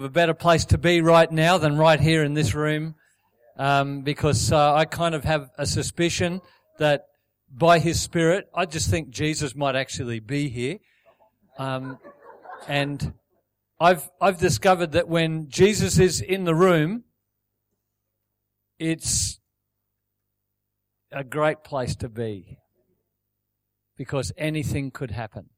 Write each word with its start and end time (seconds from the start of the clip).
a 0.00 0.08
better 0.08 0.32
place 0.32 0.64
to 0.64 0.78
be 0.78 1.02
right 1.02 1.30
now 1.30 1.58
than 1.58 1.76
right 1.76 2.00
here 2.00 2.24
in 2.24 2.32
this 2.32 2.54
room 2.54 2.94
um, 3.58 4.00
because 4.00 4.50
uh, 4.50 4.74
I 4.74 4.86
kind 4.86 5.14
of 5.14 5.24
have 5.24 5.50
a 5.58 5.66
suspicion 5.66 6.40
that 6.78 7.04
by 7.52 7.78
His 7.78 8.00
Spirit, 8.00 8.48
I 8.54 8.64
just 8.64 8.88
think 8.88 9.10
Jesus 9.10 9.54
might 9.54 9.76
actually 9.76 10.20
be 10.20 10.48
here. 10.48 10.78
Um, 11.58 11.98
and 12.66 13.12
I've 13.78 14.08
I've 14.20 14.38
discovered 14.38 14.92
that 14.92 15.08
when 15.08 15.50
Jesus 15.50 15.98
is 15.98 16.22
in 16.22 16.44
the 16.44 16.54
room, 16.54 17.04
it's 18.78 19.38
a 21.12 21.24
great 21.24 21.62
place 21.62 21.94
to 21.96 22.08
be 22.08 22.56
because 23.98 24.32
anything 24.38 24.90
could 24.90 25.10
happen. 25.10 25.50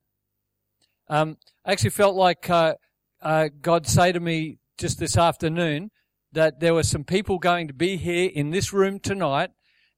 Um, 1.08 1.36
I 1.64 1.72
actually 1.72 1.90
felt 1.90 2.16
like 2.16 2.50
uh, 2.50 2.74
uh, 3.22 3.48
God 3.60 3.86
say 3.86 4.12
to 4.12 4.20
me 4.20 4.58
just 4.78 4.98
this 4.98 5.16
afternoon 5.16 5.90
that 6.32 6.60
there 6.60 6.74
were 6.74 6.82
some 6.82 7.04
people 7.04 7.38
going 7.38 7.68
to 7.68 7.74
be 7.74 7.96
here 7.96 8.30
in 8.34 8.50
this 8.50 8.72
room 8.72 8.98
tonight, 8.98 9.50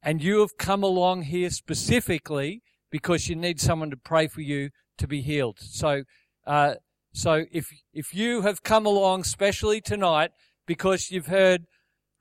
and 0.03 0.23
you 0.23 0.41
have 0.41 0.59
come 0.59 0.83
along 0.83 1.23
here 1.23 1.51
specifically 1.51 2.63
because 2.91 3.29
you 3.29 3.37
need 3.37 3.61
someone 3.61 3.91
to 3.91 3.97
pray 3.97 4.27
for 4.27 4.41
you 4.41 4.71
to 4.99 5.07
be 5.07 5.23
healed. 5.23 5.59
So, 5.61 6.05
uh, 6.47 6.75
so 7.13 7.45
if 7.51 7.71
if 7.93 8.15
you 8.15 8.43
have 8.43 8.63
come 8.63 8.87
along 8.87 9.25
specially 9.25 9.81
tonight 9.81 10.33
because 10.67 11.11
you've 11.11 11.29
heard 11.29 11.65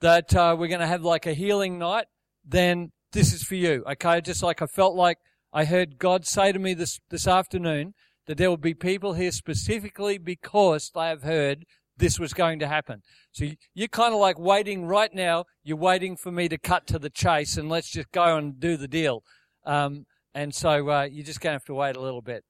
that 0.00 0.34
uh, 0.34 0.56
we're 0.58 0.68
going 0.68 0.80
to 0.80 0.86
have 0.86 1.02
like 1.02 1.26
a 1.26 1.34
healing 1.34 1.78
night, 1.78 2.06
then 2.44 2.92
this 3.12 3.32
is 3.32 3.42
for 3.42 3.56
you. 3.56 3.84
Okay, 3.90 4.20
just 4.20 4.42
like 4.42 4.62
I 4.62 4.66
felt 4.66 4.94
like 4.94 5.18
I 5.52 5.64
heard 5.64 5.98
God 5.98 6.26
say 6.26 6.52
to 6.52 6.58
me 6.58 6.74
this 6.74 7.00
this 7.10 7.26
afternoon 7.26 7.94
that 8.26 8.38
there 8.38 8.50
will 8.50 8.56
be 8.56 8.74
people 8.74 9.14
here 9.14 9.32
specifically 9.32 10.18
because 10.18 10.90
they 10.94 11.08
have 11.08 11.22
heard 11.22 11.64
this 11.96 12.18
was 12.18 12.32
going 12.32 12.58
to 12.58 12.66
happen. 12.66 13.02
So 13.32 13.46
you're 13.74 13.88
kind 13.88 14.14
of 14.14 14.20
like 14.20 14.38
waiting 14.38 14.86
right 14.86 15.14
now. 15.14 15.44
You're 15.62 15.76
waiting 15.76 16.16
for 16.16 16.32
me 16.32 16.48
to 16.48 16.58
cut 16.58 16.86
to 16.88 16.98
the 16.98 17.10
chase 17.10 17.56
and 17.56 17.68
let's 17.68 17.90
just 17.90 18.10
go 18.10 18.36
and 18.36 18.58
do 18.58 18.76
the 18.76 18.88
deal. 18.88 19.22
Um, 19.64 20.06
and 20.34 20.54
so 20.54 20.90
uh, 20.90 21.08
you're 21.10 21.24
just 21.24 21.40
going 21.40 21.52
to 21.52 21.56
have 21.56 21.64
to 21.66 21.74
wait 21.74 21.96
a 21.96 22.00
little 22.00 22.22
bit. 22.22 22.44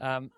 Um, 0.00 0.30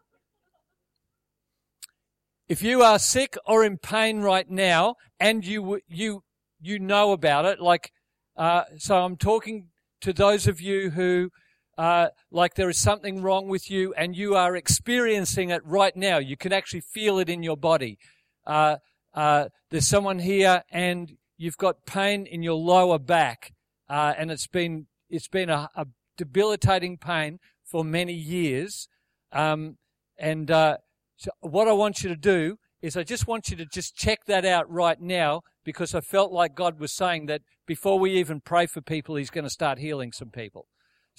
if 2.49 2.63
you 2.63 2.83
are 2.83 2.99
sick 2.99 3.37
or 3.47 3.65
in 3.65 3.79
pain 3.79 4.23
right 4.23 4.51
now, 4.51 4.97
and 5.21 5.47
you 5.47 5.81
you 5.87 6.25
you 6.61 6.81
know 6.81 7.13
about 7.13 7.45
it, 7.45 7.61
like 7.61 7.93
uh, 8.41 8.65
so, 8.79 8.97
I'm 8.97 9.17
talking 9.19 9.67
to 10.01 10.15
those 10.15 10.47
of 10.47 10.63
you 10.63 10.89
who 10.91 11.31
uh, 11.79 12.09
like 12.31 12.55
there 12.55 12.69
is 12.69 12.79
something 12.79 13.23
wrong 13.23 13.49
with 13.49 13.71
you 13.71 13.95
and 13.95 14.17
you 14.17 14.35
are 14.35 14.57
experiencing 14.57 15.51
it 15.51 15.65
right 15.65 15.97
now. 15.97 16.19
You 16.19 16.37
can 16.37 16.53
actually 16.53 16.83
feel 16.83 17.19
it 17.19 17.29
in 17.29 17.43
your 17.43 17.57
body. 17.57 17.99
Uh, 18.47 18.77
uh, 19.15 19.49
there's 19.71 19.87
someone 19.87 20.19
here 20.19 20.63
and 20.71 21.17
you've 21.37 21.57
got 21.57 21.87
pain 21.87 22.27
in 22.27 22.43
your 22.43 22.55
lower 22.55 22.99
back, 22.99 23.53
uh, 23.89 24.13
and 24.17 24.31
it's 24.31 24.47
been 24.47 24.87
it's 25.09 25.29
been 25.29 25.51
a, 25.51 25.69
a, 25.75 25.87
debilitating 26.17 26.99
pain 26.99 27.39
for 27.65 27.83
many 27.83 28.13
years. 28.13 28.89
Um, 29.33 29.79
and 30.19 30.51
uh, 30.51 30.77
so 31.17 31.31
what 31.41 31.67
I 31.67 31.73
want 31.73 32.03
you 32.03 32.11
to 32.11 32.17
do 32.17 32.59
is 32.83 32.97
I 32.97 33.03
just 33.03 33.27
want 33.27 33.51
you 33.51 33.57
to 33.57 33.65
just 33.65 33.97
check 33.97 34.27
that 34.27 34.45
out 34.45 34.71
right 34.71 35.01
now 35.01 35.41
because 35.65 35.95
I 35.95 36.01
felt 36.01 36.31
like 36.31 36.55
God 36.55 36.79
was 36.79 36.93
saying 36.93 37.27
that 37.27 37.43
before 37.67 37.99
we 37.99 38.13
even 38.13 38.41
pray 38.41 38.67
for 38.67 38.81
people, 38.81 39.17
He's 39.17 39.31
going 39.31 39.45
to 39.45 39.51
start 39.51 39.79
healing 39.79 40.13
some 40.13 40.31
people. 40.31 40.67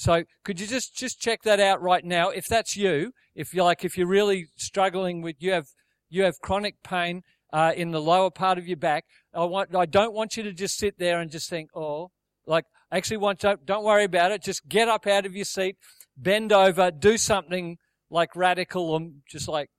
So 0.02 0.24
could 0.44 0.60
you 0.60 0.66
just, 0.66 0.96
just 0.96 1.22
check 1.22 1.44
that 1.44 1.60
out 1.60 1.80
right 1.80 2.04
now? 2.04 2.30
If 2.30 2.48
that's 2.48 2.76
you, 2.76 3.14
if 3.36 3.54
you're 3.54 3.66
like, 3.66 3.86
if 3.86 4.00
you're 4.00 4.08
really 4.08 4.48
struggling 4.56 5.22
with, 5.22 5.36
you 5.38 5.52
have, 5.52 5.68
you 6.10 6.24
have 6.24 6.40
chronic 6.42 6.82
pain, 6.84 7.22
uh, 7.54 7.74
in 7.76 7.92
the 7.92 8.02
lower 8.02 8.32
part 8.32 8.58
of 8.58 8.68
your 8.68 8.78
back, 8.78 9.06
I 9.32 9.44
want, 9.44 9.76
I 9.76 9.86
don't 9.86 10.16
want 10.16 10.38
you 10.38 10.42
to 10.42 10.54
just 10.54 10.80
sit 10.80 10.98
there 10.98 11.20
and 11.20 11.30
just 11.30 11.52
think, 11.52 11.70
oh, 11.76 12.10
like, 12.48 12.66
actually 12.92 13.18
want, 13.18 13.42
don't, 13.42 13.64
don't 13.64 13.84
worry 13.84 14.06
about 14.06 14.32
it. 14.32 14.42
Just 14.42 14.68
get 14.68 14.88
up 14.88 15.06
out 15.06 15.28
of 15.28 15.36
your 15.36 15.46
seat, 15.46 15.78
bend 16.18 16.52
over, 16.52 16.90
do 16.90 17.16
something 17.16 17.78
like 18.10 18.36
radical 18.36 18.90
or 18.90 19.02
just 19.30 19.48
like, 19.48 19.70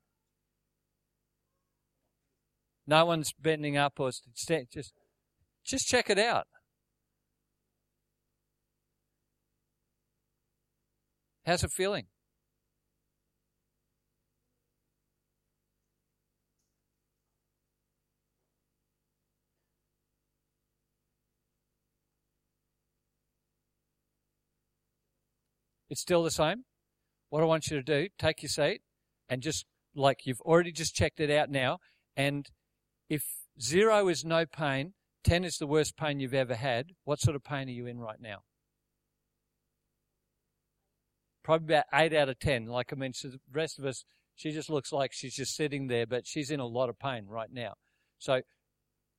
no 2.87 3.03
one's 3.03 3.33
bending 3.33 3.75
up 3.75 3.99
or 3.99 4.11
just, 4.33 4.93
just 5.65 5.85
check 5.85 6.09
it 6.09 6.17
out. 6.17 6.47
How's 11.45 11.63
it 11.63 11.71
feeling? 11.71 12.05
It's 25.89 26.01
still 26.01 26.23
the 26.23 26.31
same. 26.31 26.63
What 27.29 27.43
I 27.43 27.45
want 27.45 27.67
you 27.67 27.77
to 27.77 27.83
do, 27.83 28.09
take 28.17 28.41
your 28.41 28.49
seat 28.49 28.81
and 29.29 29.43
just 29.43 29.65
like 29.93 30.25
you've 30.25 30.41
already 30.41 30.71
just 30.71 30.95
checked 30.95 31.19
it 31.19 31.29
out 31.29 31.49
now. 31.49 31.79
And 32.15 32.47
if 33.09 33.23
zero 33.61 34.07
is 34.07 34.23
no 34.23 34.45
pain, 34.45 34.93
10 35.23 35.43
is 35.43 35.57
the 35.57 35.67
worst 35.67 35.97
pain 35.97 36.19
you've 36.19 36.33
ever 36.33 36.55
had, 36.55 36.91
what 37.03 37.19
sort 37.19 37.35
of 37.35 37.43
pain 37.43 37.67
are 37.67 37.71
you 37.71 37.85
in 37.85 37.99
right 37.99 38.19
now? 38.19 38.39
Probably 41.43 41.75
about 41.75 41.85
eight 41.93 42.13
out 42.13 42.29
of 42.29 42.39
ten. 42.39 42.65
Like 42.65 42.91
I 42.91 42.95
mentioned, 42.95 43.33
the 43.33 43.39
rest 43.51 43.79
of 43.79 43.85
us, 43.85 44.05
she 44.35 44.51
just 44.51 44.69
looks 44.69 44.91
like 44.91 45.11
she's 45.13 45.35
just 45.35 45.55
sitting 45.55 45.87
there, 45.87 46.05
but 46.05 46.25
she's 46.25 46.49
in 46.49 46.59
a 46.59 46.65
lot 46.65 46.89
of 46.89 46.97
pain 46.99 47.25
right 47.27 47.51
now. 47.51 47.73
So 48.17 48.41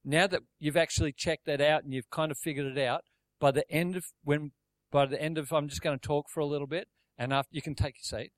now 0.04 0.26
that 0.26 0.42
you've 0.58 0.76
actually 0.76 1.12
checked 1.12 1.46
that 1.46 1.60
out 1.60 1.84
and 1.84 1.92
you've 1.92 2.10
kind 2.10 2.30
of 2.30 2.38
figured 2.38 2.66
it 2.66 2.78
out, 2.78 3.02
by 3.40 3.50
the 3.50 3.70
end 3.70 3.96
of 3.96 4.06
when, 4.22 4.52
by 4.90 5.06
the 5.06 5.20
end 5.20 5.38
of, 5.38 5.52
I'm 5.52 5.68
just 5.68 5.82
going 5.82 5.98
to 5.98 6.06
talk 6.06 6.26
for 6.30 6.40
a 6.40 6.46
little 6.46 6.66
bit, 6.66 6.88
and 7.18 7.32
after 7.32 7.50
you 7.52 7.62
can 7.62 7.74
take 7.74 7.96
your 7.98 8.20
seat. 8.20 8.32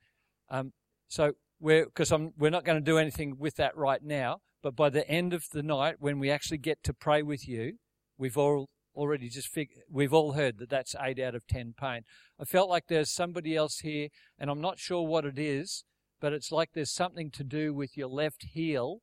Um, 0.48 0.72
so 1.08 1.32
we're 1.60 1.84
because 1.84 2.12
I'm 2.12 2.32
we're 2.36 2.50
not 2.50 2.64
going 2.64 2.78
to 2.78 2.84
do 2.84 2.98
anything 2.98 3.36
with 3.38 3.56
that 3.56 3.76
right 3.76 4.02
now, 4.02 4.38
but 4.62 4.76
by 4.76 4.90
the 4.90 5.08
end 5.08 5.32
of 5.32 5.44
the 5.52 5.62
night, 5.62 5.96
when 5.98 6.18
we 6.18 6.30
actually 6.30 6.58
get 6.58 6.82
to 6.84 6.92
pray 6.92 7.22
with 7.22 7.48
you, 7.48 7.74
we've 8.18 8.36
all 8.36 8.68
already 8.96 9.28
just 9.28 9.48
fig- 9.48 9.78
we've 9.90 10.12
all 10.12 10.32
heard 10.32 10.58
that 10.58 10.70
that's 10.70 10.96
8 10.98 11.18
out 11.20 11.34
of 11.34 11.46
10 11.46 11.74
pain. 11.78 12.02
I 12.40 12.44
felt 12.44 12.68
like 12.68 12.86
there's 12.88 13.12
somebody 13.12 13.54
else 13.54 13.78
here 13.80 14.08
and 14.38 14.50
I'm 14.50 14.60
not 14.60 14.78
sure 14.78 15.06
what 15.06 15.24
it 15.24 15.38
is, 15.38 15.84
but 16.20 16.32
it's 16.32 16.50
like 16.50 16.70
there's 16.72 16.92
something 16.92 17.30
to 17.32 17.44
do 17.44 17.74
with 17.74 17.96
your 17.96 18.08
left 18.08 18.44
heel. 18.52 19.00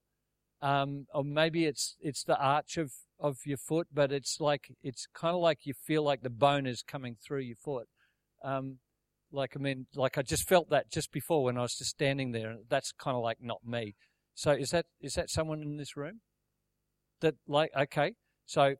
Um, 0.61 1.07
or 1.13 1.23
maybe 1.25 1.65
it's 1.65 1.97
it's 1.99 2.23
the 2.23 2.37
arch 2.37 2.77
of, 2.77 2.93
of 3.19 3.39
your 3.45 3.57
foot, 3.57 3.87
but 3.93 4.13
it's 4.13 4.39
like 4.39 4.69
it's 4.81 5.07
kind 5.13 5.35
of 5.35 5.41
like 5.41 5.65
you 5.65 5.73
feel 5.73 6.03
like 6.03 6.21
the 6.21 6.29
bone 6.29 6.65
is 6.65 6.81
coming 6.81 7.17
through 7.21 7.41
your 7.41 7.57
foot. 7.57 7.87
Um, 8.43 8.79
like 9.31 9.53
I 9.57 9.59
mean, 9.59 9.87
like 9.93 10.17
I 10.17 10.21
just 10.21 10.47
felt 10.47 10.69
that 10.69 10.89
just 10.89 11.11
before 11.11 11.43
when 11.43 11.57
I 11.57 11.61
was 11.61 11.75
just 11.75 11.91
standing 11.91 12.31
there. 12.31 12.55
That's 12.69 12.93
kind 12.93 13.17
of 13.17 13.23
like 13.23 13.39
not 13.41 13.65
me. 13.65 13.95
So 14.35 14.51
is 14.51 14.69
that 14.69 14.85
is 15.01 15.15
that 15.15 15.29
someone 15.29 15.61
in 15.61 15.77
this 15.77 15.97
room? 15.97 16.21
That 17.19 17.35
like 17.47 17.71
okay. 17.77 18.13
So 18.45 18.75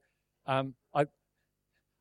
um, 0.46 0.76
I, 0.94 1.06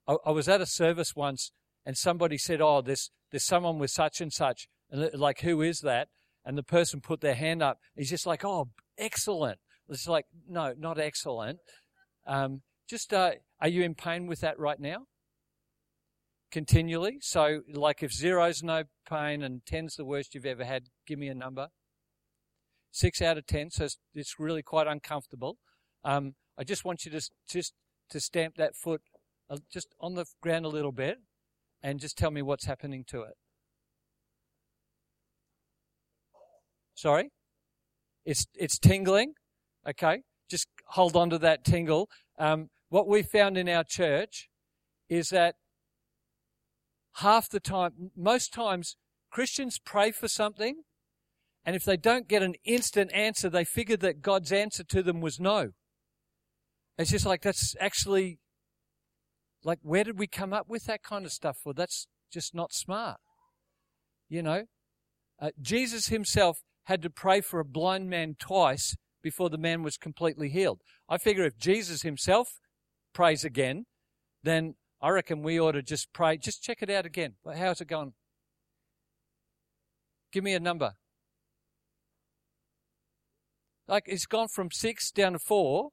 I, 0.07 0.17
I 0.27 0.31
was 0.31 0.49
at 0.49 0.61
a 0.61 0.67
service 0.67 1.15
once 1.15 1.53
and 1.85 1.97
somebody 1.97 2.39
said, 2.39 2.61
"Oh, 2.61 2.81
there's 2.81 3.11
there's 3.31 3.45
someone 3.45 3.79
with 3.79 3.91
such 3.91 4.21
and 4.21 4.33
such," 4.33 4.69
and 4.91 5.11
like, 5.15 5.41
who 5.41 5.63
is 5.63 5.81
that? 5.81 6.09
And 6.45 6.59
the 6.59 6.63
person 6.63 7.01
put 7.01 7.21
their 7.21 7.35
hand 7.35 7.63
up. 7.63 7.79
He's 7.97 8.11
just 8.11 8.27
like, 8.27 8.45
"Oh, 8.45 8.69
excellent." 8.99 9.59
It's 9.89 10.09
like, 10.09 10.27
no, 10.49 10.75
not 10.79 10.99
excellent. 10.99 11.59
Um, 12.27 12.63
just, 12.89 13.13
uh, 13.13 13.33
are 13.61 13.69
you 13.69 13.83
in 13.83 13.95
pain 13.95 14.27
with 14.27 14.41
that 14.41 14.59
right 14.59 14.81
now? 14.81 15.07
Continually. 16.51 17.19
So, 17.21 17.61
like, 17.73 18.03
if 18.03 18.13
zero's 18.13 18.63
no 18.63 18.85
pain 19.09 19.43
and 19.43 19.65
ten's 19.67 19.97
the 19.97 20.05
worst 20.05 20.35
you've 20.35 20.47
ever 20.47 20.65
had, 20.65 20.85
give 21.07 21.19
me 21.19 21.29
a 21.29 21.35
number. 21.35 21.69
Six 22.91 23.23
out 23.23 23.39
of 23.39 23.47
ten. 23.47 23.71
So 23.71 23.89
it's, 24.15 24.35
really 24.39 24.63
quite 24.63 24.87
uncomfortable. 24.87 25.57
Um, 26.05 26.35
I 26.59 26.65
just 26.65 26.85
want 26.85 27.05
you 27.05 27.11
to 27.13 27.23
just 27.49 27.73
to 28.13 28.21
stamp 28.21 28.57
that 28.57 28.77
foot 28.77 29.03
uh, 29.51 29.59
just 29.71 29.89
on 30.01 30.15
the 30.15 30.25
ground 30.41 30.65
a 30.65 30.69
little 30.69 30.93
bit 30.93 31.19
and 31.83 32.01
just 32.01 32.17
tell 32.17 32.31
me 32.31 32.43
what's 32.43 32.67
happening 32.67 33.05
to 33.09 33.23
it. 33.23 33.35
Sorry? 36.95 37.31
It's, 38.25 38.47
it's 38.55 38.79
tingling. 38.79 39.33
Okay. 39.89 40.23
Just 40.49 40.69
hold 40.89 41.17
on 41.17 41.31
to 41.31 41.39
that 41.39 41.65
tingle. 41.65 42.09
Um, 42.39 42.69
what 42.89 43.09
we 43.09 43.23
found 43.23 43.57
in 43.57 43.69
our 43.69 43.85
church 43.85 44.49
is 45.09 45.31
that 45.31 45.57
half 47.17 47.49
the 47.49 47.61
time, 47.61 48.11
most 48.17 48.53
times, 48.53 48.97
Christians 49.31 49.79
pray 49.83 50.13
for 50.13 50.29
something, 50.29 50.83
and 51.65 51.75
if 51.75 51.85
they 51.85 51.97
don't 51.97 52.29
get 52.29 52.43
an 52.43 52.55
instant 52.65 53.13
answer, 53.13 53.49
they 53.49 53.65
figure 53.65 53.97
that 53.97 54.21
God's 54.21 54.53
answer 54.53 54.85
to 54.85 55.03
them 55.03 55.21
was 55.21 55.41
no. 55.41 55.71
It's 56.99 57.11
just 57.11 57.27
like 57.27 57.43
that's 57.43 57.75
actually 57.81 58.39
like 59.65 59.79
where 59.83 60.05
did 60.05 60.19
we 60.19 60.27
come 60.27 60.53
up 60.53 60.69
with 60.69 60.85
that 60.85 61.03
kind 61.03 61.25
of 61.25 61.33
stuff 61.33 61.57
for? 61.63 61.73
That's 61.73 62.07
just 62.33 62.55
not 62.55 62.73
smart. 62.73 63.19
You 64.29 64.43
know, 64.43 64.65
uh, 65.41 65.51
Jesus 65.61 66.07
himself 66.07 66.59
had 66.85 67.03
to 67.03 67.11
pray 67.11 67.41
for 67.41 67.61
a 67.61 67.65
blind 67.65 68.11
man 68.11 68.35
twice 68.39 68.97
before 69.23 69.51
the 69.51 69.59
man 69.59 69.83
was 69.83 69.97
completely 69.97 70.49
healed. 70.49 70.81
I 71.09 71.19
figure 71.19 71.45
if 71.45 71.57
Jesus 71.57 72.03
himself 72.03 72.49
prays 73.15 73.45
again, 73.45 73.85
then 74.43 74.75
I 75.01 75.11
reckon 75.11 75.43
we 75.43 75.61
ought 75.61 75.73
to 75.73 75.83
just 75.83 76.13
pray. 76.13 76.37
Just 76.37 76.63
check 76.63 76.79
it 76.81 76.91
out 76.91 77.07
again. 77.07 77.35
How's 77.57 77.81
it 77.81 77.89
going? 77.89 78.15
Give 80.33 80.43
me 80.43 80.55
a 80.55 80.61
number. 80.61 80.93
Like 83.87 84.05
it's 84.07 84.27
gone 84.27 84.49
from 84.49 84.71
six 84.71 85.11
down 85.11 85.33
to 85.33 85.39
four, 85.39 85.91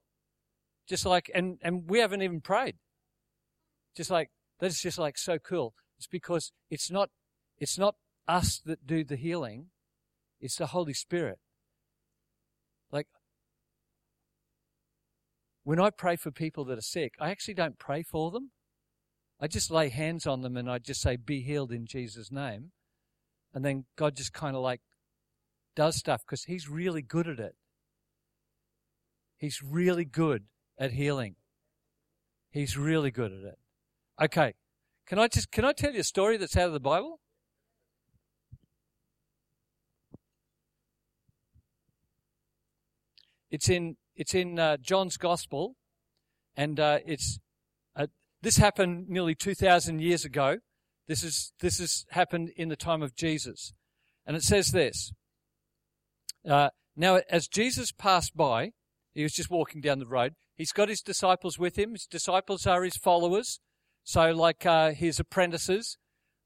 just 0.90 1.06
like, 1.06 1.30
and, 1.32 1.56
and 1.62 1.88
we 1.88 2.00
haven't 2.00 2.20
even 2.20 2.40
prayed. 2.40 2.74
Just 3.96 4.10
like, 4.10 4.28
that's 4.58 4.82
just 4.82 4.98
like 4.98 5.16
so 5.16 5.38
cool. 5.38 5.72
It's 5.96 6.08
because 6.08 6.50
it's 6.68 6.90
not, 6.90 7.10
it's 7.58 7.78
not 7.78 7.94
us 8.26 8.60
that 8.66 8.88
do 8.88 9.04
the 9.04 9.14
healing. 9.14 9.66
It's 10.40 10.56
the 10.56 10.66
Holy 10.66 10.92
Spirit. 10.92 11.38
Like, 12.90 13.06
when 15.62 15.78
I 15.78 15.90
pray 15.90 16.16
for 16.16 16.32
people 16.32 16.64
that 16.64 16.78
are 16.78 16.82
sick, 16.82 17.14
I 17.20 17.30
actually 17.30 17.54
don't 17.54 17.78
pray 17.78 18.02
for 18.02 18.32
them. 18.32 18.50
I 19.40 19.46
just 19.46 19.70
lay 19.70 19.90
hands 19.90 20.26
on 20.26 20.42
them 20.42 20.56
and 20.56 20.68
I 20.68 20.78
just 20.78 21.00
say, 21.00 21.14
be 21.14 21.42
healed 21.42 21.70
in 21.70 21.86
Jesus' 21.86 22.32
name. 22.32 22.72
And 23.54 23.64
then 23.64 23.84
God 23.96 24.16
just 24.16 24.32
kind 24.32 24.56
of 24.56 24.62
like 24.62 24.80
does 25.76 25.96
stuff 25.96 26.22
because 26.26 26.44
He's 26.44 26.68
really 26.68 27.02
good 27.02 27.28
at 27.28 27.38
it. 27.38 27.54
He's 29.36 29.62
really 29.62 30.04
good 30.04 30.46
at 30.80 30.92
healing. 30.92 31.36
He's 32.50 32.76
really 32.76 33.12
good 33.12 33.30
at 33.30 33.44
it. 33.44 33.58
Okay. 34.20 34.54
Can 35.06 35.20
I 35.20 35.28
just, 35.28 35.52
can 35.52 35.64
I 35.64 35.72
tell 35.72 35.92
you 35.92 36.00
a 36.00 36.04
story 36.04 36.36
that's 36.36 36.56
out 36.56 36.66
of 36.66 36.72
the 36.72 36.80
Bible? 36.80 37.20
It's 43.50 43.68
in 43.68 43.96
it's 44.14 44.32
in 44.32 44.60
uh, 44.60 44.76
John's 44.76 45.16
Gospel, 45.16 45.74
and 46.56 46.78
uh, 46.78 47.00
it's 47.04 47.40
uh, 47.96 48.06
this 48.42 48.58
happened 48.58 49.08
nearly 49.08 49.34
two 49.34 49.56
thousand 49.56 50.00
years 50.00 50.24
ago. 50.24 50.58
This 51.08 51.24
is 51.24 51.52
this 51.58 51.80
has 51.80 52.06
happened 52.10 52.50
in 52.56 52.68
the 52.68 52.76
time 52.76 53.02
of 53.02 53.16
Jesus, 53.16 53.72
and 54.24 54.36
it 54.36 54.44
says 54.44 54.68
this. 54.68 55.12
Uh, 56.48 56.70
now, 56.94 57.20
as 57.28 57.48
Jesus 57.48 57.90
passed 57.90 58.36
by, 58.36 58.70
he 59.14 59.24
was 59.24 59.32
just 59.32 59.50
walking 59.50 59.80
down 59.80 59.98
the 59.98 60.06
road. 60.06 60.36
He's 60.60 60.72
got 60.72 60.90
his 60.90 61.00
disciples 61.00 61.58
with 61.58 61.78
him. 61.78 61.92
His 61.92 62.04
disciples 62.04 62.66
are 62.66 62.84
his 62.84 62.98
followers, 62.98 63.60
so 64.04 64.30
like 64.32 64.66
uh, 64.66 64.90
his 64.90 65.18
apprentices. 65.18 65.96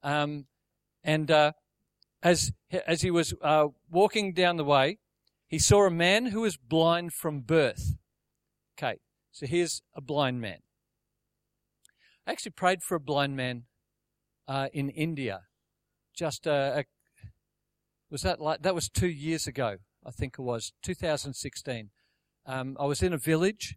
Um, 0.04 0.46
and 1.02 1.32
uh, 1.32 1.50
as 2.22 2.52
as 2.86 3.02
he 3.02 3.10
was 3.10 3.34
walking 3.90 4.32
down 4.32 4.56
the 4.56 4.62
way, 4.62 4.98
he 5.48 5.58
saw 5.58 5.84
a 5.84 5.90
man 5.90 6.26
who 6.26 6.42
was 6.42 6.56
blind 6.56 7.12
from 7.12 7.40
birth. 7.40 7.96
Okay, 8.78 9.00
so 9.32 9.46
here's 9.46 9.82
a 9.96 10.00
blind 10.00 10.40
man. 10.40 10.58
I 12.24 12.30
actually 12.30 12.52
prayed 12.52 12.84
for 12.84 12.94
a 12.94 13.00
blind 13.00 13.34
man 13.34 13.64
uh, 14.46 14.68
in 14.72 14.90
India. 14.90 15.40
Just 16.16 16.46
a, 16.46 16.52
uh, 16.52 16.82
a, 16.82 16.84
was 18.12 18.22
that 18.22 18.40
like 18.40 18.62
that 18.62 18.76
was 18.76 18.88
two 18.88 19.08
years 19.08 19.48
ago? 19.48 19.78
I 20.06 20.12
think 20.12 20.36
it 20.38 20.42
was 20.42 20.72
2016. 20.84 21.90
Um, 22.46 22.76
I 22.78 22.84
was 22.84 23.02
in 23.02 23.12
a 23.12 23.18
village, 23.18 23.76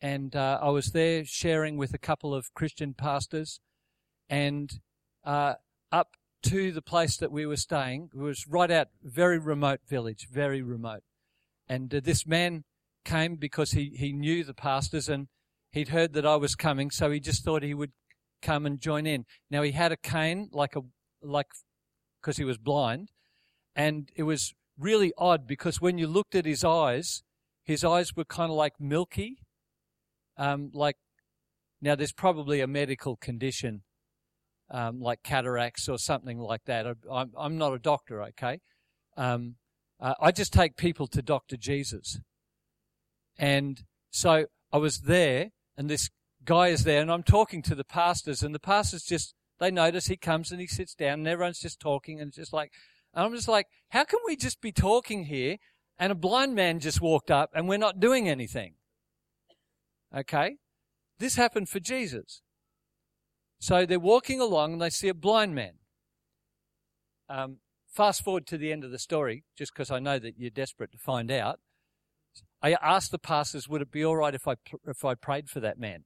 and 0.00 0.34
uh, 0.34 0.58
I 0.62 0.70
was 0.70 0.92
there 0.92 1.24
sharing 1.24 1.76
with 1.76 1.94
a 1.94 1.98
couple 1.98 2.34
of 2.34 2.52
Christian 2.54 2.94
pastors, 2.94 3.60
and 4.28 4.70
uh, 5.24 5.54
up 5.92 6.16
to 6.42 6.72
the 6.72 6.82
place 6.82 7.16
that 7.18 7.32
we 7.32 7.46
were 7.46 7.56
staying. 7.56 8.10
It 8.14 8.18
was 8.18 8.46
right 8.46 8.70
out, 8.70 8.88
very 9.02 9.38
remote 9.38 9.80
village, 9.86 10.28
very 10.30 10.62
remote. 10.62 11.02
And 11.68 11.94
uh, 11.94 12.00
this 12.02 12.26
man 12.26 12.64
came 13.04 13.36
because 13.36 13.72
he, 13.72 13.92
he 13.94 14.12
knew 14.12 14.44
the 14.44 14.54
pastors 14.54 15.08
and 15.08 15.28
he'd 15.70 15.88
heard 15.88 16.12
that 16.14 16.26
I 16.26 16.36
was 16.36 16.54
coming, 16.54 16.90
so 16.90 17.10
he 17.10 17.20
just 17.20 17.44
thought 17.44 17.62
he 17.62 17.74
would 17.74 17.92
come 18.42 18.66
and 18.66 18.80
join 18.80 19.06
in. 19.06 19.26
Now 19.50 19.62
he 19.62 19.72
had 19.72 19.92
a 19.92 19.96
cane, 19.96 20.48
like 20.52 20.76
a, 20.76 20.80
like, 21.22 21.48
because 22.20 22.38
he 22.38 22.44
was 22.44 22.58
blind, 22.58 23.10
and 23.76 24.10
it 24.16 24.24
was 24.24 24.54
really 24.78 25.12
odd 25.18 25.46
because 25.46 25.80
when 25.80 25.98
you 25.98 26.06
looked 26.06 26.34
at 26.34 26.46
his 26.46 26.64
eyes, 26.64 27.22
his 27.62 27.84
eyes 27.84 28.16
were 28.16 28.24
kind 28.24 28.50
of 28.50 28.56
like 28.56 28.80
milky, 28.80 29.38
um, 30.40 30.70
like, 30.72 30.96
now 31.82 31.94
there's 31.94 32.12
probably 32.12 32.62
a 32.62 32.66
medical 32.66 33.14
condition 33.14 33.82
um, 34.70 35.00
like 35.00 35.22
cataracts 35.22 35.86
or 35.86 35.98
something 35.98 36.38
like 36.38 36.64
that. 36.64 36.86
I, 36.86 37.20
am 37.20 37.32
I'm 37.36 37.58
not 37.58 37.74
a 37.74 37.78
doctor, 37.78 38.22
okay? 38.22 38.60
Um, 39.18 39.56
uh, 40.00 40.14
I 40.18 40.32
just 40.32 40.54
take 40.54 40.76
people 40.76 41.06
to 41.08 41.20
Dr. 41.20 41.58
Jesus. 41.58 42.20
And 43.38 43.82
so 44.10 44.46
I 44.72 44.78
was 44.78 45.00
there, 45.00 45.50
and 45.76 45.90
this 45.90 46.08
guy 46.42 46.68
is 46.68 46.84
there, 46.84 47.02
and 47.02 47.12
I'm 47.12 47.22
talking 47.22 47.60
to 47.62 47.74
the 47.74 47.84
pastors, 47.84 48.42
and 48.42 48.54
the 48.54 48.58
pastors 48.58 49.02
just, 49.02 49.34
they 49.58 49.70
notice 49.70 50.06
he 50.06 50.16
comes 50.16 50.50
and 50.50 50.60
he 50.60 50.66
sits 50.66 50.94
down, 50.94 51.18
and 51.18 51.28
everyone's 51.28 51.60
just 51.60 51.80
talking, 51.80 52.18
and 52.18 52.28
it's 52.28 52.38
just 52.38 52.52
like, 52.54 52.72
and 53.12 53.26
I'm 53.26 53.34
just 53.34 53.48
like, 53.48 53.66
how 53.90 54.04
can 54.04 54.20
we 54.26 54.36
just 54.36 54.62
be 54.62 54.72
talking 54.72 55.24
here, 55.24 55.58
and 55.98 56.10
a 56.10 56.14
blind 56.14 56.54
man 56.54 56.80
just 56.80 57.02
walked 57.02 57.30
up, 57.30 57.50
and 57.52 57.68
we're 57.68 57.76
not 57.76 58.00
doing 58.00 58.26
anything? 58.26 58.76
Okay? 60.16 60.56
This 61.18 61.36
happened 61.36 61.68
for 61.68 61.80
Jesus. 61.80 62.42
So 63.58 63.84
they're 63.84 64.00
walking 64.00 64.40
along 64.40 64.72
and 64.74 64.82
they 64.82 64.90
see 64.90 65.08
a 65.08 65.14
blind 65.14 65.54
man. 65.54 65.74
Um, 67.28 67.58
fast 67.92 68.24
forward 68.24 68.46
to 68.48 68.58
the 68.58 68.72
end 68.72 68.84
of 68.84 68.90
the 68.90 68.98
story, 68.98 69.44
just 69.56 69.72
because 69.72 69.90
I 69.90 69.98
know 69.98 70.18
that 70.18 70.34
you're 70.38 70.50
desperate 70.50 70.92
to 70.92 70.98
find 70.98 71.30
out. 71.30 71.60
I 72.62 72.76
asked 72.82 73.10
the 73.10 73.18
pastors, 73.18 73.68
would 73.68 73.82
it 73.82 73.90
be 73.90 74.04
all 74.04 74.16
right 74.16 74.34
if 74.34 74.48
I, 74.48 74.54
if 74.86 75.04
I 75.04 75.14
prayed 75.14 75.48
for 75.48 75.60
that 75.60 75.78
man? 75.78 76.04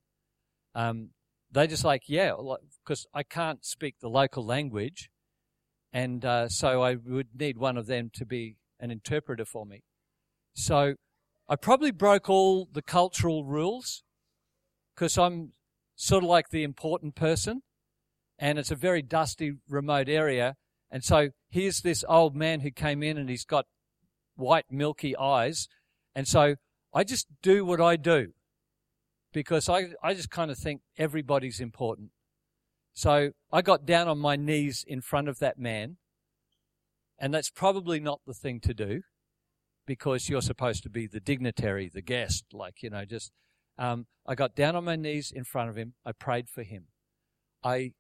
Um, 0.75 1.11
they 1.51 1.67
just 1.67 1.85
like, 1.85 2.03
yeah, 2.09 2.33
because 2.85 3.07
I 3.15 3.23
can't 3.23 3.65
speak 3.65 3.97
the 4.01 4.09
local 4.09 4.45
language. 4.45 5.09
And 5.93 6.25
uh, 6.25 6.49
so 6.49 6.83
I 6.83 6.97
would 6.97 7.29
need 7.39 7.57
one 7.57 7.77
of 7.77 7.87
them 7.87 8.11
to 8.15 8.27
be 8.27 8.57
an 8.81 8.91
interpreter 8.91 9.45
for 9.45 9.65
me. 9.65 9.85
So 10.55 10.95
I 11.49 11.57
probably 11.57 11.91
broke 11.91 12.31
all 12.31 12.69
the 12.73 12.83
cultural 12.83 13.45
rules 13.45 14.03
because 14.95 15.19
I'm 15.19 15.53
sort 15.95 16.25
of 16.25 16.31
like 16.31 16.49
the 16.49 16.63
important 16.63 17.15
person, 17.15 17.63
and 18.39 18.59
it's 18.59 18.71
a 18.71 18.77
very 18.77 19.03
dusty, 19.03 19.53
remote 19.69 20.09
area. 20.09 20.55
And 20.91 21.05
so 21.05 21.31
here's 21.51 21.81
this 21.81 22.05
old 22.09 22.35
man 22.35 22.61
who 22.61 22.71
came 22.71 23.03
in 23.03 23.19
and 23.19 23.29
he's 23.29 23.45
got 23.45 23.67
white, 24.37 24.67
milky 24.71 25.17
eyes. 25.17 25.69
And 26.15 26.27
so 26.27 26.55
I 26.95 27.05
just 27.05 27.27
do 27.43 27.65
what 27.65 27.81
I 27.81 27.97
do 27.97 28.33
because 29.33 29.69
I, 29.69 29.89
I 30.03 30.15
just 30.15 30.31
kind 30.31 30.51
of 30.51 30.57
think 30.57 30.81
everybody's 30.97 31.61
important. 31.61 32.11
So 32.95 33.31
I 33.53 33.61
got 33.61 33.85
down 33.85 34.09
on 34.09 34.19
my 34.19 34.37
knees 34.37 34.85
in 34.87 35.01
front 35.01 35.29
of 35.29 35.41
that 35.41 35.59
man, 35.59 35.97
and 37.19 37.35
that's 37.35 37.51
probably 37.51 37.99
not 37.99 38.21
the 38.27 38.35
thing 38.35 38.61
to 38.61 38.73
do 38.73 39.03
because 39.87 40.29
you're 40.29 40.43
supposed 40.43 40.83
to 40.83 40.91
be 40.91 41.07
the 41.07 41.21
dignitary, 41.21 41.91
the 41.93 42.03
guest, 42.03 42.47
like, 42.53 42.83
you 42.83 42.91
know, 42.91 43.05
just 43.05 43.33
um, 43.79 44.07
I 44.27 44.35
got 44.35 44.55
down 44.55 44.77
on 44.77 44.85
my 44.85 44.97
knees 44.97 45.33
in 45.35 45.45
front 45.45 45.71
of 45.71 45.77
him. 45.77 45.95
I 46.05 46.13
prayed 46.13 46.49
for 46.49 46.63
him. 46.63 46.87
I, 47.63 47.93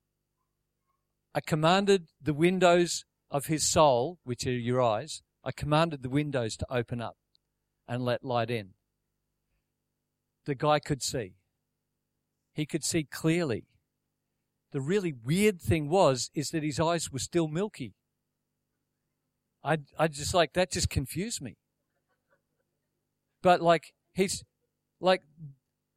I 1.34 1.40
commanded 1.40 2.08
the 2.22 2.34
windows 2.34 3.04
of 3.30 3.46
his 3.46 3.68
soul, 3.68 4.18
which 4.24 4.46
are 4.46 4.52
your 4.52 4.80
eyes, 4.80 5.22
I 5.44 5.52
commanded 5.52 6.02
the 6.02 6.08
windows 6.08 6.56
to 6.56 6.66
open 6.70 7.00
up 7.00 7.16
and 7.86 8.02
let 8.02 8.24
light 8.24 8.50
in. 8.50 8.70
The 10.46 10.54
guy 10.54 10.78
could 10.78 11.02
see. 11.02 11.34
He 12.54 12.64
could 12.64 12.84
see 12.84 13.04
clearly. 13.04 13.64
The 14.72 14.80
really 14.80 15.12
weird 15.12 15.60
thing 15.60 15.88
was, 15.88 16.30
is 16.34 16.48
that 16.50 16.62
his 16.62 16.80
eyes 16.80 17.10
were 17.12 17.18
still 17.18 17.48
milky. 17.48 17.94
I, 19.62 19.78
I 19.98 20.08
just 20.08 20.34
like, 20.34 20.52
that 20.54 20.70
just 20.70 20.88
confused 20.88 21.42
me. 21.42 21.56
But 23.44 23.60
like, 23.60 23.92
he's, 24.14 24.42
like, 25.00 25.20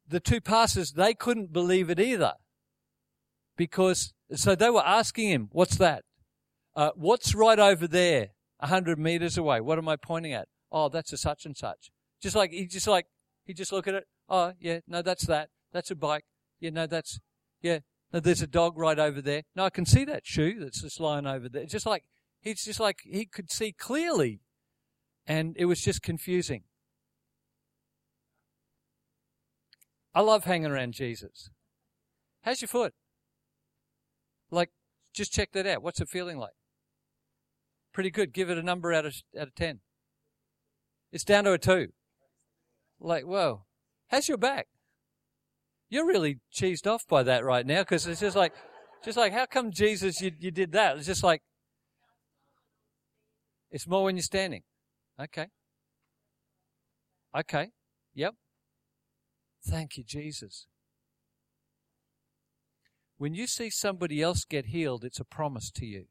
the 0.06 0.20
two 0.20 0.40
pastors, 0.40 0.92
they 0.92 1.14
couldn't 1.14 1.50
believe 1.50 1.88
it 1.88 1.98
either. 1.98 2.34
Because, 3.56 4.12
so 4.34 4.54
they 4.54 4.68
were 4.68 4.86
asking 4.86 5.30
him, 5.30 5.48
what's 5.52 5.76
that? 5.78 6.04
Uh, 6.76 6.90
what's 6.94 7.34
right 7.34 7.58
over 7.58 7.88
there, 7.88 8.28
a 8.60 8.66
hundred 8.66 8.98
meters 8.98 9.38
away? 9.38 9.62
What 9.62 9.78
am 9.78 9.88
I 9.88 9.96
pointing 9.96 10.34
at? 10.34 10.46
Oh, 10.70 10.90
that's 10.90 11.10
a 11.14 11.16
such 11.16 11.46
and 11.46 11.56
such. 11.56 11.90
Just 12.22 12.36
like, 12.36 12.52
he 12.52 12.66
just 12.66 12.86
like, 12.86 13.06
he 13.46 13.54
just 13.54 13.72
look 13.72 13.88
at 13.88 13.94
it. 13.94 14.06
Oh, 14.28 14.52
yeah, 14.60 14.80
no, 14.86 15.00
that's 15.00 15.26
that. 15.26 15.48
That's 15.72 15.90
a 15.90 15.96
bike. 15.96 16.26
Yeah, 16.60 16.70
no, 16.70 16.86
that's, 16.86 17.18
yeah, 17.62 17.78
no, 18.12 18.20
there's 18.20 18.42
a 18.42 18.46
dog 18.46 18.76
right 18.76 18.98
over 18.98 19.22
there. 19.22 19.44
No, 19.56 19.64
I 19.64 19.70
can 19.70 19.86
see 19.86 20.04
that 20.04 20.26
shoe 20.26 20.60
that's 20.60 20.82
just 20.82 21.00
lying 21.00 21.26
over 21.26 21.48
there. 21.48 21.64
just 21.64 21.86
like, 21.86 22.04
he's 22.42 22.62
just 22.62 22.78
like, 22.78 22.98
he 23.04 23.24
could 23.24 23.50
see 23.50 23.72
clearly. 23.72 24.42
And 25.26 25.56
it 25.58 25.64
was 25.64 25.80
just 25.80 26.02
confusing. 26.02 26.64
I 30.18 30.20
love 30.20 30.46
hanging 30.46 30.72
around 30.72 30.94
Jesus. 30.94 31.48
How's 32.42 32.60
your 32.60 32.66
foot? 32.66 32.92
Like, 34.50 34.70
just 35.14 35.32
check 35.32 35.52
that 35.52 35.64
out. 35.64 35.80
What's 35.80 36.00
it 36.00 36.08
feeling 36.08 36.38
like? 36.38 36.54
Pretty 37.92 38.10
good. 38.10 38.32
Give 38.32 38.50
it 38.50 38.58
a 38.58 38.62
number 38.64 38.92
out 38.92 39.06
of 39.06 39.14
out 39.40 39.46
of 39.46 39.54
ten. 39.54 39.78
It's 41.12 41.22
down 41.22 41.44
to 41.44 41.52
a 41.52 41.58
two. 41.58 41.90
Like, 42.98 43.26
whoa, 43.26 43.62
how's 44.08 44.26
your 44.26 44.38
back? 44.38 44.66
You're 45.88 46.04
really 46.04 46.40
cheesed 46.52 46.88
off 46.88 47.06
by 47.06 47.22
that 47.22 47.44
right 47.44 47.64
now 47.64 47.82
because 47.82 48.04
it's 48.04 48.18
just 48.18 48.34
like, 48.34 48.54
just 49.04 49.16
like, 49.16 49.32
how 49.32 49.46
come 49.46 49.70
Jesus 49.70 50.20
you, 50.20 50.32
you 50.40 50.50
did 50.50 50.72
that? 50.72 50.96
It's 50.96 51.06
just 51.06 51.22
like, 51.22 51.42
it's 53.70 53.86
more 53.86 54.02
when 54.02 54.16
you're 54.16 54.24
standing. 54.24 54.64
Okay. 55.20 55.46
Okay. 57.38 57.68
Yep. 58.16 58.34
Thank 59.66 59.96
you, 59.96 60.04
Jesus. 60.04 60.66
When 63.16 63.34
you 63.34 63.46
see 63.46 63.70
somebody 63.70 64.22
else 64.22 64.44
get 64.44 64.66
healed, 64.66 65.04
it's 65.04 65.20
a 65.20 65.24
promise 65.24 65.70
to 65.72 65.86
you. 65.86 66.04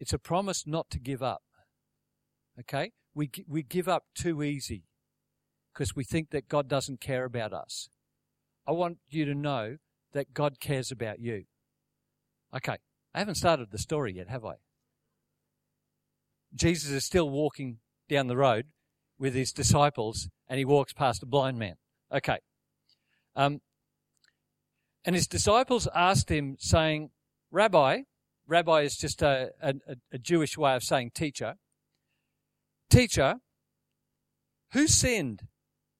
It's 0.00 0.12
a 0.12 0.18
promise 0.18 0.66
not 0.66 0.90
to 0.90 0.98
give 0.98 1.22
up. 1.22 1.42
Okay? 2.58 2.92
We, 3.14 3.30
we 3.46 3.62
give 3.62 3.88
up 3.88 4.04
too 4.14 4.42
easy 4.42 4.84
because 5.72 5.94
we 5.94 6.04
think 6.04 6.30
that 6.30 6.48
God 6.48 6.68
doesn't 6.68 7.00
care 7.00 7.24
about 7.24 7.52
us. 7.52 7.88
I 8.66 8.72
want 8.72 8.98
you 9.08 9.24
to 9.26 9.34
know 9.34 9.76
that 10.12 10.34
God 10.34 10.60
cares 10.60 10.90
about 10.90 11.20
you. 11.20 11.44
Okay. 12.54 12.76
I 13.14 13.18
haven't 13.18 13.36
started 13.36 13.70
the 13.70 13.78
story 13.78 14.14
yet, 14.14 14.28
have 14.28 14.44
I? 14.44 14.54
Jesus 16.54 16.90
is 16.90 17.04
still 17.04 17.30
walking 17.30 17.78
down 18.08 18.26
the 18.26 18.36
road 18.36 18.66
with 19.20 19.34
his 19.34 19.52
disciples 19.52 20.28
and 20.48 20.58
he 20.58 20.64
walks 20.64 20.92
past 20.92 21.22
a 21.22 21.26
blind 21.26 21.58
man. 21.58 21.74
Okay. 22.12 22.38
Um, 23.36 23.60
and 25.04 25.14
his 25.14 25.28
disciples 25.28 25.86
asked 25.94 26.30
him, 26.30 26.56
saying, 26.58 27.10
Rabbi, 27.52 28.00
rabbi 28.48 28.80
is 28.80 28.96
just 28.96 29.22
a, 29.22 29.50
a, 29.62 29.74
a 30.10 30.18
Jewish 30.18 30.58
way 30.58 30.74
of 30.74 30.82
saying 30.82 31.12
teacher. 31.14 31.54
Teacher, 32.88 33.36
who 34.72 34.88
sinned, 34.88 35.42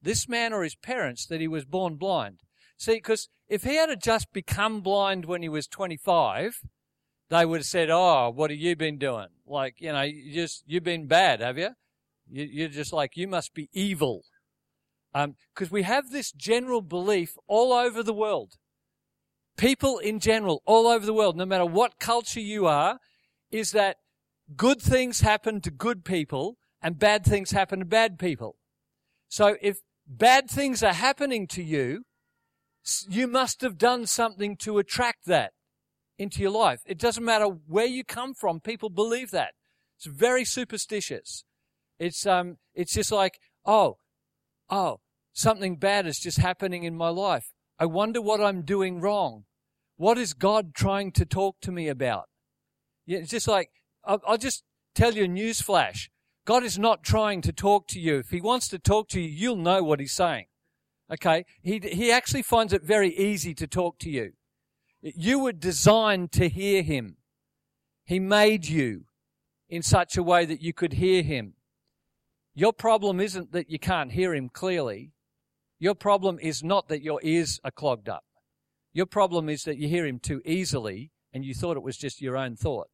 this 0.03 0.29
man 0.29 0.53
or 0.53 0.65
his 0.65 0.75
parents, 0.75 1.27
that 1.27 1.41
he 1.41 1.49
was 1.49 1.65
born 1.65 1.97
blind? 1.97 2.41
See, 2.77 2.95
because 2.95 3.29
if 3.49 3.65
he 3.65 3.77
had 3.77 3.91
just 4.03 4.33
become 4.33 4.81
blind 4.81 5.27
when 5.27 5.43
he 5.43 5.49
was 5.49 5.67
25, 5.67 6.61
they 7.29 7.47
would 7.47 7.59
have 7.59 7.67
said, 7.67 7.91
"Oh, 7.91 8.33
what 8.35 8.51
have 8.51 8.59
you 8.59 8.75
been 8.75 8.99
doing? 8.99 9.29
Like, 9.47 9.81
you 9.81 9.93
know, 9.93 10.03
you 10.03 10.33
just 10.33 10.65
you've 10.67 10.83
been 10.83 11.07
bad, 11.07 11.41
have 11.41 11.59
you? 11.59 11.71
You 12.31 12.67
are 12.67 12.69
just 12.69 12.93
like 12.93 13.17
you 13.17 13.29
must 13.29 13.55
be 13.55 13.69
evil." 13.73 14.23
Because 15.13 15.69
um, 15.69 15.73
we 15.73 15.83
have 15.83 16.11
this 16.11 16.31
general 16.31 16.83
belief 16.83 17.37
all 17.49 17.73
over 17.73 18.03
the 18.03 18.15
world 18.15 18.55
people 19.61 19.99
in 19.99 20.19
general, 20.19 20.63
all 20.65 20.87
over 20.87 21.05
the 21.05 21.13
world, 21.13 21.37
no 21.37 21.45
matter 21.45 21.67
what 21.67 21.99
culture 21.99 22.41
you 22.41 22.67
are, 22.67 22.99
is 23.51 23.73
that 23.73 23.97
good 24.57 24.81
things 24.81 25.21
happen 25.21 25.61
to 25.61 25.71
good 25.71 26.03
people 26.03 26.57
and 26.83 26.99
bad 26.99 27.25
things 27.25 27.51
happen 27.51 27.81
to 27.81 27.85
bad 27.85 28.19
people. 28.19 28.57
So 29.29 29.57
if 29.61 29.81
bad 30.07 30.49
things 30.51 30.83
are 30.83 30.95
happening 30.95 31.47
to 31.49 31.63
you, 31.63 32.05
you 33.07 33.27
must 33.27 33.61
have 33.61 33.77
done 33.77 34.07
something 34.07 34.57
to 34.57 34.79
attract 34.79 35.27
that 35.27 35.53
into 36.19 36.41
your 36.41 36.53
life. 36.53 36.81
It 36.87 36.99
doesn't 36.99 37.25
matter 37.25 37.45
where 37.45 37.87
you 37.87 38.03
come 38.03 38.33
from, 38.33 38.61
people 38.61 38.89
believe 38.89 39.31
that. 39.31 39.53
It's 39.99 40.07
very 40.07 40.47
superstitious. 40.47 41.45
It's 42.01 42.27
um 42.27 42.57
it's 42.75 42.95
just 42.95 43.13
like, 43.13 43.39
oh, 43.65 43.99
oh, 44.71 45.01
something 45.33 45.77
bad 45.77 46.07
is 46.07 46.19
just 46.19 46.39
happening 46.39 46.83
in 46.83 46.97
my 46.97 47.11
life. 47.11 47.53
I 47.79 47.87
wonder 47.87 48.21
what 48.21 48.41
I'm 48.41 48.63
doing 48.63 49.01
wrong. 49.01 49.45
What 49.97 50.17
is 50.17 50.33
God 50.33 50.75
trying 50.75 51.13
to 51.13 51.27
talk 51.27 51.61
to 51.61 51.71
me 51.71 51.87
about? 51.89 52.25
Yeah, 53.07 53.19
it's 53.19 53.31
just 53.31 53.47
like, 53.47 53.71
I'll, 54.05 54.23
I'll 54.27 54.39
just 54.39 54.65
tell 54.95 55.13
you 55.13 55.25
a 55.25 55.29
news 55.29 55.61
flash. 55.61 56.11
God 56.47 56.65
is 56.65 56.79
not 56.79 57.03
trying 57.03 57.43
to 57.43 57.53
talk 57.53 57.87
to 57.89 58.01
you. 58.01 58.19
If 58.19 58.31
He 58.31 58.41
wants 58.41 58.69
to 58.69 58.79
talk 58.79 59.09
to 59.11 59.21
you, 59.21 59.29
you'll 59.29 59.57
know 59.57 59.83
what 59.83 60.01
He's 60.01 60.15
saying. 60.15 60.47
Okay? 61.13 61.45
He, 61.63 61.81
he 61.81 62.11
actually 62.11 62.43
finds 62.43 62.73
it 62.73 62.83
very 62.83 63.15
easy 63.15 63.53
to 63.55 63.67
talk 63.67 63.99
to 63.99 64.11
you. 64.11 64.33
You 65.03 65.39
were 65.39 65.53
designed 65.53 66.33
to 66.33 66.49
hear 66.49 66.83
Him. 66.83 67.17
He 68.05 68.19
made 68.19 68.67
you 68.69 69.05
in 69.69 69.83
such 69.83 70.17
a 70.17 70.23
way 70.23 70.47
that 70.47 70.63
you 70.63 70.73
could 70.73 70.95
hear 70.95 71.23
Him. 71.23 71.55
Your 72.55 72.73
problem 72.73 73.21
isn't 73.21 73.53
that 73.53 73.71
you 73.71 73.79
can't 73.79 74.13
hear 74.13 74.35
Him 74.35 74.49
clearly. 74.49 75.13
Your 75.79 75.95
problem 75.95 76.39
is 76.41 76.63
not 76.63 76.89
that 76.89 77.03
your 77.03 77.21
ears 77.23 77.59
are 77.65 77.71
clogged 77.71 78.09
up. 78.09 78.25
Your 78.93 79.07
problem 79.07 79.49
is 79.49 79.65
that 79.65 79.79
you 79.79 79.89
hear 79.89 80.07
him 80.07 80.19
too 80.19 80.43
easily 80.45 81.11
and 81.33 81.45
you 81.45 81.55
thought 81.55 81.77
it 81.77 81.83
was 81.83 81.97
just 81.97 82.21
your 82.21 82.37
own 82.37 82.57
thought. 82.57 82.89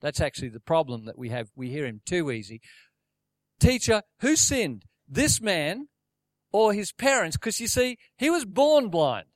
That's 0.00 0.20
actually 0.20 0.48
the 0.48 0.60
problem 0.60 1.04
that 1.04 1.18
we 1.18 1.28
have. 1.28 1.48
We 1.54 1.70
hear 1.70 1.84
him 1.84 2.00
too 2.06 2.30
easy. 2.30 2.60
Teacher, 3.58 4.02
who 4.20 4.36
sinned? 4.36 4.84
This 5.06 5.40
man 5.40 5.88
or 6.52 6.72
his 6.72 6.92
parents? 6.92 7.36
Because 7.36 7.60
you 7.60 7.68
see, 7.68 7.98
he 8.16 8.30
was 8.30 8.46
born 8.46 8.88
blind. 8.88 9.26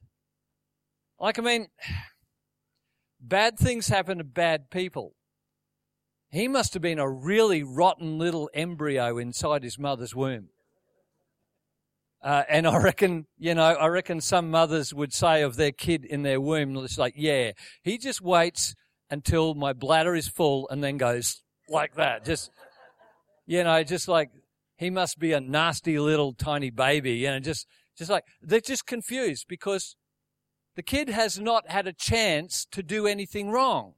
Like, 1.21 1.39
I 1.39 1.43
mean, 1.43 1.67
bad 3.21 3.59
things 3.59 3.89
happen 3.89 4.19
to 4.19 4.25
bad 4.25 4.71
people. 4.71 5.14
He 6.35 6.49
must 6.49 6.73
have 6.75 6.83
been 6.83 6.99
a 6.99 7.09
really 7.09 7.63
rotten 7.63 8.19
little 8.19 8.51
embryo 8.53 9.19
inside 9.19 9.63
his 9.63 9.79
mother's 9.79 10.17
womb. 10.17 10.49
Uh, 12.21 12.43
and 12.49 12.67
I 12.67 12.77
reckon, 12.79 13.27
you 13.39 13.55
know, 13.55 13.63
I 13.63 13.87
reckon 13.87 14.21
some 14.21 14.51
mothers 14.51 14.93
would 14.93 15.13
say 15.13 15.43
of 15.43 15.55
their 15.55 15.71
kid 15.71 16.05
in 16.05 16.25
their 16.25 16.41
womb, 16.41 16.77
it's 16.79 16.99
like, 16.99 17.15
yeah, 17.17 17.53
he 17.85 17.99
just 17.99 18.21
waits 18.21 18.75
until 19.09 19.55
my 19.55 19.73
bladder 19.73 20.17
is 20.17 20.27
full 20.27 20.69
and 20.71 20.83
then 20.83 20.97
goes 20.97 21.45
like 21.69 21.95
that. 21.95 22.25
Just, 22.25 22.51
you 23.47 23.63
know, 23.63 23.85
just 23.85 24.09
like 24.09 24.31
he 24.77 24.91
must 24.91 25.21
be 25.21 25.35
a 25.35 25.41
nasty 25.41 26.01
little 26.01 26.33
tiny 26.33 26.71
baby, 26.71 27.13
you 27.13 27.29
know, 27.29 27.39
just, 27.39 27.69
just 27.97 28.11
like 28.11 28.25
they're 28.43 28.59
just 28.59 28.87
confused 28.87 29.47
because 29.49 29.95
the 30.75 30.83
kid 30.83 31.11
has 31.11 31.39
not 31.39 31.71
had 31.71 31.87
a 31.87 31.93
chance 31.93 32.67
to 32.73 32.83
do 32.83 33.07
anything 33.07 33.53
wrong. 33.53 33.95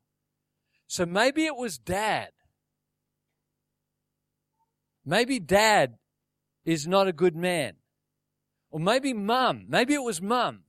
So 0.87 1.05
maybe 1.07 1.47
it 1.47 1.57
was 1.57 1.78
dad. 1.78 2.31
Maybe 5.05 5.38
dad 5.38 5.99
is 6.64 6.87
not 6.87 7.07
a 7.07 7.12
good 7.12 7.37
man. 7.37 7.75
Or 8.71 8.81
maybe 8.81 9.12
mum. 9.12 9.66
Maybe 9.69 9.95
it 9.95 10.02
was 10.02 10.21
mum. 10.21 10.64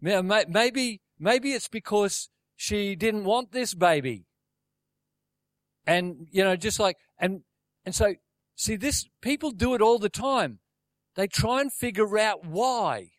Maybe, 0.00 1.00
maybe 1.18 1.52
it's 1.52 1.68
because 1.68 2.30
she 2.56 2.96
didn't 2.96 3.24
want 3.24 3.52
this 3.52 3.74
baby. 3.74 4.26
And, 5.86 6.28
you 6.30 6.42
know, 6.44 6.56
just 6.56 6.80
like, 6.80 6.96
and, 7.18 7.42
and 7.84 7.94
so, 7.94 8.14
see 8.56 8.76
this, 8.76 9.06
people 9.20 9.50
do 9.50 9.74
it 9.74 9.82
all 9.82 9.98
the 9.98 10.08
time. 10.08 10.60
They 11.14 11.26
try 11.26 11.60
and 11.60 11.72
figure 11.72 12.18
out 12.18 12.44
why 12.44 13.10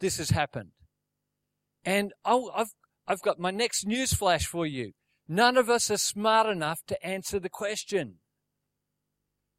this 0.00 0.18
has 0.18 0.30
happened. 0.30 0.70
And 1.84 2.12
oh, 2.24 2.50
I've, 2.54 2.74
I've 3.10 3.22
got 3.22 3.40
my 3.40 3.50
next 3.50 3.86
news 3.86 4.12
flash 4.12 4.44
for 4.44 4.66
you. 4.66 4.92
None 5.26 5.56
of 5.56 5.70
us 5.70 5.90
are 5.90 5.96
smart 5.96 6.46
enough 6.46 6.80
to 6.88 7.02
answer 7.04 7.40
the 7.40 7.48
question. 7.48 8.16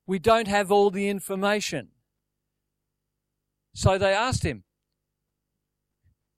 We 0.05 0.19
don't 0.19 0.47
have 0.47 0.71
all 0.71 0.91
the 0.91 1.09
information. 1.09 1.89
So 3.73 3.97
they 3.97 4.13
asked 4.13 4.43
him. 4.43 4.65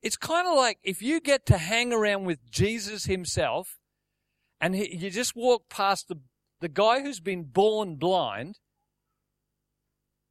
It's 0.01 0.17
kind 0.17 0.47
of 0.47 0.55
like 0.55 0.79
if 0.83 1.01
you 1.01 1.19
get 1.19 1.45
to 1.47 1.57
hang 1.57 1.91
around 1.91 2.25
with 2.25 2.49
Jesus 2.49 3.05
himself 3.05 3.77
and 4.61 4.73
he, 4.73 4.95
you 4.95 5.09
just 5.09 5.35
walk 5.35 5.69
past 5.69 6.07
the, 6.07 6.15
the 6.61 6.69
guy 6.69 7.01
who's 7.01 7.19
been 7.19 7.43
born 7.43 7.95
blind, 7.95 8.59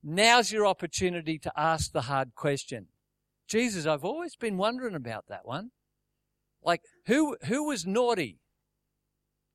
now's 0.03 0.51
your 0.51 0.67
opportunity 0.67 1.39
to 1.39 1.53
ask 1.57 1.93
the 1.93 2.03
hard 2.03 2.35
question. 2.35 2.87
Jesus, 3.47 3.85
I've 3.85 4.05
always 4.05 4.35
been 4.35 4.57
wondering 4.57 4.95
about 4.95 5.27
that 5.29 5.47
one. 5.47 5.71
Like, 6.63 6.83
who, 7.07 7.37
who 7.47 7.65
was 7.65 7.87
naughty? 7.87 8.39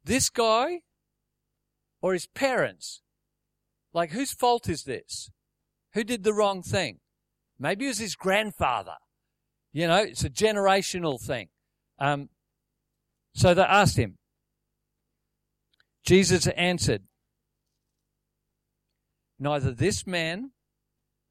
This 0.03 0.29
guy 0.29 0.81
or 2.01 2.13
his 2.13 2.27
parents? 2.27 3.01
Like, 3.93 4.11
whose 4.11 4.33
fault 4.33 4.67
is 4.67 4.83
this? 4.83 5.29
Who 5.93 6.03
did 6.03 6.23
the 6.23 6.33
wrong 6.33 6.61
thing? 6.61 6.99
Maybe 7.57 7.85
it 7.85 7.89
was 7.89 7.97
his 7.99 8.15
grandfather. 8.15 8.95
You 9.71 9.87
know, 9.87 10.03
it's 10.03 10.23
a 10.23 10.29
generational 10.29 11.21
thing. 11.21 11.49
Um, 11.99 12.29
so 13.33 13.53
they 13.53 13.61
asked 13.61 13.97
him. 13.97 14.17
Jesus 16.05 16.47
answered, 16.47 17.03
Neither 19.39 19.71
this 19.71 20.07
man 20.07 20.51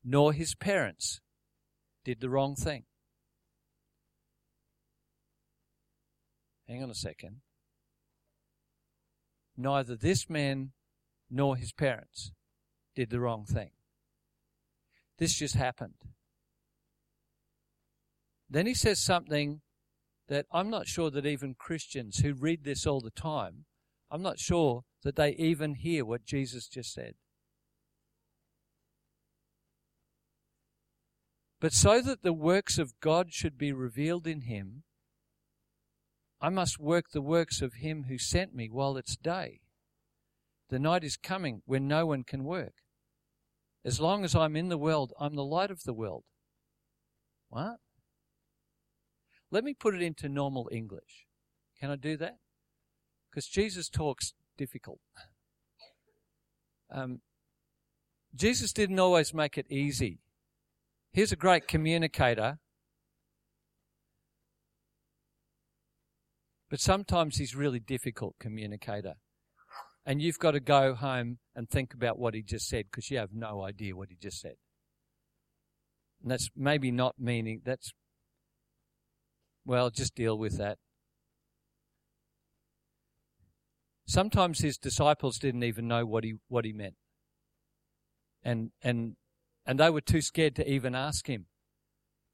nor 0.04 0.32
his 0.32 0.54
parents 0.54 1.20
did 2.04 2.20
the 2.20 2.28
wrong 2.28 2.54
thing. 2.54 2.84
hang 6.68 6.82
on 6.82 6.90
a 6.90 6.94
second, 6.94 7.40
neither 9.56 9.96
this 9.96 10.28
man 10.28 10.72
nor 11.30 11.56
his 11.56 11.72
parents 11.72 12.32
did 12.94 13.10
the 13.10 13.20
wrong 13.20 13.44
thing. 13.44 13.70
This 15.18 15.34
just 15.34 15.54
happened. 15.54 15.94
Then 18.48 18.66
he 18.66 18.74
says 18.74 19.00
something 19.00 19.60
that 20.28 20.46
I'm 20.52 20.70
not 20.70 20.86
sure 20.86 21.10
that 21.10 21.26
even 21.26 21.54
Christians 21.54 22.18
who 22.18 22.34
read 22.34 22.64
this 22.64 22.86
all 22.86 23.00
the 23.00 23.10
time, 23.10 23.64
I'm 24.10 24.22
not 24.22 24.38
sure 24.38 24.82
that 25.02 25.16
they 25.16 25.30
even 25.32 25.74
hear 25.74 26.04
what 26.04 26.24
Jesus 26.24 26.68
just 26.68 26.92
said. 26.92 27.14
But 31.60 31.72
so 31.72 32.00
that 32.00 32.22
the 32.22 32.32
works 32.32 32.78
of 32.78 33.00
God 33.00 33.32
should 33.32 33.56
be 33.56 33.72
revealed 33.72 34.26
in 34.26 34.42
him, 34.42 34.82
I 36.44 36.50
must 36.50 36.78
work 36.78 37.06
the 37.08 37.22
works 37.22 37.62
of 37.62 37.76
him 37.76 38.04
who 38.06 38.18
sent 38.18 38.54
me 38.54 38.68
while 38.68 38.98
it's 38.98 39.16
day. 39.16 39.60
The 40.68 40.78
night 40.78 41.02
is 41.02 41.16
coming 41.16 41.62
when 41.64 41.88
no 41.88 42.04
one 42.04 42.22
can 42.22 42.44
work. 42.44 42.74
As 43.82 43.98
long 43.98 44.26
as 44.26 44.34
I'm 44.34 44.54
in 44.54 44.68
the 44.68 44.76
world, 44.76 45.14
I'm 45.18 45.36
the 45.36 45.42
light 45.42 45.70
of 45.70 45.84
the 45.84 45.94
world. 45.94 46.24
What? 47.48 47.76
Let 49.50 49.64
me 49.64 49.72
put 49.72 49.94
it 49.94 50.02
into 50.02 50.28
normal 50.28 50.68
English. 50.70 51.24
Can 51.80 51.90
I 51.90 51.96
do 51.96 52.14
that? 52.18 52.36
Because 53.30 53.46
Jesus 53.46 53.88
talks 53.88 54.34
difficult. 54.58 55.00
Um, 56.90 57.22
Jesus 58.34 58.74
didn't 58.74 59.00
always 59.00 59.32
make 59.32 59.56
it 59.56 59.64
easy. 59.70 60.18
He's 61.10 61.32
a 61.32 61.36
great 61.36 61.66
communicator, 61.66 62.58
but 66.74 66.80
sometimes 66.80 67.36
he's 67.36 67.54
really 67.54 67.78
difficult 67.78 68.34
communicator. 68.40 69.14
And 70.04 70.20
you've 70.20 70.40
got 70.40 70.50
to 70.50 70.58
go 70.58 70.96
home 70.96 71.38
and 71.54 71.70
think 71.70 71.94
about 71.94 72.18
what 72.18 72.34
he 72.34 72.42
just 72.42 72.66
said 72.66 72.86
because 72.90 73.12
you 73.12 73.18
have 73.18 73.32
no 73.32 73.62
idea 73.62 73.94
what 73.94 74.08
he 74.08 74.16
just 74.20 74.40
said. 74.40 74.56
And 76.20 76.32
that's 76.32 76.50
maybe 76.56 76.90
not 76.90 77.14
meaning, 77.16 77.60
that's, 77.64 77.92
well, 79.64 79.88
just 79.88 80.16
deal 80.16 80.36
with 80.36 80.58
that. 80.58 80.78
Sometimes 84.08 84.58
his 84.58 84.76
disciples 84.76 85.38
didn't 85.38 85.62
even 85.62 85.86
know 85.86 86.04
what 86.04 86.24
he, 86.24 86.34
what 86.48 86.64
he 86.64 86.72
meant. 86.72 86.96
And, 88.42 88.72
and, 88.82 89.14
and 89.64 89.78
they 89.78 89.90
were 89.90 90.00
too 90.00 90.22
scared 90.22 90.56
to 90.56 90.68
even 90.68 90.96
ask 90.96 91.28
him 91.28 91.46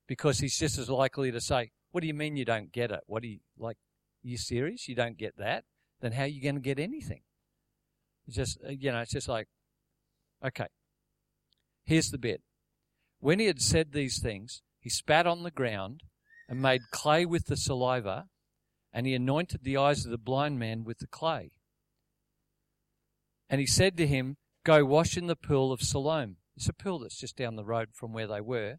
because 0.09 0.39
he's 0.39 0.59
just 0.59 0.79
as 0.79 0.89
likely 0.89 1.31
to 1.31 1.43
say, 1.43 1.73
What 1.91 2.01
do 2.01 2.07
you 2.07 2.15
mean 2.15 2.39
you 2.39 2.47
don't 2.47 2.73
get 2.73 2.91
it? 2.91 3.01
What 3.07 3.21
do 3.21 3.29
you, 3.29 3.41
like, 3.59 3.77
you 4.23 4.37
serious? 4.37 4.89
You 4.89 4.95
don't 4.95 5.19
get 5.19 5.37
that? 5.39 5.65
Then 6.01 6.13
how 6.13 6.23
are 6.23 6.29
you 6.29 6.43
going 6.43 6.57
to 6.57 6.61
get 6.61 6.79
anything? 6.79 7.23
It's 8.27 8.37
just, 8.37 8.59
uh, 8.67 8.71
you 8.71 8.93
know, 8.93 9.01
it's 9.01 9.13
just 9.13 9.29
like, 9.29 9.49
okay. 10.45 10.67
Here's 11.85 12.11
the 12.11 12.19
bit. 12.19 12.43
When 13.19 13.39
he 13.39 13.47
had 13.47 13.61
said 13.61 13.93
these 13.93 14.21
things, 14.23 14.63
he 14.79 14.89
spat 14.89 15.27
on 15.27 15.43
the 15.43 15.51
ground 15.51 16.03
and 16.49 16.63
made 16.63 16.81
clay 16.91 17.27
with 17.27 17.47
the 17.47 17.57
saliva, 17.57 18.27
and 18.93 19.07
he 19.07 19.15
anointed 19.15 19.61
the 19.63 19.77
eyes 19.77 20.05
of 20.05 20.11
the 20.11 20.19
blind 20.19 20.59
man 20.59 20.85
with 20.85 20.99
the 20.99 21.07
clay. 21.07 21.53
And 23.49 23.61
he 23.61 23.67
said 23.67 23.97
to 23.97 24.07
him, 24.07 24.37
Go 24.65 24.85
wash 24.85 25.17
in 25.17 25.27
the 25.27 25.37
pool 25.37 25.73
of 25.73 25.81
Siloam. 25.81 26.37
It's 26.57 26.69
a 26.69 26.75
pool 26.75 26.99
that's 27.01 27.19
just 27.19 27.37
down 27.37 27.57
the 27.57 27.65
road 27.65 27.89
from 27.95 28.13
where 28.13 28.27
they 28.27 28.41
were. 28.41 28.77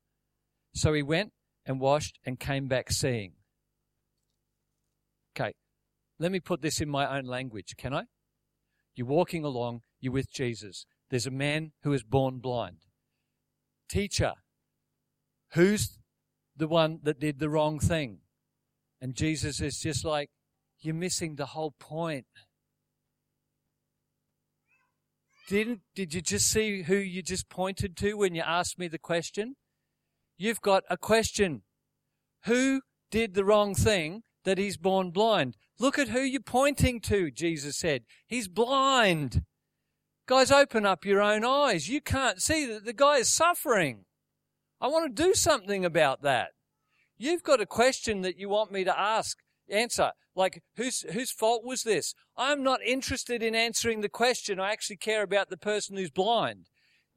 So 0.73 0.93
he 0.93 1.01
went 1.01 1.33
and 1.65 1.79
washed 1.79 2.19
and 2.25 2.39
came 2.39 2.67
back 2.67 2.91
seeing. 2.91 3.33
Okay, 5.35 5.53
let 6.19 6.31
me 6.31 6.39
put 6.39 6.61
this 6.61 6.81
in 6.81 6.89
my 6.89 7.17
own 7.17 7.25
language, 7.25 7.75
can 7.77 7.93
I? 7.93 8.03
You're 8.95 9.07
walking 9.07 9.43
along, 9.43 9.81
you're 9.99 10.13
with 10.13 10.31
Jesus. 10.31 10.85
There's 11.09 11.27
a 11.27 11.31
man 11.31 11.71
who 11.83 11.93
is 11.93 12.03
born 12.03 12.39
blind. 12.39 12.77
Teacher, 13.89 14.33
who's 15.53 15.97
the 16.55 16.67
one 16.67 16.99
that 17.03 17.19
did 17.19 17.39
the 17.39 17.49
wrong 17.49 17.79
thing? 17.79 18.19
And 19.01 19.15
Jesus 19.15 19.61
is 19.61 19.79
just 19.79 20.05
like, 20.05 20.29
You're 20.79 20.95
missing 20.95 21.35
the 21.35 21.47
whole 21.47 21.73
point. 21.79 22.25
Didn't, 25.47 25.81
did 25.95 26.13
you 26.13 26.21
just 26.21 26.49
see 26.49 26.83
who 26.83 26.95
you 26.95 27.21
just 27.21 27.49
pointed 27.49 27.97
to 27.97 28.13
when 28.13 28.35
you 28.35 28.41
asked 28.41 28.79
me 28.79 28.87
the 28.87 28.99
question? 28.99 29.55
You've 30.37 30.61
got 30.61 30.83
a 30.89 30.97
question. 30.97 31.63
Who 32.45 32.81
did 33.09 33.33
the 33.33 33.43
wrong 33.43 33.75
thing 33.75 34.23
that 34.43 34.57
he's 34.57 34.77
born 34.77 35.11
blind? 35.11 35.55
Look 35.79 35.97
at 35.97 36.09
who 36.09 36.21
you're 36.21 36.41
pointing 36.41 36.99
to, 37.01 37.31
Jesus 37.31 37.77
said. 37.77 38.03
He's 38.27 38.47
blind. 38.47 39.43
Guys, 40.27 40.51
open 40.51 40.85
up 40.85 41.05
your 41.05 41.21
own 41.21 41.43
eyes. 41.43 41.89
You 41.89 42.01
can't 42.01 42.41
see 42.41 42.65
that 42.67 42.85
the 42.85 42.93
guy 42.93 43.17
is 43.17 43.33
suffering. 43.33 44.05
I 44.79 44.87
want 44.87 45.15
to 45.15 45.23
do 45.23 45.33
something 45.33 45.85
about 45.85 46.21
that. 46.23 46.49
You've 47.17 47.43
got 47.43 47.61
a 47.61 47.67
question 47.67 48.21
that 48.21 48.37
you 48.39 48.49
want 48.49 48.71
me 48.71 48.83
to 48.83 48.99
ask, 48.99 49.37
answer. 49.69 50.11
Like, 50.35 50.63
whose, 50.75 51.01
whose 51.11 51.31
fault 51.31 51.63
was 51.63 51.83
this? 51.83 52.15
I'm 52.37 52.63
not 52.63 52.81
interested 52.81 53.43
in 53.43 53.53
answering 53.53 54.01
the 54.01 54.09
question. 54.09 54.59
I 54.59 54.71
actually 54.71 54.97
care 54.97 55.21
about 55.21 55.49
the 55.49 55.57
person 55.57 55.97
who's 55.97 56.09
blind. 56.09 56.69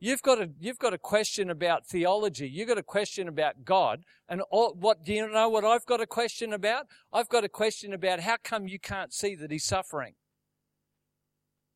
You've 0.05 0.21
got 0.21 0.39
a, 0.39 0.51
you've 0.61 0.79
got 0.79 0.93
a 0.93 0.99
question 0.99 1.49
about 1.49 1.87
theology. 1.87 2.47
You've 2.47 2.69
got 2.69 2.77
a 2.77 2.83
question 2.83 3.27
about 3.27 3.65
God. 3.65 4.05
And 4.29 4.43
all, 4.51 4.77
what, 4.79 5.03
do 5.03 5.15
you 5.15 5.27
know 5.27 5.49
what 5.49 5.65
I've 5.65 5.87
got 5.87 6.03
a 6.03 6.07
question 6.07 6.53
about? 6.53 6.89
I've 7.11 7.31
got 7.31 7.43
a 7.43 7.49
question 7.49 7.95
about 7.95 8.21
how 8.21 8.37
come 8.45 8.69
you 8.69 8.79
can't 8.79 9.15
see 9.15 9.35
that 9.37 9.51
he's 9.51 9.65
suffering? 9.65 10.13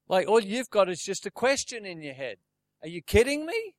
Like, 0.08 0.28
all 0.28 0.40
you've 0.40 0.68
got 0.68 0.90
is 0.90 1.02
just 1.02 1.24
a 1.24 1.30
question 1.30 1.86
in 1.86 2.02
your 2.02 2.12
head. 2.12 2.36
Are 2.82 2.88
you 2.88 3.00
kidding 3.00 3.46
me? 3.46 3.72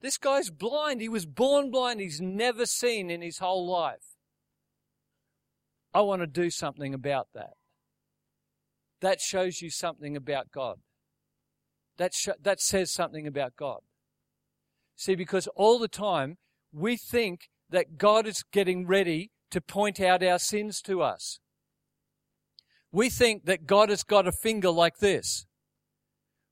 This 0.00 0.16
guy's 0.16 0.48
blind. 0.48 1.02
He 1.02 1.10
was 1.10 1.26
born 1.26 1.70
blind. 1.70 2.00
He's 2.00 2.18
never 2.18 2.64
seen 2.64 3.10
in 3.10 3.20
his 3.20 3.40
whole 3.40 3.70
life. 3.70 4.16
I 5.92 6.00
want 6.00 6.22
to 6.22 6.26
do 6.26 6.48
something 6.48 6.94
about 6.94 7.28
that. 7.34 7.58
That 9.02 9.20
shows 9.20 9.60
you 9.60 9.68
something 9.68 10.16
about 10.16 10.50
God. 10.50 10.78
That, 12.02 12.14
sh- 12.14 12.40
that 12.42 12.60
says 12.60 12.90
something 12.90 13.28
about 13.28 13.54
God. 13.54 13.78
See, 14.96 15.14
because 15.14 15.46
all 15.54 15.78
the 15.78 15.86
time 15.86 16.38
we 16.72 16.96
think 16.96 17.42
that 17.70 17.96
God 17.96 18.26
is 18.26 18.42
getting 18.50 18.88
ready 18.88 19.30
to 19.52 19.60
point 19.60 20.00
out 20.00 20.20
our 20.20 20.40
sins 20.40 20.82
to 20.82 21.00
us. 21.00 21.38
We 22.90 23.08
think 23.08 23.44
that 23.44 23.66
God 23.66 23.88
has 23.88 24.02
got 24.02 24.26
a 24.26 24.32
finger 24.32 24.72
like 24.72 24.98
this. 24.98 25.46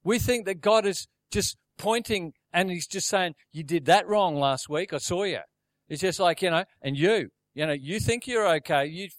We 0.05 0.21
think 0.21 0.47
that 0.47 0.61
God 0.61 0.87
is 0.87 1.09
just 1.33 1.57
pointing 1.77 2.35
and 2.53 2.71
he's 2.71 2.87
just 2.87 3.09
saying, 3.09 3.35
you 3.51 3.65
did 3.65 3.87
that 3.87 4.07
wrong 4.07 4.37
last 4.37 4.69
week. 4.69 4.93
I 4.93 4.99
saw 4.99 5.25
you. 5.25 5.41
It's 5.89 6.03
just 6.03 6.21
like, 6.21 6.43
you 6.43 6.51
know, 6.51 6.65
and 6.81 6.97
you, 6.97 7.31
you 7.55 7.67
know, 7.67 7.73
you 7.73 7.99
think 7.99 8.29
you're 8.29 8.47
okay. 8.59 8.87
You've 8.87 9.17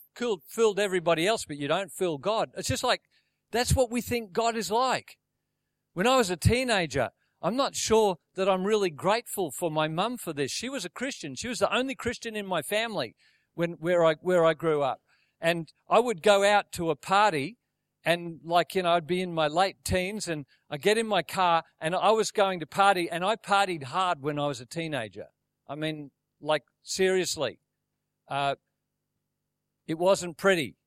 fooled 0.48 0.80
everybody 0.80 1.28
else, 1.28 1.44
but 1.46 1.58
you 1.58 1.68
don't 1.68 1.92
fool 1.92 2.18
God. 2.18 2.52
It's 2.56 2.70
just 2.70 2.86
like, 2.86 3.02
that's 3.52 3.76
what 3.76 3.92
we 3.92 4.00
think 4.00 4.32
God 4.32 4.56
is 4.56 4.72
like. 4.72 5.18
When 5.94 6.08
I 6.08 6.16
was 6.16 6.30
a 6.30 6.38
teenager, 6.38 7.10
I'm 7.42 7.58
not 7.58 7.76
sure 7.76 8.18
that 8.36 8.48
I'm 8.48 8.64
really 8.64 8.90
grateful 8.90 9.52
for 9.52 9.70
my 9.70 9.90
mum 9.90 10.18
for 10.18 10.32
this. 10.32 10.50
She 10.50 10.70
was 10.70 10.86
a 10.86 10.90
Christian. 10.90 11.36
She 11.36 11.50
was 11.50 11.60
the 11.60 11.74
only 11.74 11.96
Christian 11.96 12.36
in 12.36 12.46
my 12.46 12.62
family 12.62 13.16
when 13.56 13.72
where 13.74 14.06
I 14.06 14.16
where 14.22 14.46
I 14.46 14.54
grew 14.54 14.82
up. 14.82 15.02
And 15.42 15.74
I 15.90 16.00
would 16.00 16.22
go 16.22 16.46
out 16.46 16.72
to 16.74 16.92
a 16.92 16.96
party 16.96 17.58
and 18.06 18.40
like, 18.46 18.74
you 18.74 18.84
know, 18.84 18.92
I'd 18.92 19.08
be 19.08 19.22
in 19.22 19.34
my 19.34 19.48
late 19.48 19.84
teens 19.84 20.28
and 20.28 20.46
I 20.70 20.78
get 20.78 20.98
in 20.98 21.08
my 21.08 21.24
car 21.24 21.64
and 21.82 21.94
I 21.94 22.12
was 22.12 22.32
going 22.32 22.60
to 22.62 22.66
party 22.66 23.10
and 23.10 23.26
I 23.26 23.36
partied 23.36 23.84
hard 23.84 24.22
when 24.22 24.40
I 24.40 24.48
was 24.48 24.62
a 24.62 24.66
teenager. 24.66 25.28
I 25.68 25.76
mean, 25.76 26.12
like 26.40 26.64
seriously. 26.84 27.60
Uh, 28.30 28.56
it 29.88 29.98
wasn't 29.98 30.38
pretty. 30.38 30.78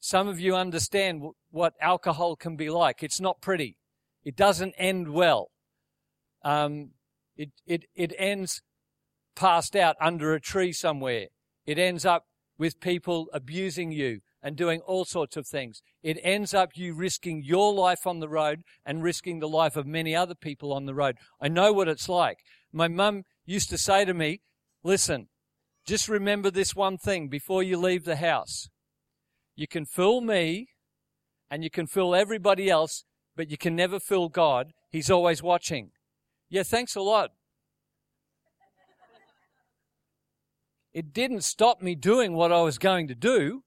Some 0.00 0.28
of 0.28 0.40
you 0.40 0.56
understand 0.56 1.18
w- 1.18 1.34
what 1.50 1.74
alcohol 1.80 2.36
can 2.36 2.56
be 2.56 2.70
like. 2.70 3.02
It's 3.02 3.20
not 3.20 3.42
pretty. 3.42 3.76
It 4.26 4.34
doesn't 4.34 4.74
end 4.76 5.12
well. 5.12 5.50
Um, 6.44 6.90
it, 7.36 7.50
it, 7.64 7.84
it 7.94 8.12
ends 8.18 8.60
passed 9.36 9.76
out 9.76 9.94
under 10.00 10.34
a 10.34 10.40
tree 10.40 10.72
somewhere. 10.72 11.26
It 11.64 11.78
ends 11.78 12.04
up 12.04 12.24
with 12.58 12.80
people 12.80 13.28
abusing 13.32 13.92
you 13.92 14.18
and 14.42 14.56
doing 14.56 14.80
all 14.80 15.04
sorts 15.04 15.36
of 15.36 15.46
things. 15.46 15.80
It 16.02 16.18
ends 16.24 16.54
up 16.54 16.70
you 16.74 16.92
risking 16.92 17.44
your 17.44 17.72
life 17.72 18.04
on 18.04 18.18
the 18.18 18.28
road 18.28 18.62
and 18.84 19.00
risking 19.00 19.38
the 19.38 19.48
life 19.48 19.76
of 19.76 19.86
many 19.86 20.16
other 20.16 20.34
people 20.34 20.72
on 20.72 20.86
the 20.86 20.94
road. 20.94 21.18
I 21.40 21.46
know 21.46 21.72
what 21.72 21.86
it's 21.86 22.08
like. 22.08 22.38
My 22.72 22.88
mum 22.88 23.22
used 23.44 23.70
to 23.70 23.78
say 23.78 24.04
to 24.04 24.12
me, 24.12 24.40
listen, 24.82 25.28
just 25.86 26.08
remember 26.08 26.50
this 26.50 26.74
one 26.74 26.98
thing 26.98 27.28
before 27.28 27.62
you 27.62 27.78
leave 27.78 28.04
the 28.04 28.16
house. 28.16 28.68
You 29.54 29.68
can 29.68 29.86
fool 29.86 30.20
me 30.20 30.70
and 31.48 31.62
you 31.62 31.70
can 31.70 31.86
fool 31.86 32.12
everybody 32.12 32.68
else, 32.68 33.04
but 33.36 33.50
you 33.50 33.58
can 33.58 33.76
never 33.76 34.00
fool 34.00 34.28
God. 34.28 34.72
He's 34.90 35.10
always 35.10 35.42
watching. 35.42 35.90
Yeah, 36.48 36.62
thanks 36.62 36.96
a 36.96 37.02
lot. 37.02 37.32
It 40.94 41.12
didn't 41.12 41.44
stop 41.44 41.82
me 41.82 41.94
doing 41.94 42.32
what 42.32 42.50
I 42.50 42.62
was 42.62 42.78
going 42.78 43.06
to 43.08 43.14
do, 43.14 43.64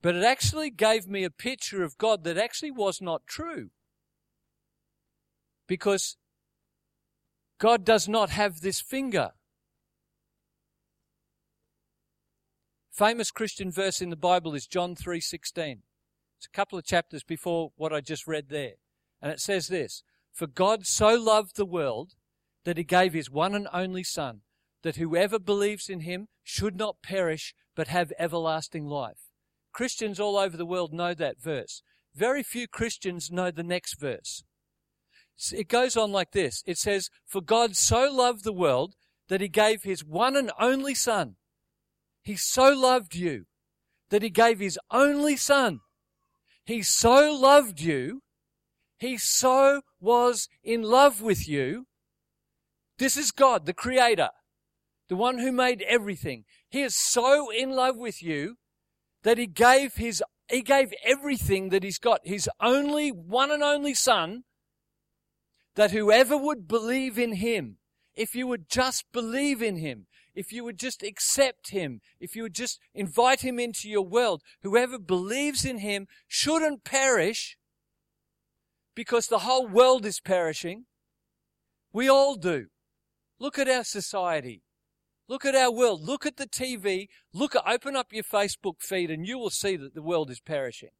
but 0.00 0.14
it 0.14 0.22
actually 0.22 0.70
gave 0.70 1.08
me 1.08 1.24
a 1.24 1.30
picture 1.30 1.82
of 1.82 1.98
God 1.98 2.22
that 2.22 2.38
actually 2.38 2.70
was 2.70 3.00
not 3.00 3.26
true. 3.26 3.70
Because 5.66 6.16
God 7.58 7.84
does 7.84 8.08
not 8.08 8.30
have 8.30 8.60
this 8.60 8.80
finger. 8.80 9.32
Famous 12.92 13.30
Christian 13.30 13.72
verse 13.72 14.00
in 14.00 14.10
the 14.10 14.16
Bible 14.16 14.54
is 14.54 14.66
John 14.66 14.94
3:16. 14.94 15.82
It's 16.42 16.48
a 16.48 16.56
couple 16.56 16.76
of 16.76 16.84
chapters 16.84 17.22
before 17.22 17.70
what 17.76 17.92
I 17.92 18.00
just 18.00 18.26
read 18.26 18.48
there. 18.48 18.72
And 19.20 19.30
it 19.30 19.38
says 19.38 19.68
this 19.68 20.02
For 20.32 20.48
God 20.48 20.86
so 20.86 21.14
loved 21.14 21.54
the 21.54 21.64
world 21.64 22.14
that 22.64 22.76
he 22.76 22.82
gave 22.82 23.12
his 23.12 23.30
one 23.30 23.54
and 23.54 23.68
only 23.72 24.02
Son, 24.02 24.40
that 24.82 24.96
whoever 24.96 25.38
believes 25.38 25.88
in 25.88 26.00
him 26.00 26.26
should 26.42 26.74
not 26.74 27.00
perish 27.00 27.54
but 27.76 27.86
have 27.86 28.12
everlasting 28.18 28.86
life. 28.86 29.30
Christians 29.72 30.18
all 30.18 30.36
over 30.36 30.56
the 30.56 30.66
world 30.66 30.92
know 30.92 31.14
that 31.14 31.40
verse. 31.40 31.84
Very 32.12 32.42
few 32.42 32.66
Christians 32.66 33.30
know 33.30 33.52
the 33.52 33.62
next 33.62 34.00
verse. 34.00 34.42
It 35.52 35.68
goes 35.68 35.96
on 35.96 36.10
like 36.10 36.32
this. 36.32 36.64
It 36.66 36.76
says, 36.76 37.08
For 37.24 37.40
God 37.40 37.76
so 37.76 38.10
loved 38.12 38.42
the 38.42 38.52
world 38.52 38.96
that 39.28 39.40
he 39.40 39.48
gave 39.48 39.84
his 39.84 40.04
one 40.04 40.34
and 40.34 40.50
only 40.58 40.96
Son. 40.96 41.36
He 42.20 42.34
so 42.34 42.72
loved 42.74 43.14
you 43.14 43.44
that 44.10 44.22
he 44.22 44.30
gave 44.30 44.58
his 44.58 44.76
only 44.90 45.36
Son. 45.36 45.78
He 46.64 46.82
so 46.82 47.32
loved 47.32 47.80
you. 47.80 48.22
He 48.98 49.18
so 49.18 49.82
was 50.00 50.48
in 50.62 50.82
love 50.82 51.20
with 51.20 51.48
you. 51.48 51.86
This 52.98 53.16
is 53.16 53.32
God, 53.32 53.66
the 53.66 53.74
Creator, 53.74 54.30
the 55.08 55.16
one 55.16 55.38
who 55.38 55.50
made 55.50 55.82
everything. 55.82 56.44
He 56.70 56.82
is 56.82 56.96
so 56.96 57.50
in 57.50 57.70
love 57.70 57.96
with 57.96 58.22
you 58.22 58.56
that 59.24 59.38
he 59.38 59.46
gave 59.46 59.94
his 59.94 60.22
he 60.48 60.62
gave 60.62 60.92
everything 61.04 61.70
that 61.70 61.82
he's 61.82 61.98
got, 61.98 62.20
his 62.24 62.48
only 62.60 63.10
one 63.10 63.50
and 63.50 63.62
only 63.62 63.94
son, 63.94 64.44
that 65.76 65.90
whoever 65.92 66.36
would 66.36 66.68
believe 66.68 67.18
in 67.18 67.36
him, 67.36 67.78
if 68.14 68.34
you 68.34 68.46
would 68.46 68.68
just 68.68 69.04
believe 69.12 69.62
in 69.62 69.76
him, 69.76 70.06
if 70.34 70.52
you 70.52 70.64
would 70.64 70.78
just 70.78 71.02
accept 71.02 71.70
him, 71.70 72.00
if 72.20 72.34
you 72.34 72.42
would 72.42 72.54
just 72.54 72.78
invite 72.94 73.40
him 73.40 73.58
into 73.58 73.88
your 73.88 74.04
world, 74.04 74.42
whoever 74.62 74.98
believes 74.98 75.64
in 75.64 75.78
him 75.78 76.06
shouldn't 76.26 76.84
perish 76.84 77.56
because 78.94 79.26
the 79.26 79.40
whole 79.40 79.66
world 79.66 80.06
is 80.06 80.20
perishing. 80.20 80.84
We 81.92 82.08
all 82.08 82.36
do. 82.36 82.66
Look 83.38 83.58
at 83.58 83.68
our 83.68 83.84
society. 83.84 84.62
Look 85.28 85.44
at 85.44 85.54
our 85.54 85.70
world. 85.70 86.02
Look 86.02 86.26
at 86.26 86.36
the 86.36 86.46
TV. 86.46 87.08
Look 87.32 87.54
at, 87.54 87.62
open 87.66 87.96
up 87.96 88.12
your 88.12 88.24
Facebook 88.24 88.80
feed 88.80 89.10
and 89.10 89.26
you 89.26 89.38
will 89.38 89.50
see 89.50 89.76
that 89.76 89.94
the 89.94 90.02
world 90.02 90.30
is 90.30 90.40
perishing. 90.40 90.90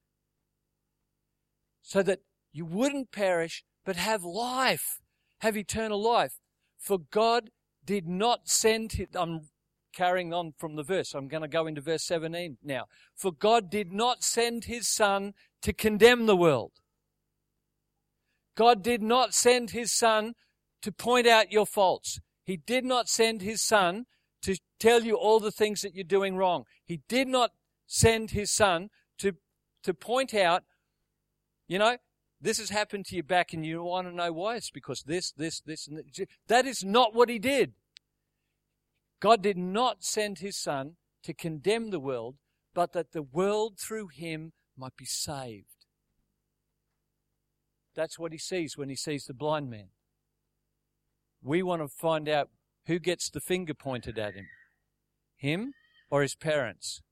So 1.83 2.03
that 2.03 2.21
you 2.53 2.65
wouldn't 2.65 3.13
perish, 3.13 3.65
but 3.85 3.97
have 3.97 4.23
life, 4.23 5.01
have 5.41 5.57
eternal 5.57 6.03
life. 6.03 6.35
For 6.79 6.99
God 6.99 7.51
did 7.85 8.07
not 8.07 8.49
send 8.49 8.93
his, 8.93 9.09
I'm 9.15 9.43
carrying 9.93 10.33
on 10.33 10.53
from 10.57 10.77
the 10.77 10.83
verse. 10.83 11.15
I'm 11.15 11.29
going 11.29 11.43
to 11.43 11.49
go 11.49 11.67
into 11.67 11.81
verse 11.81 12.05
17 12.05 12.59
now. 12.63 12.87
For 13.15 13.33
God 13.33 13.71
did 13.71 13.93
not 13.93 14.25
send 14.25 14.65
his 14.65 14.89
son 14.89 15.35
to 15.63 15.73
condemn 15.73 16.27
the 16.27 16.37
world. 16.37 16.73
God 18.55 18.83
did 18.83 19.03
not 19.03 19.35
send 19.35 19.71
his 19.71 19.93
son 19.93 20.35
to 20.83 20.93
point 20.93 21.27
out 21.27 21.53
your 21.53 21.67
faults. 21.67 22.21
He 22.45 22.57
did 22.57 22.85
not 22.85 23.09
send 23.09 23.41
his 23.41 23.63
son 23.63 24.07
to 24.43 24.57
tell 24.79 25.03
you 25.05 25.15
all 25.15 25.41
the 25.41 25.53
things 25.53 25.83
that 25.83 25.95
you're 25.95 26.05
doing 26.05 26.37
wrong. 26.37 26.65
He 26.85 27.01
did 27.09 27.29
not 27.29 27.53
send 27.87 28.33
his 28.33 28.51
son 28.51 28.89
to, 29.19 29.37
to 29.85 29.95
point 29.95 30.35
out, 30.35 30.65
you 31.69 31.79
know, 31.79 31.97
this 32.43 32.59
has 32.59 32.71
happened 32.71 33.07
to 33.07 33.17
you 33.17 33.23
back 33.23 33.53
and 33.53 33.65
you 33.65 33.85
want 33.85 34.09
to 34.09 34.15
know 34.15 34.33
why. 34.33 34.57
It's 34.57 34.71
because 34.71 35.05
this, 35.05 35.31
this, 35.31 35.61
this, 35.61 35.87
and 35.87 35.97
that. 35.97 36.29
That 36.49 36.67
is 36.67 36.85
not 36.85 37.15
what 37.15 37.29
he 37.29 37.39
did. 37.39 37.73
God 39.21 39.43
did 39.43 39.57
not 39.57 40.03
send 40.03 40.41
his 40.41 40.57
son 40.57 40.97
to 41.23 41.33
condemn 41.33 41.91
the 41.91 42.01
world, 42.01 42.35
but 42.75 42.93
that 42.93 43.13
the 43.13 43.23
world 43.23 43.79
through 43.79 44.09
him 44.09 44.53
might 44.77 44.97
be 44.97 45.05
saved. 45.05 45.87
That's 47.95 48.19
what 48.19 48.33
he 48.33 48.39
sees 48.39 48.77
when 48.77 48.89
he 48.89 48.97
sees 48.97 49.27
the 49.27 49.35
blind 49.35 49.71
man. 49.71 49.91
We 51.41 51.63
want 51.63 51.83
to 51.83 51.89
find 51.89 52.29
out 52.29 52.49
who 52.87 52.99
gets 52.99 53.31
the 53.31 53.41
finger 53.41 53.75
pointed 53.75 54.19
at 54.19 54.35
him 54.35 54.49
him 55.37 55.75
or 56.11 56.23
his 56.23 56.35
parents. 56.35 57.03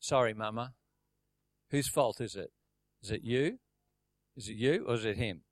Sorry, 0.00 0.34
Mama. 0.34 0.72
Whose 1.70 1.88
fault 1.88 2.20
is 2.20 2.36
it? 2.36 2.50
Is 3.04 3.10
it 3.10 3.22
you? 3.22 3.58
Is 4.34 4.48
it 4.48 4.56
you 4.56 4.86
or 4.88 4.94
is 4.94 5.04
it 5.04 5.18
him? 5.18 5.42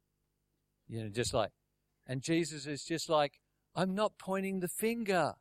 You 0.88 1.05
know, 1.05 1.11
just 1.11 1.35
like, 1.35 1.51
and 2.07 2.23
Jesus 2.23 2.67
is 2.67 2.83
just 2.83 3.11
like, 3.11 3.35
I'm 3.77 3.95
not 3.95 4.17
pointing 4.19 4.61
the 4.61 4.69
finger. 4.69 5.35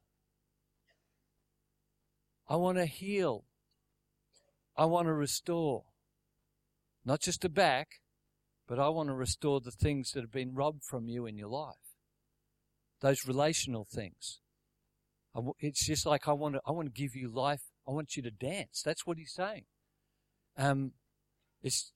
I 2.49 2.57
want 2.57 2.77
to 2.79 2.85
heal. 2.85 3.45
I 4.75 4.85
want 4.85 5.07
to 5.07 5.13
restore. 5.13 5.85
Not 7.05 7.21
just 7.21 7.43
the 7.43 7.49
back, 7.49 7.87
but 8.67 8.77
I 8.77 8.89
want 8.89 9.07
to 9.07 9.15
restore 9.15 9.61
the 9.61 9.71
things 9.71 10.11
that 10.11 10.19
have 10.19 10.33
been 10.33 10.53
robbed 10.53 10.83
from 10.83 11.07
you 11.07 11.25
in 11.25 11.37
your 11.37 11.47
life. 11.47 11.95
Those 12.99 13.25
relational 13.25 13.87
things. 13.89 14.41
It's 15.59 15.85
just 15.85 16.05
like 16.05 16.27
I 16.27 16.33
want 16.33 16.55
to, 16.55 16.61
I 16.67 16.71
want 16.71 16.93
to 16.93 17.01
give 17.01 17.15
you 17.15 17.29
life. 17.33 17.61
I 17.87 17.91
want 17.91 18.17
you 18.17 18.23
to 18.23 18.31
dance. 18.31 18.81
That's 18.83 19.07
what 19.07 19.17
he's 19.17 19.33
saying. 19.33 19.63
Um, 20.57 20.91
it's, 21.63 21.93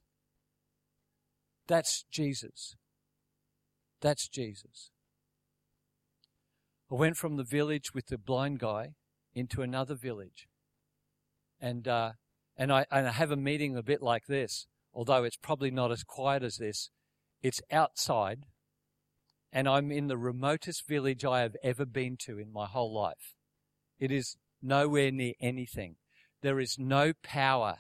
that's 1.67 2.05
Jesus. 2.11 2.75
That's 4.01 4.27
Jesus. 4.27 4.91
I 6.91 6.95
went 6.95 7.17
from 7.17 7.37
the 7.37 7.43
village 7.43 7.93
with 7.93 8.07
the 8.07 8.17
blind 8.17 8.59
guy 8.59 8.89
into 9.33 9.61
another 9.61 9.95
village. 9.95 10.47
And, 11.59 11.87
uh, 11.87 12.11
and 12.55 12.71
I, 12.71 12.85
and 12.91 13.07
I 13.07 13.11
have 13.11 13.31
a 13.31 13.37
meeting 13.37 13.75
a 13.75 13.83
bit 13.83 14.01
like 14.01 14.27
this 14.27 14.67
although 14.95 15.25
it's 15.25 15.37
probably 15.37 15.69
not 15.69 15.91
as 15.91 16.03
quiet 16.03 16.41
as 16.41 16.55
this, 16.55 16.89
it's 17.43 17.61
outside, 17.69 18.45
and 19.51 19.67
I'm 19.67 19.91
in 19.91 20.07
the 20.07 20.17
remotest 20.17 20.87
village 20.87 21.25
I 21.25 21.41
have 21.41 21.55
ever 21.61 21.85
been 21.85 22.17
to 22.25 22.39
in 22.39 22.51
my 22.51 22.65
whole 22.65 22.93
life. 22.93 23.35
It 23.99 24.11
is 24.11 24.37
nowhere 24.61 25.11
near 25.11 25.33
anything. 25.41 25.97
There 26.41 26.59
is 26.59 26.77
no 26.79 27.13
power, 27.21 27.75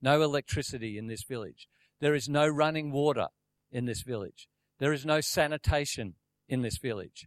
no 0.00 0.22
electricity 0.22 0.96
in 0.96 1.08
this 1.08 1.24
village. 1.24 1.66
There 2.00 2.14
is 2.14 2.28
no 2.28 2.46
running 2.46 2.90
water 2.90 3.28
in 3.70 3.86
this 3.86 4.02
village. 4.02 4.48
There 4.78 4.92
is 4.92 5.06
no 5.06 5.20
sanitation 5.20 6.14
in 6.48 6.62
this 6.62 6.78
village. 6.78 7.26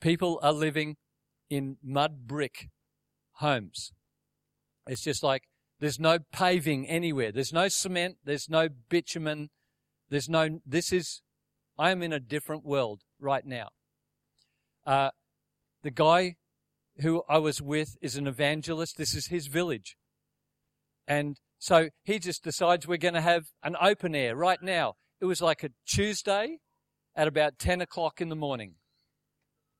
People 0.00 0.38
are 0.42 0.52
living 0.52 0.96
in 1.50 1.76
mud 1.82 2.26
brick 2.26 2.68
homes. 3.34 3.92
It's 4.86 5.02
just 5.02 5.22
like 5.22 5.44
there's 5.80 5.98
no 5.98 6.18
paving 6.32 6.88
anywhere. 6.88 7.32
There's 7.32 7.52
no 7.52 7.68
cement. 7.68 8.16
There's 8.24 8.48
no 8.48 8.68
bitumen. 8.88 9.50
There's 10.08 10.28
no, 10.28 10.60
this 10.66 10.92
is, 10.92 11.22
I 11.78 11.90
am 11.90 12.02
in 12.02 12.12
a 12.12 12.20
different 12.20 12.64
world 12.64 13.02
right 13.20 13.44
now. 13.44 13.68
Uh, 14.86 15.10
the 15.82 15.90
guy 15.90 16.36
who 17.00 17.22
I 17.28 17.38
was 17.38 17.62
with 17.62 17.96
is 18.00 18.16
an 18.16 18.26
evangelist. 18.26 18.96
This 18.96 19.14
is 19.14 19.26
his 19.26 19.46
village. 19.46 19.96
And 21.06 21.38
so 21.58 21.88
he 22.04 22.18
just 22.18 22.44
decides 22.44 22.86
we're 22.86 22.98
going 22.98 23.14
to 23.14 23.20
have 23.20 23.46
an 23.62 23.76
open 23.80 24.14
air 24.14 24.36
right 24.36 24.62
now. 24.62 24.94
It 25.20 25.24
was 25.24 25.42
like 25.42 25.64
a 25.64 25.70
Tuesday 25.86 26.58
at 27.16 27.28
about 27.28 27.58
10 27.58 27.80
o'clock 27.80 28.20
in 28.20 28.28
the 28.28 28.36
morning. 28.36 28.74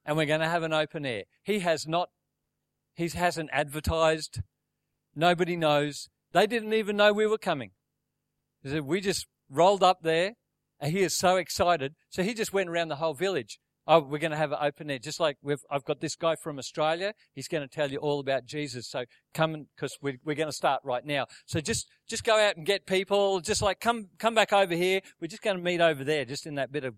And 0.05 0.17
we're 0.17 0.27
going 0.27 0.41
to 0.41 0.49
have 0.49 0.62
an 0.62 0.73
open 0.73 1.05
air. 1.07 1.25
He 1.43 1.61
has 1.61 1.87
not, 1.87 2.09
he 2.95 3.09
hasn't 3.09 3.51
advertised 3.53 4.41
Nobody 5.19 5.57
knows. 5.57 6.11
They 6.33 6.47
didn't 6.47 6.75
even 6.75 6.97
know 6.97 7.12
we 7.12 7.27
were 7.27 7.38
coming. 7.38 7.73
We 8.62 9.01
just 9.01 9.27
rolled 9.51 9.83
up 9.83 10.03
there, 10.03 10.35
and 10.79 10.93
he 10.93 11.01
is 11.01 11.17
so 11.17 11.35
excited. 11.35 11.97
So 12.09 12.23
he 12.23 12.35
just 12.35 12.53
went 12.53 12.71
around 12.71 12.87
the 12.87 12.97
whole 12.97 13.14
village. 13.14 13.59
Oh, 13.90 14.01
we're 14.01 14.18
going 14.18 14.33
to 14.33 14.37
have 14.37 14.53
an 14.53 14.59
open 14.61 14.90
air, 14.90 14.98
just 14.98 15.18
like 15.18 15.38
I've 15.70 15.85
got 15.85 16.01
this 16.01 16.14
guy 16.14 16.37
from 16.37 16.59
Australia. 16.59 17.14
He's 17.35 17.48
going 17.48 17.66
to 17.66 17.74
tell 17.74 17.90
you 17.90 17.96
all 17.98 18.20
about 18.20 18.44
Jesus. 18.44 18.87
So 18.87 19.05
come, 19.33 19.66
because 19.74 19.96
we're, 20.03 20.18
we're 20.24 20.37
going 20.37 20.51
to 20.51 20.53
start 20.53 20.83
right 20.85 21.05
now. 21.05 21.27
So 21.46 21.61
just, 21.61 21.88
just 22.07 22.22
go 22.22 22.38
out 22.38 22.57
and 22.57 22.66
get 22.66 22.85
people. 22.85 23.40
Just 23.40 23.62
like 23.62 23.81
come, 23.81 24.11
come 24.18 24.35
back 24.35 24.53
over 24.53 24.74
here. 24.74 25.01
We're 25.20 25.29
just 25.29 25.42
going 25.42 25.57
to 25.57 25.62
meet 25.62 25.81
over 25.81 26.05
there, 26.05 26.27
just 26.27 26.46
in 26.46 26.57
that 26.57 26.70
bit 26.70 26.85
of 26.85 26.96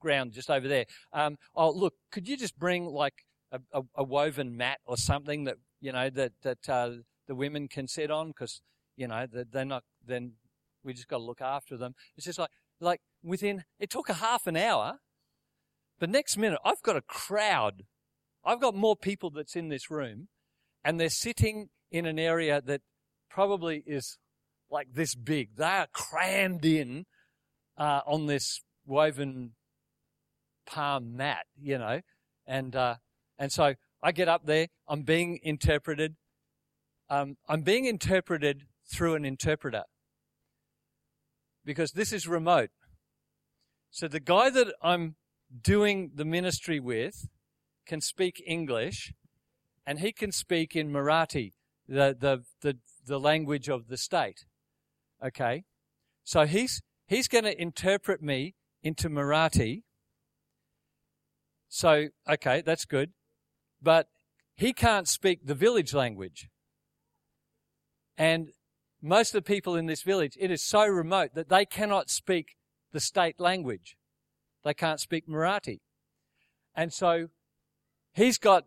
ground, 0.00 0.32
just 0.32 0.50
over 0.50 0.66
there. 0.66 0.86
Um, 1.12 1.36
oh, 1.54 1.70
look, 1.70 1.94
could 2.10 2.26
you 2.26 2.38
just 2.38 2.58
bring 2.58 2.86
like 2.86 3.26
a, 3.52 3.60
a, 3.72 3.82
a 3.96 4.04
woven 4.04 4.56
mat 4.56 4.78
or 4.86 4.96
something 4.96 5.44
that 5.44 5.56
you 5.80 5.92
know 5.92 6.10
that 6.10 6.32
that 6.42 6.68
uh, 6.68 6.90
the 7.26 7.34
women 7.34 7.68
can 7.68 7.88
sit 7.88 8.10
on 8.10 8.28
because 8.28 8.62
you 8.96 9.06
know 9.08 9.26
they're 9.30 9.64
not. 9.64 9.84
Then 10.04 10.32
we 10.82 10.94
just 10.94 11.08
got 11.08 11.18
to 11.18 11.24
look 11.24 11.40
after 11.40 11.76
them. 11.76 11.94
It's 12.16 12.26
just 12.26 12.38
like 12.38 12.50
like 12.80 13.00
within 13.22 13.64
it 13.78 13.90
took 13.90 14.08
a 14.08 14.14
half 14.14 14.46
an 14.46 14.56
hour, 14.56 14.98
but 15.98 16.10
next 16.10 16.36
minute 16.36 16.58
I've 16.64 16.82
got 16.82 16.96
a 16.96 17.02
crowd. 17.02 17.84
I've 18.44 18.60
got 18.60 18.74
more 18.74 18.96
people 18.96 19.30
that's 19.30 19.56
in 19.56 19.68
this 19.68 19.90
room, 19.90 20.28
and 20.84 21.00
they're 21.00 21.08
sitting 21.08 21.68
in 21.90 22.06
an 22.06 22.18
area 22.18 22.60
that 22.64 22.82
probably 23.28 23.82
is 23.86 24.18
like 24.70 24.88
this 24.92 25.14
big. 25.14 25.56
They 25.56 25.64
are 25.64 25.88
crammed 25.92 26.64
in 26.64 27.06
uh, 27.76 28.00
on 28.06 28.26
this 28.26 28.62
woven 28.84 29.52
palm 30.66 31.16
mat, 31.16 31.46
you 31.60 31.78
know, 31.78 32.00
and 32.46 32.76
uh, 32.76 32.96
and 33.38 33.50
so 33.50 33.74
I 34.02 34.12
get 34.12 34.28
up 34.28 34.46
there. 34.46 34.68
I'm 34.88 35.02
being 35.02 35.40
interpreted 35.42 36.16
um, 37.08 37.36
I'm 37.48 37.62
being 37.62 37.84
interpreted 37.84 38.64
through 38.90 39.14
an 39.14 39.24
interpreter 39.24 39.84
because 41.64 41.92
this 41.92 42.12
is 42.12 42.26
remote. 42.26 42.70
So 43.90 44.08
the 44.08 44.20
guy 44.20 44.50
that 44.50 44.74
I'm 44.82 45.16
doing 45.62 46.12
the 46.14 46.24
ministry 46.24 46.80
with 46.80 47.28
can 47.86 48.00
speak 48.00 48.42
English 48.46 49.12
and 49.86 50.00
he 50.00 50.12
can 50.12 50.32
speak 50.32 50.74
in 50.74 50.90
Marathi, 50.90 51.52
the, 51.88 52.16
the, 52.18 52.42
the, 52.62 52.78
the 53.06 53.20
language 53.20 53.68
of 53.68 53.88
the 53.88 53.96
state. 53.96 54.44
Okay? 55.24 55.64
So 56.24 56.44
he's, 56.44 56.82
he's 57.06 57.28
going 57.28 57.44
to 57.44 57.60
interpret 57.60 58.20
me 58.20 58.54
into 58.82 59.08
Marathi. 59.08 59.82
So, 61.68 62.08
okay, 62.28 62.62
that's 62.62 62.84
good. 62.84 63.12
But 63.80 64.08
he 64.56 64.72
can't 64.72 65.06
speak 65.06 65.46
the 65.46 65.54
village 65.54 65.94
language. 65.94 66.48
And 68.16 68.48
most 69.02 69.34
of 69.34 69.44
the 69.44 69.48
people 69.48 69.76
in 69.76 69.86
this 69.86 70.02
village, 70.02 70.36
it 70.40 70.50
is 70.50 70.62
so 70.62 70.86
remote 70.86 71.34
that 71.34 71.48
they 71.48 71.64
cannot 71.64 72.10
speak 72.10 72.56
the 72.92 73.00
state 73.00 73.38
language. 73.38 73.96
They 74.66 74.74
can't 74.74 74.98
speak 74.98 75.28
Marathi. 75.28 75.78
And 76.74 76.92
so 76.92 77.28
he's 78.14 78.36
got 78.36 78.64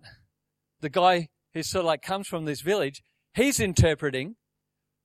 the 0.80 0.88
guy 0.88 1.28
who 1.54 1.62
sort 1.62 1.82
of 1.82 1.88
like 1.88 2.02
comes 2.02 2.26
from 2.26 2.46
this 2.46 2.62
village, 2.62 3.04
he's 3.34 3.60
interpreting 3.60 4.38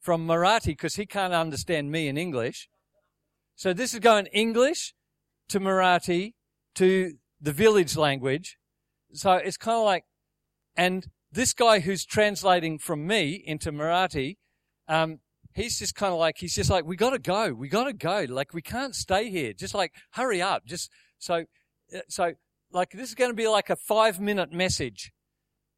from 0.01 0.25
Marathi 0.25 0.67
because 0.67 0.95
he 0.95 1.05
can't 1.05 1.35
understand 1.35 1.91
me 1.91 2.07
in 2.07 2.17
English. 2.17 2.69
So 3.57 3.73
this 3.73 3.93
is 3.93 3.99
going 3.99 4.27
English 4.27 4.95
to 5.49 5.59
Marathi 5.59 6.35
to 6.77 7.15
the 7.41 7.53
village 7.53 7.97
language. 7.97 8.57
So 9.15 9.33
it's 9.33 9.57
kind 9.57 9.79
of 9.79 9.85
like, 9.85 10.05
and 10.77 11.09
this 11.33 11.53
guy 11.55 11.81
who's 11.81 12.05
translating 12.05 12.79
from 12.79 13.05
me 13.05 13.43
into 13.45 13.73
Marathi, 13.73 14.37
um, 14.87 15.19
he's 15.55 15.79
just 15.79 15.95
kind 15.95 16.13
of 16.13 16.19
like, 16.19 16.37
he's 16.39 16.55
just 16.55 16.71
like, 16.71 16.85
we 16.85 16.97
got 16.97 17.11
to 17.11 17.19
go. 17.19 17.53
We 17.53 17.69
got 17.69 17.85
to 17.85 17.93
go. 17.93 18.27
Like, 18.29 18.53
we 18.53 18.63
can't 18.63 18.95
stay 18.95 19.31
here. 19.31 19.53
Just 19.53 19.75
like, 19.75 19.93
hurry 20.13 20.43
up. 20.43 20.67
Just 20.67 20.91
so, 21.19 21.45
uh, 21.95 22.01
so 22.09 22.35
like, 22.73 22.91
this 22.91 23.09
is 23.09 23.15
going 23.15 23.31
to 23.31 23.37
be 23.37 23.49
like 23.49 23.71
a 23.71 23.77
five 23.77 24.21
minute 24.21 24.53
message, 24.53 25.13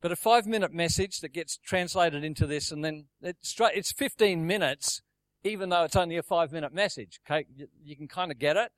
but 0.01 0.11
a 0.11 0.17
five 0.17 0.47
minute 0.47 0.73
message 0.73 1.21
that 1.21 1.33
gets 1.33 1.59
translated 1.59 2.25
into 2.25 2.47
this 2.47 2.73
and 2.73 2.85
then 2.85 3.07
it's, 3.21 3.55
it's 3.59 3.93
15 3.93 4.47
minutes, 4.47 5.03
even 5.45 5.69
though 5.69 5.85
it's 5.85 5.97
only 5.97 6.17
a 6.17 6.23
five 6.23 6.53
minute 6.53 6.73
message. 6.73 7.21
Okay. 7.27 7.47
You, 7.55 7.69
you 7.83 7.97
can 7.97 8.09
kind 8.09 8.33
of 8.33 8.39
get 8.39 8.57
it. 8.57 8.73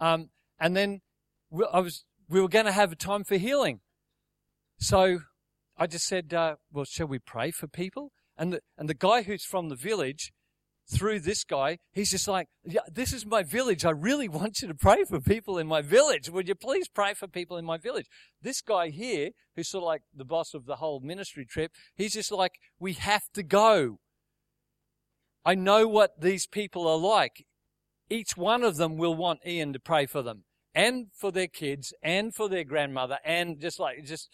Um, 0.00 0.30
and 0.58 0.76
then 0.76 1.00
I 1.72 1.80
was, 1.80 2.04
we 2.28 2.40
were 2.40 2.48
going 2.48 2.66
to 2.66 2.72
have 2.72 2.92
a 2.92 2.96
time 2.96 3.24
for 3.24 3.36
healing. 3.36 3.80
So 4.78 5.20
I 5.76 5.86
just 5.86 6.06
said, 6.06 6.32
uh, 6.32 6.56
well, 6.72 6.84
shall 6.84 7.06
we 7.06 7.18
pray 7.18 7.50
for 7.50 7.66
people? 7.66 8.12
And 8.38 8.52
the, 8.52 8.60
and 8.76 8.88
the 8.88 8.94
guy 8.94 9.22
who's 9.22 9.44
from 9.44 9.70
the 9.70 9.74
village, 9.74 10.32
through 10.88 11.20
this 11.20 11.44
guy, 11.44 11.78
he's 11.92 12.10
just 12.10 12.28
like, 12.28 12.48
yeah, 12.64 12.80
this 12.90 13.12
is 13.12 13.26
my 13.26 13.42
village. 13.42 13.84
I 13.84 13.90
really 13.90 14.28
want 14.38 14.62
you 14.62 14.68
to 14.68 14.74
pray 14.74 15.04
for 15.04 15.20
people 15.20 15.58
in 15.58 15.66
my 15.66 15.82
village. 15.82 16.30
Would 16.30 16.48
you 16.48 16.54
please 16.54 16.88
pray 16.88 17.14
for 17.14 17.26
people 17.26 17.56
in 17.56 17.64
my 17.64 17.76
village? 17.76 18.06
This 18.40 18.60
guy 18.60 18.90
here, 18.90 19.30
who's 19.54 19.68
sort 19.68 19.82
of 19.82 19.86
like 19.86 20.02
the 20.14 20.24
boss 20.24 20.54
of 20.54 20.66
the 20.66 20.76
whole 20.76 21.00
ministry 21.00 21.44
trip, 21.44 21.72
he's 21.94 22.14
just 22.14 22.32
like, 22.32 22.52
we 22.78 22.94
have 22.94 23.24
to 23.34 23.42
go. 23.42 23.98
I 25.44 25.54
know 25.54 25.86
what 25.86 26.20
these 26.20 26.46
people 26.46 26.88
are 26.88 26.98
like. 26.98 27.46
Each 28.08 28.36
one 28.36 28.62
of 28.62 28.76
them 28.76 28.96
will 28.96 29.14
want 29.14 29.46
Ian 29.46 29.72
to 29.72 29.80
pray 29.80 30.06
for 30.06 30.22
them 30.22 30.44
and 30.74 31.06
for 31.12 31.32
their 31.32 31.46
kids 31.48 31.92
and 32.02 32.34
for 32.34 32.48
their 32.48 32.64
grandmother 32.64 33.18
and 33.24 33.60
just 33.60 33.80
like, 33.80 34.04
just, 34.04 34.28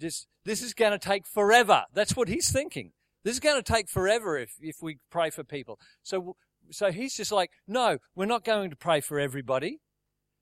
just, 0.00 0.28
this 0.44 0.62
is 0.62 0.74
going 0.74 0.92
to 0.92 0.98
take 0.98 1.26
forever. 1.26 1.84
That's 1.92 2.16
what 2.16 2.28
he's 2.28 2.52
thinking. 2.52 2.92
This 3.26 3.34
is 3.34 3.40
going 3.40 3.60
to 3.60 3.72
take 3.72 3.88
forever 3.88 4.38
if, 4.38 4.54
if 4.60 4.76
we 4.80 4.98
pray 5.10 5.30
for 5.30 5.42
people. 5.42 5.80
So, 6.04 6.36
so 6.70 6.92
he's 6.92 7.16
just 7.16 7.32
like, 7.32 7.50
no, 7.66 7.98
we're 8.14 8.24
not 8.24 8.44
going 8.44 8.70
to 8.70 8.76
pray 8.76 9.00
for 9.00 9.18
everybody. 9.18 9.80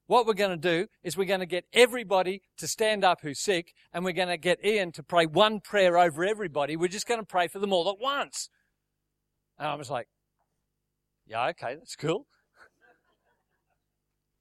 What 0.06 0.26
we're 0.26 0.34
going 0.34 0.50
to 0.50 0.58
do 0.58 0.88
is 1.02 1.16
we're 1.16 1.24
going 1.24 1.40
to 1.40 1.46
get 1.46 1.64
everybody 1.72 2.42
to 2.58 2.68
stand 2.68 3.02
up 3.02 3.20
who's 3.22 3.40
sick 3.40 3.72
and 3.90 4.04
we're 4.04 4.12
going 4.12 4.28
to 4.28 4.36
get 4.36 4.62
Ian 4.62 4.92
to 4.92 5.02
pray 5.02 5.24
one 5.24 5.60
prayer 5.60 5.96
over 5.96 6.26
everybody. 6.26 6.76
We're 6.76 6.88
just 6.88 7.06
going 7.06 7.20
to 7.20 7.26
pray 7.26 7.48
for 7.48 7.58
them 7.58 7.72
all 7.72 7.88
at 7.88 7.98
once. 7.98 8.50
And 9.58 9.66
I 9.66 9.76
was 9.76 9.88
like, 9.88 10.08
yeah, 11.26 11.48
okay, 11.48 11.76
that's 11.76 11.96
cool. 11.96 12.26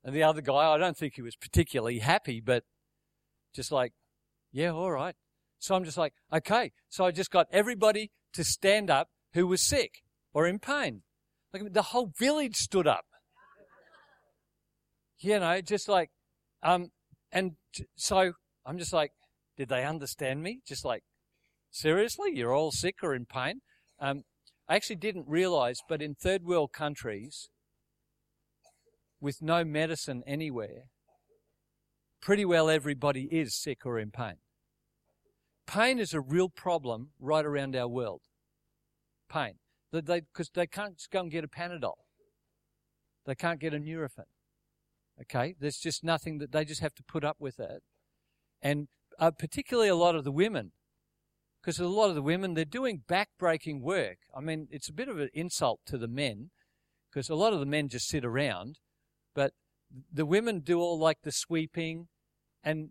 And 0.03 0.13
the 0.13 0.23
other 0.23 0.41
guy, 0.41 0.73
I 0.73 0.77
don't 0.77 0.97
think 0.97 1.13
he 1.15 1.21
was 1.21 1.37
particularly 1.37 1.99
happy, 1.99 2.41
but 2.41 2.65
just 3.55 3.71
like, 3.71 3.93
yeah, 4.51 4.73
all 4.73 4.91
right. 4.91 5.15
So 5.59 5.75
I'm 5.75 5.85
just 5.85 5.97
like, 5.97 6.11
okay. 6.33 6.73
So 6.89 7.05
I 7.05 7.11
just 7.11 7.31
got 7.31 7.47
everybody 7.49 8.11
to 8.33 8.43
stand 8.43 8.89
up 8.89 9.09
who 9.33 9.47
was 9.47 9.61
sick 9.61 10.03
or 10.33 10.47
in 10.47 10.59
pain. 10.59 11.03
Like 11.53 11.73
the 11.73 11.81
whole 11.81 12.11
village 12.17 12.55
stood 12.55 12.87
up. 12.87 13.05
You 15.19 15.39
know, 15.39 15.61
just 15.61 15.87
like, 15.87 16.09
um, 16.61 16.89
and 17.31 17.51
so 17.95 18.33
I'm 18.65 18.77
just 18.77 18.93
like, 18.93 19.11
did 19.57 19.69
they 19.69 19.85
understand 19.85 20.41
me? 20.41 20.59
Just 20.67 20.83
like, 20.83 21.03
seriously, 21.71 22.31
you're 22.33 22.53
all 22.53 22.71
sick 22.71 22.95
or 23.03 23.13
in 23.13 23.25
pain? 23.25 23.61
Um, 23.99 24.23
I 24.67 24.75
actually 24.75 24.97
didn't 24.97 25.27
realize, 25.27 25.79
but 25.87 26.01
in 26.01 26.15
third 26.15 26.43
world 26.43 26.73
countries, 26.73 27.49
with 29.21 29.41
no 29.41 29.63
medicine 29.63 30.23
anywhere, 30.27 30.89
pretty 32.21 32.43
well 32.43 32.69
everybody 32.69 33.27
is 33.31 33.55
sick 33.55 33.85
or 33.85 33.99
in 33.99 34.11
pain. 34.11 34.35
Pain 35.65 35.99
is 35.99 36.13
a 36.13 36.21
real 36.21 36.49
problem 36.49 37.11
right 37.19 37.45
around 37.45 37.75
our 37.75 37.87
world. 37.87 38.21
Pain. 39.29 39.53
Because 39.91 40.49
they, 40.53 40.61
they 40.61 40.67
can't 40.67 40.97
just 40.97 41.11
go 41.11 41.21
and 41.21 41.31
get 41.31 41.43
a 41.43 41.47
Panadol. 41.47 41.95
They 43.25 43.35
can't 43.35 43.59
get 43.59 43.73
a 43.73 43.77
Nurofen. 43.77 44.25
Okay? 45.21 45.55
There's 45.59 45.77
just 45.77 46.03
nothing 46.03 46.39
that 46.39 46.51
they 46.51 46.65
just 46.65 46.81
have 46.81 46.95
to 46.95 47.03
put 47.03 47.23
up 47.23 47.37
with 47.39 47.59
it. 47.59 47.81
And 48.61 48.87
uh, 49.19 49.31
particularly 49.31 49.89
a 49.89 49.95
lot 49.95 50.15
of 50.15 50.23
the 50.23 50.31
women, 50.31 50.71
because 51.61 51.79
a 51.79 51.87
lot 51.87 52.09
of 52.09 52.15
the 52.15 52.21
women, 52.21 52.53
they're 52.53 52.65
doing 52.65 53.03
back-breaking 53.07 53.81
work. 53.81 54.17
I 54.35 54.41
mean, 54.41 54.67
it's 54.71 54.89
a 54.89 54.93
bit 54.93 55.07
of 55.07 55.19
an 55.19 55.29
insult 55.33 55.79
to 55.85 55.97
the 55.97 56.07
men, 56.07 56.49
because 57.09 57.29
a 57.29 57.35
lot 57.35 57.53
of 57.53 57.59
the 57.59 57.65
men 57.65 57.87
just 57.87 58.07
sit 58.07 58.25
around, 58.25 58.79
but 59.35 59.53
the 60.11 60.25
women 60.25 60.59
do 60.59 60.79
all 60.79 60.97
like 60.97 61.19
the 61.23 61.31
sweeping 61.31 62.07
and 62.63 62.89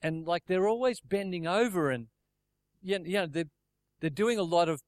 and 0.00 0.26
like 0.26 0.44
they're 0.46 0.68
always 0.68 1.00
bending 1.00 1.46
over 1.46 1.90
and 1.90 2.06
you 2.84 2.98
know, 2.98 3.26
they're, 3.26 3.50
they're 4.00 4.10
doing 4.10 4.38
a 4.38 4.44
lot 4.44 4.68
of 4.68 4.80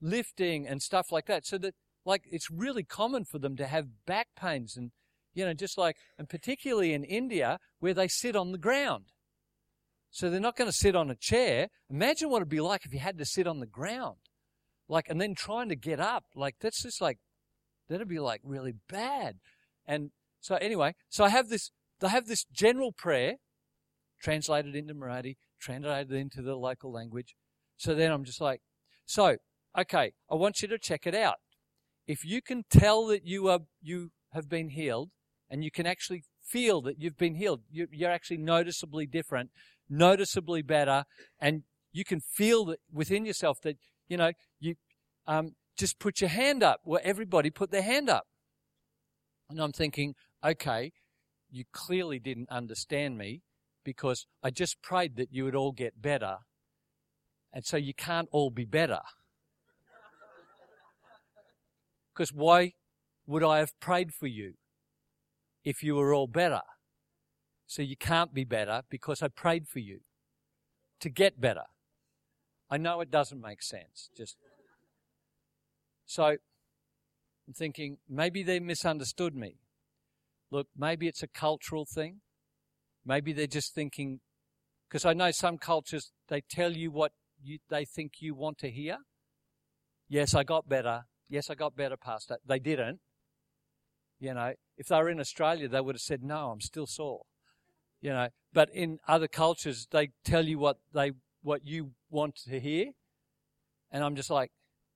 lifting 0.00 0.66
and 0.66 0.80
stuff 0.80 1.08
like 1.10 1.26
that. 1.26 1.44
So 1.44 1.58
that, 1.58 1.74
like, 2.04 2.22
it's 2.30 2.50
really 2.50 2.84
common 2.84 3.24
for 3.24 3.38
them 3.38 3.56
to 3.56 3.66
have 3.66 4.06
back 4.06 4.28
pains 4.38 4.76
and, 4.76 4.92
you 5.34 5.44
know, 5.44 5.52
just 5.52 5.76
like, 5.76 5.96
and 6.18 6.28
particularly 6.28 6.94
in 6.94 7.04
India 7.04 7.58
where 7.80 7.94
they 7.94 8.08
sit 8.08 8.36
on 8.36 8.52
the 8.52 8.58
ground. 8.58 9.06
So 10.10 10.30
they're 10.30 10.40
not 10.40 10.56
going 10.56 10.70
to 10.70 10.76
sit 10.76 10.96
on 10.96 11.10
a 11.10 11.14
chair. 11.14 11.68
Imagine 11.88 12.30
what 12.30 12.38
it'd 12.38 12.48
be 12.48 12.60
like 12.60 12.84
if 12.84 12.92
you 12.92 13.00
had 13.00 13.18
to 13.18 13.24
sit 13.24 13.46
on 13.46 13.60
the 13.60 13.66
ground. 13.66 14.16
Like, 14.88 15.08
and 15.08 15.20
then 15.20 15.34
trying 15.34 15.68
to 15.68 15.76
get 15.76 16.00
up. 16.00 16.24
Like, 16.34 16.56
that's 16.60 16.82
just 16.82 17.00
like, 17.00 17.18
that'd 17.88 18.08
be 18.08 18.18
like 18.18 18.40
really 18.44 18.74
bad. 18.88 19.36
And 19.86 20.10
so 20.40 20.56
anyway, 20.56 20.94
so 21.08 21.24
I 21.24 21.28
have 21.28 21.48
this, 21.48 21.70
I 22.02 22.08
have 22.08 22.26
this 22.26 22.44
general 22.52 22.92
prayer 22.92 23.34
translated 24.20 24.74
into 24.74 24.94
Marathi, 24.94 25.36
translated 25.60 26.12
into 26.12 26.42
the 26.42 26.56
local 26.56 26.92
language. 26.92 27.34
So 27.76 27.94
then 27.94 28.10
I'm 28.10 28.24
just 28.24 28.40
like, 28.40 28.60
so, 29.06 29.36
okay, 29.78 30.12
I 30.30 30.34
want 30.34 30.62
you 30.62 30.68
to 30.68 30.78
check 30.78 31.06
it 31.06 31.14
out. 31.14 31.36
If 32.06 32.24
you 32.24 32.42
can 32.42 32.64
tell 32.70 33.06
that 33.06 33.26
you 33.26 33.48
are, 33.48 33.60
you 33.80 34.10
have 34.32 34.48
been 34.48 34.70
healed 34.70 35.10
and 35.48 35.62
you 35.64 35.70
can 35.70 35.86
actually 35.86 36.24
feel 36.42 36.80
that 36.82 37.00
you've 37.00 37.16
been 37.16 37.34
healed, 37.34 37.60
you're 37.70 38.10
actually 38.10 38.38
noticeably 38.38 39.06
different, 39.06 39.50
noticeably 39.88 40.62
better, 40.62 41.04
and 41.40 41.62
you 41.92 42.04
can 42.04 42.20
feel 42.20 42.64
that 42.66 42.78
within 42.92 43.24
yourself 43.24 43.60
that, 43.62 43.76
you 44.08 44.16
know, 44.16 44.32
you, 44.58 44.74
um, 45.26 45.54
just 45.76 45.98
put 45.98 46.20
your 46.20 46.30
hand 46.30 46.62
up. 46.62 46.80
Well, 46.84 47.00
everybody 47.02 47.50
put 47.50 47.70
their 47.70 47.82
hand 47.82 48.08
up. 48.08 48.26
And 49.48 49.60
I'm 49.60 49.72
thinking, 49.72 50.14
okay, 50.44 50.92
you 51.50 51.64
clearly 51.72 52.18
didn't 52.18 52.48
understand 52.50 53.18
me 53.18 53.42
because 53.90 54.26
I 54.40 54.50
just 54.50 54.80
prayed 54.82 55.16
that 55.16 55.32
you 55.32 55.42
would 55.44 55.56
all 55.56 55.72
get 55.72 56.00
better 56.00 56.36
and 57.52 57.64
so 57.64 57.76
you 57.76 57.92
can't 57.92 58.28
all 58.30 58.50
be 58.50 58.64
better. 58.64 59.00
Because 62.12 62.32
why 62.34 62.74
would 63.26 63.42
I 63.42 63.58
have 63.58 63.78
prayed 63.80 64.12
for 64.12 64.26
you 64.26 64.54
if 65.64 65.82
you 65.82 65.94
were 65.94 66.12
all 66.12 66.26
better? 66.26 66.62
So 67.66 67.82
you 67.82 67.96
can't 67.96 68.34
be 68.34 68.44
better 68.44 68.82
because 68.90 69.22
I 69.22 69.28
prayed 69.28 69.66
for 69.68 69.78
you 69.78 70.00
to 70.98 71.08
get 71.08 71.40
better. 71.40 71.66
I 72.68 72.76
know 72.76 73.00
it 73.00 73.10
doesn't 73.10 73.40
make 73.40 73.62
sense. 73.62 74.10
Just 74.14 74.36
so 76.04 76.24
I'm 76.24 77.54
thinking 77.54 77.98
maybe 78.08 78.42
they 78.42 78.60
misunderstood 78.60 79.34
me. 79.34 79.54
Look, 80.50 80.66
maybe 80.76 81.08
it's 81.08 81.22
a 81.22 81.28
cultural 81.28 81.86
thing. 81.86 82.20
Maybe 83.04 83.32
they're 83.32 83.46
just 83.46 83.74
thinking 83.74 84.20
because 84.88 85.04
I 85.04 85.12
know 85.12 85.30
some 85.30 85.58
cultures 85.58 86.12
they 86.28 86.40
tell 86.40 86.72
you 86.72 86.90
what 86.90 87.12
you, 87.42 87.58
they 87.68 87.84
think 87.84 88.14
you 88.20 88.34
want 88.34 88.58
to 88.58 88.70
hear. 88.70 88.98
Yes, 90.08 90.34
I 90.34 90.42
got 90.42 90.68
better. 90.68 91.04
Yes, 91.28 91.48
I 91.50 91.54
got 91.54 91.76
better 91.76 91.96
past 91.96 92.28
that. 92.28 92.40
They 92.46 92.58
didn't. 92.58 93.00
You 94.18 94.34
know, 94.34 94.52
if 94.76 94.88
they 94.88 94.96
were 94.96 95.08
in 95.08 95.20
Australia, 95.20 95.68
they 95.68 95.80
would 95.80 95.94
have 95.94 96.02
said, 96.02 96.22
no, 96.22 96.50
I'm 96.50 96.60
still 96.60 96.86
sore. 96.86 97.22
you 98.00 98.10
know. 98.10 98.28
But 98.52 98.70
in 98.74 98.98
other 99.06 99.28
cultures, 99.28 99.86
they 99.90 100.10
tell 100.24 100.44
you 100.46 100.58
what 100.58 100.78
they 100.92 101.12
what 101.42 101.64
you 101.64 101.92
want 102.10 102.36
to 102.48 102.60
hear, 102.60 102.86
and 103.90 104.04
I'm 104.04 104.16
just 104.16 104.30
like, 104.30 104.50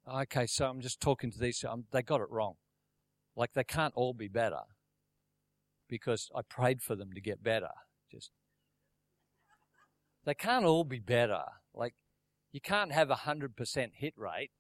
okay, 0.06 0.46
so 0.46 0.66
I'm 0.66 0.80
just 0.80 1.00
talking 1.00 1.30
to 1.32 1.38
these. 1.38 1.64
Um, 1.66 1.84
they 1.92 2.02
got 2.02 2.20
it 2.20 2.28
wrong. 2.30 2.54
Like 3.36 3.52
they 3.54 3.64
can't 3.64 3.94
all 3.96 4.12
be 4.12 4.28
better 4.28 4.60
because 5.88 6.30
I 6.34 6.42
prayed 6.42 6.82
for 6.82 6.96
them 6.96 7.12
to 7.14 7.20
get 7.20 7.42
better. 7.42 7.70
Just 8.14 8.31
they 10.24 10.35
can't 10.35 10.64
all 10.64 10.85
be 10.85 11.00
better. 11.00 11.42
Like 11.74 11.94
you 12.53 12.61
can't 12.61 12.92
have 12.92 13.11
a 13.11 13.16
hundred 13.16 13.57
percent 13.57 13.92
hit 13.96 14.14
rate. 14.16 14.50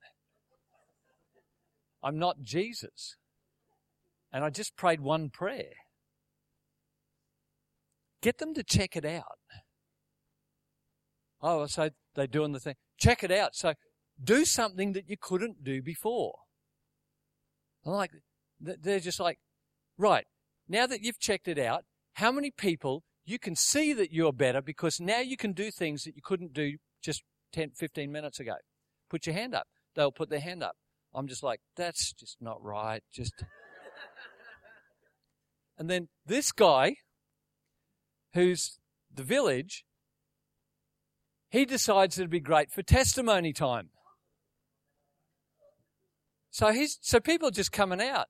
I'm 2.02 2.18
not 2.18 2.42
Jesus. 2.42 3.16
And 4.32 4.44
I 4.44 4.50
just 4.50 4.76
prayed 4.76 5.00
one 5.00 5.30
prayer. 5.30 5.72
Get 8.20 8.38
them 8.38 8.52
to 8.54 8.64
check 8.64 8.96
it 8.96 9.04
out. 9.04 9.38
Oh, 11.40 11.66
so 11.66 11.90
they're 12.14 12.26
doing 12.26 12.52
the 12.52 12.58
thing. 12.58 12.74
Check 12.98 13.22
it 13.22 13.30
out. 13.30 13.54
So 13.54 13.74
do 14.22 14.44
something 14.44 14.92
that 14.94 15.08
you 15.08 15.16
couldn't 15.20 15.62
do 15.62 15.82
before. 15.82 16.34
I'm 17.86 17.92
like, 17.92 18.10
they're 18.60 19.00
just 19.00 19.20
like, 19.20 19.38
right, 19.98 20.24
now 20.68 20.86
that 20.86 21.02
you've 21.02 21.18
checked 21.18 21.48
it 21.48 21.58
out, 21.58 21.84
how 22.14 22.32
many 22.32 22.50
people 22.50 23.02
you 23.24 23.38
can 23.38 23.56
see 23.56 23.92
that 23.94 24.12
you're 24.12 24.32
better 24.32 24.60
because 24.60 25.00
now 25.00 25.20
you 25.20 25.36
can 25.36 25.52
do 25.52 25.70
things 25.70 26.04
that 26.04 26.14
you 26.14 26.22
couldn't 26.22 26.52
do 26.52 26.76
just 27.02 27.22
10, 27.52 27.70
15 27.70 28.12
minutes 28.12 28.40
ago? 28.40 28.54
Put 29.10 29.26
your 29.26 29.34
hand 29.34 29.54
up. 29.54 29.66
They'll 29.94 30.12
put 30.12 30.30
their 30.30 30.40
hand 30.40 30.62
up. 30.62 30.76
I'm 31.14 31.28
just 31.28 31.42
like, 31.42 31.60
that's 31.76 32.12
just 32.12 32.36
not 32.40 32.62
right. 32.62 33.02
Just. 33.12 33.32
and 35.78 35.88
then 35.88 36.08
this 36.26 36.52
guy, 36.52 36.96
who's 38.34 38.78
the 39.12 39.22
village, 39.22 39.84
he 41.50 41.64
decides 41.64 42.18
it'd 42.18 42.30
be 42.30 42.40
great 42.40 42.72
for 42.72 42.82
testimony 42.82 43.52
time. 43.52 43.90
So 46.50 46.72
he's, 46.72 46.98
so 47.00 47.20
people 47.20 47.48
are 47.48 47.52
just 47.52 47.72
coming 47.72 48.00
out. 48.00 48.26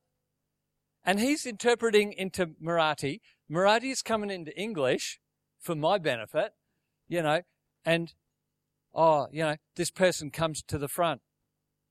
And 1.04 1.20
he's 1.20 1.44
interpreting 1.44 2.12
into 2.12 2.46
Marathi. 2.62 3.20
Marathi 3.50 3.92
is 3.92 4.02
coming 4.02 4.30
into 4.30 4.58
English 4.58 5.20
for 5.60 5.74
my 5.74 5.98
benefit, 5.98 6.52
you 7.08 7.22
know, 7.22 7.42
and, 7.84 8.14
oh, 8.94 9.26
you 9.30 9.42
know, 9.42 9.56
this 9.76 9.90
person 9.90 10.30
comes 10.30 10.62
to 10.62 10.78
the 10.78 10.88
front. 10.88 11.20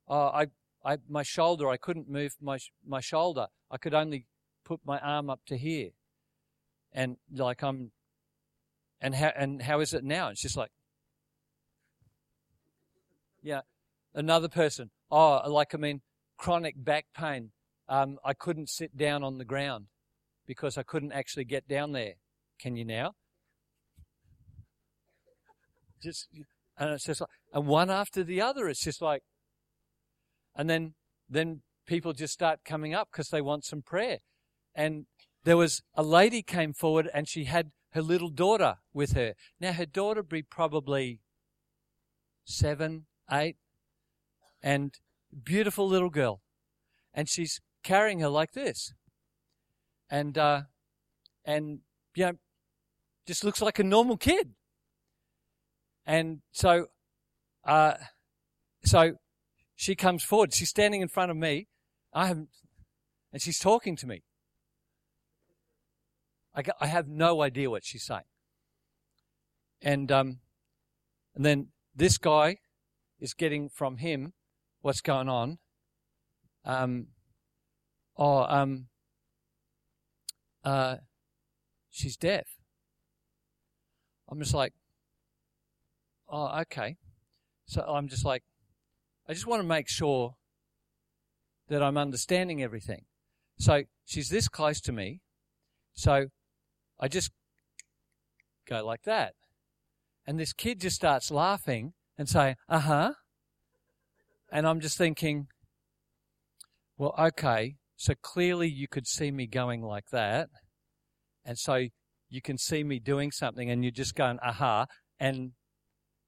Oh, 0.07 0.27
I, 0.27 0.47
I, 0.83 0.97
my 1.07 1.23
shoulder, 1.23 1.69
I 1.69 1.77
couldn't 1.77 2.09
move 2.09 2.35
my, 2.41 2.57
my 2.85 2.99
shoulder. 2.99 3.47
I 3.69 3.77
could 3.77 3.93
only 3.93 4.25
put 4.65 4.79
my 4.85 4.99
arm 4.99 5.29
up 5.29 5.41
to 5.47 5.57
here. 5.57 5.89
And 6.91 7.17
like 7.31 7.63
I'm, 7.63 7.91
and 8.99 9.15
how, 9.15 9.31
and 9.35 9.61
how 9.61 9.79
is 9.79 9.93
it 9.93 10.03
now? 10.03 10.29
It's 10.29 10.41
just 10.41 10.57
like, 10.57 10.71
yeah, 13.41 13.61
another 14.13 14.47
person. 14.47 14.89
Oh, 15.11 15.41
like, 15.49 15.75
I 15.75 15.77
mean, 15.77 16.01
chronic 16.37 16.75
back 16.77 17.05
pain. 17.15 17.51
Um, 17.87 18.17
I 18.23 18.33
couldn't 18.33 18.69
sit 18.69 18.97
down 18.97 19.23
on 19.23 19.37
the 19.37 19.45
ground 19.45 19.87
because 20.45 20.77
I 20.77 20.83
couldn't 20.83 21.11
actually 21.11 21.45
get 21.45 21.67
down 21.67 21.91
there. 21.91 22.13
Can 22.59 22.75
you 22.75 22.85
now? 22.85 23.13
Just, 26.01 26.27
and 26.77 26.91
it's 26.91 27.05
just 27.05 27.21
like, 27.21 27.29
and 27.53 27.67
one 27.67 27.89
after 27.89 28.23
the 28.23 28.41
other, 28.41 28.67
it's 28.67 28.83
just 28.83 29.01
like, 29.01 29.23
and 30.55 30.69
then, 30.69 30.93
then 31.29 31.61
people 31.87 32.13
just 32.13 32.33
start 32.33 32.59
coming 32.65 32.93
up 32.93 33.09
because 33.11 33.29
they 33.29 33.41
want 33.41 33.65
some 33.65 33.81
prayer. 33.81 34.19
And 34.75 35.05
there 35.43 35.57
was 35.57 35.81
a 35.95 36.03
lady 36.03 36.41
came 36.41 36.73
forward 36.73 37.09
and 37.13 37.27
she 37.27 37.45
had 37.45 37.71
her 37.91 38.01
little 38.01 38.29
daughter 38.29 38.75
with 38.93 39.13
her. 39.13 39.33
Now 39.59 39.73
her 39.73 39.85
daughter 39.85 40.23
be 40.23 40.41
probably 40.41 41.19
seven, 42.45 43.05
eight, 43.31 43.57
and 44.61 44.93
beautiful 45.43 45.87
little 45.87 46.09
girl. 46.09 46.41
And 47.13 47.29
she's 47.29 47.61
carrying 47.83 48.19
her 48.19 48.29
like 48.29 48.53
this. 48.53 48.93
And, 50.09 50.37
uh, 50.37 50.61
and, 51.45 51.79
you 52.15 52.25
know, 52.25 52.33
just 53.27 53.43
looks 53.43 53.61
like 53.61 53.79
a 53.79 53.83
normal 53.83 54.17
kid. 54.17 54.53
And 56.05 56.41
so, 56.51 56.87
uh, 57.65 57.93
so 58.83 59.13
she 59.75 59.95
comes 59.95 60.23
forward. 60.23 60.53
She's 60.53 60.69
standing 60.69 61.01
in 61.01 61.07
front 61.07 61.31
of 61.31 61.37
me. 61.37 61.67
I 62.13 62.27
haven't, 62.27 62.49
and 63.31 63.41
she's 63.41 63.59
talking 63.59 63.95
to 63.97 64.07
me. 64.07 64.23
I, 66.55 66.63
I 66.79 66.87
have 66.87 67.07
no 67.07 67.41
idea 67.41 67.69
what 67.69 67.83
she's 67.83 68.05
saying. 68.05 68.21
And, 69.81 70.11
um, 70.11 70.39
and 71.35 71.45
then 71.45 71.67
this 71.95 72.17
guy 72.17 72.57
is 73.19 73.33
getting 73.33 73.69
from 73.69 73.97
him 73.97 74.33
what's 74.81 75.01
going 75.01 75.29
on. 75.29 75.57
Um, 76.65 77.07
oh, 78.17 78.43
um, 78.43 78.87
uh, 80.63 80.97
she's 81.89 82.17
deaf. 82.17 82.47
I'm 84.29 84.39
just 84.39 84.53
like, 84.53 84.73
oh, 86.29 86.61
okay. 86.61 86.97
So 87.65 87.81
I'm 87.81 88.07
just 88.07 88.25
like, 88.25 88.43
I 89.27 89.33
just 89.33 89.47
want 89.47 89.61
to 89.61 89.67
make 89.67 89.89
sure 89.89 90.35
that 91.69 91.81
I'm 91.81 91.97
understanding 91.97 92.61
everything. 92.61 93.05
So 93.57 93.83
she's 94.05 94.29
this 94.29 94.47
close 94.47 94.81
to 94.81 94.91
me. 94.91 95.21
So 95.93 96.27
I 96.99 97.07
just 97.07 97.31
go 98.67 98.85
like 98.85 99.03
that. 99.03 99.33
And 100.25 100.39
this 100.39 100.53
kid 100.53 100.81
just 100.81 100.95
starts 100.95 101.31
laughing 101.31 101.93
and 102.17 102.27
saying, 102.27 102.55
uh 102.69 102.79
huh. 102.79 103.13
And 104.51 104.67
I'm 104.67 104.79
just 104.79 104.97
thinking, 104.97 105.47
well, 106.97 107.13
okay, 107.17 107.75
so 107.95 108.13
clearly 108.21 108.67
you 108.67 108.87
could 108.87 109.07
see 109.07 109.31
me 109.31 109.47
going 109.47 109.81
like 109.81 110.09
that. 110.11 110.49
And 111.45 111.57
so 111.57 111.87
you 112.29 112.41
can 112.41 112.57
see 112.57 112.83
me 112.83 112.99
doing 112.99 113.31
something 113.31 113.69
and 113.69 113.83
you're 113.83 113.91
just 113.91 114.15
going, 114.15 114.39
aha. 114.43 114.87
And 115.19 115.51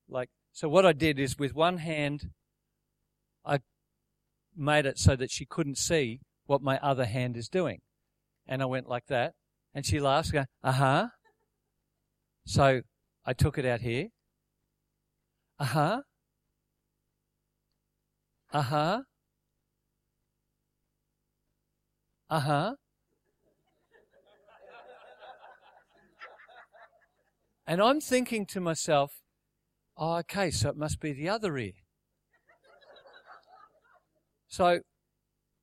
like, 0.07 0.29
so 0.51 0.69
what 0.69 0.85
I 0.85 0.93
did 0.93 1.19
is 1.19 1.37
with 1.37 1.55
one 1.55 1.77
hand, 1.77 2.29
I 3.45 3.59
made 4.55 4.85
it 4.85 4.99
so 4.99 5.15
that 5.15 5.31
she 5.31 5.45
couldn't 5.45 5.77
see 5.77 6.19
what 6.45 6.61
my 6.61 6.77
other 6.79 7.05
hand 7.05 7.37
is 7.37 7.49
doing. 7.49 7.79
And 8.47 8.61
I 8.61 8.65
went 8.65 8.87
like 8.87 9.07
that. 9.07 9.33
And 9.73 9.85
she 9.85 9.99
laughs, 9.99 10.31
going, 10.31 10.45
huh. 10.63 11.07
So 12.45 12.81
I 13.25 13.33
took 13.33 13.57
it 13.57 13.65
out 13.65 13.81
here. 13.81 14.07
Uh 15.59 15.65
huh. 15.65 16.01
Uh 18.53 18.61
huh. 18.61 19.01
Uh 22.29 22.39
huh. 22.39 22.75
And 27.67 27.81
I'm 27.81 27.99
thinking 27.99 28.45
to 28.47 28.59
myself, 28.59 29.11
oh, 29.97 30.17
okay, 30.17 30.51
so 30.51 30.69
it 30.69 30.77
must 30.77 30.99
be 30.99 31.13
the 31.13 31.29
other 31.29 31.57
ear. 31.57 31.73
So 34.47 34.79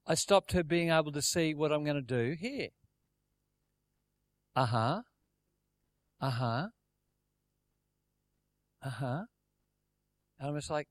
I 0.07 0.15
stopped 0.15 0.53
her 0.53 0.65
being 0.65 0.91
able 0.91 1.13
to 1.13 1.23
see 1.23 1.55
what 1.55 1.73
I'm 1.73 1.85
going 1.85 1.97
to 1.97 2.03
do 2.03 2.35
here. 2.39 2.69
Uh 4.55 4.67
huh. 4.67 5.03
Uh 6.21 6.31
huh. 6.31 6.67
Uh 8.85 8.91
huh. 8.91 9.23
And 10.39 10.49
I 10.49 10.51
was 10.51 10.69
like, 10.69 10.89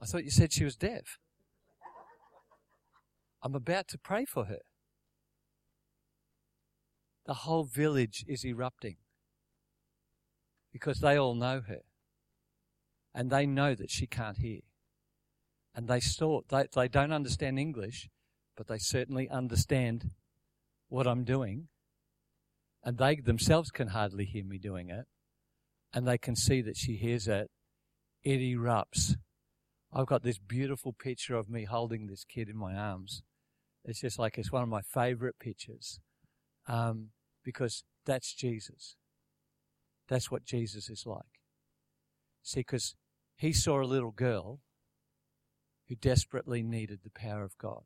I 0.00 0.06
thought 0.06 0.24
you 0.24 0.30
said 0.30 0.52
she 0.52 0.64
was 0.64 0.76
deaf. 0.76 1.18
I'm 3.44 3.54
about 3.54 3.88
to 3.88 3.98
pray 3.98 4.24
for 4.24 4.46
her. 4.46 4.60
The 7.26 7.34
whole 7.34 7.64
village 7.64 8.24
is 8.26 8.42
erupting 8.42 8.96
because 10.72 11.00
they 11.00 11.18
all 11.18 11.34
know 11.34 11.60
her 11.68 11.80
and 13.14 13.30
they 13.30 13.44
know 13.44 13.74
that 13.74 13.90
she 13.90 14.06
can't 14.06 14.38
hear. 14.38 14.60
And 15.74 15.88
they 15.88 16.00
saw, 16.00 16.40
they, 16.48 16.64
they 16.74 16.88
don't 16.88 17.12
understand 17.12 17.58
English, 17.58 18.08
but 18.56 18.66
they 18.66 18.78
certainly 18.78 19.28
understand 19.28 20.12
what 20.88 21.06
I'm 21.06 21.24
doing. 21.24 21.68
And 22.82 22.96
they 22.96 23.16
themselves 23.16 23.70
can 23.70 23.88
hardly 23.88 24.24
hear 24.24 24.44
me 24.44 24.56
doing 24.56 24.88
it. 24.88 25.04
And 25.92 26.08
they 26.08 26.18
can 26.18 26.34
see 26.34 26.62
that 26.62 26.76
she 26.76 26.96
hears 26.96 27.28
it. 27.28 27.50
It 28.22 28.38
erupts. 28.38 29.16
I've 29.92 30.06
got 30.06 30.22
this 30.22 30.38
beautiful 30.38 30.92
picture 30.92 31.36
of 31.36 31.50
me 31.50 31.64
holding 31.64 32.06
this 32.06 32.24
kid 32.24 32.48
in 32.48 32.56
my 32.56 32.74
arms. 32.74 33.22
It's 33.84 34.00
just 34.00 34.18
like 34.18 34.38
it's 34.38 34.52
one 34.52 34.62
of 34.62 34.68
my 34.68 34.80
favorite 34.80 35.38
pictures 35.38 36.00
um, 36.66 37.10
because 37.44 37.84
that's 38.06 38.34
Jesus. 38.34 38.96
That's 40.08 40.30
what 40.30 40.44
Jesus 40.44 40.88
is 40.88 41.04
like. 41.06 41.22
See, 42.42 42.60
because 42.60 42.94
he 43.36 43.52
saw 43.52 43.82
a 43.82 43.84
little 43.84 44.10
girl 44.10 44.60
who 45.88 45.94
desperately 45.94 46.62
needed 46.62 47.00
the 47.02 47.10
power 47.10 47.44
of 47.44 47.58
God. 47.58 47.82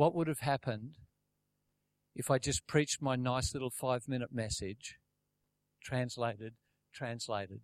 what 0.00 0.14
would 0.14 0.28
have 0.28 0.40
happened 0.40 0.96
if 2.16 2.30
I 2.30 2.38
just 2.38 2.66
preached 2.66 3.02
my 3.02 3.16
nice 3.16 3.52
little 3.52 3.68
five 3.68 4.08
minute 4.08 4.32
message, 4.32 4.96
translated, 5.84 6.54
translated. 6.90 7.60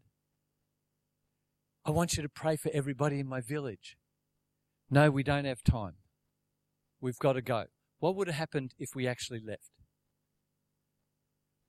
I 1.86 1.90
want 1.92 2.16
you 2.16 2.22
to 2.24 2.28
pray 2.28 2.56
for 2.56 2.68
everybody 2.74 3.20
in 3.20 3.28
my 3.28 3.40
village. 3.40 3.96
No, 4.90 5.08
we 5.08 5.22
don't 5.22 5.44
have 5.44 5.62
time. 5.62 5.94
We've 7.00 7.18
got 7.18 7.34
to 7.34 7.42
go. 7.42 7.66
What 8.00 8.16
would 8.16 8.26
have 8.26 8.34
happened 8.34 8.74
if 8.76 8.96
we 8.96 9.06
actually 9.06 9.38
left? 9.38 9.70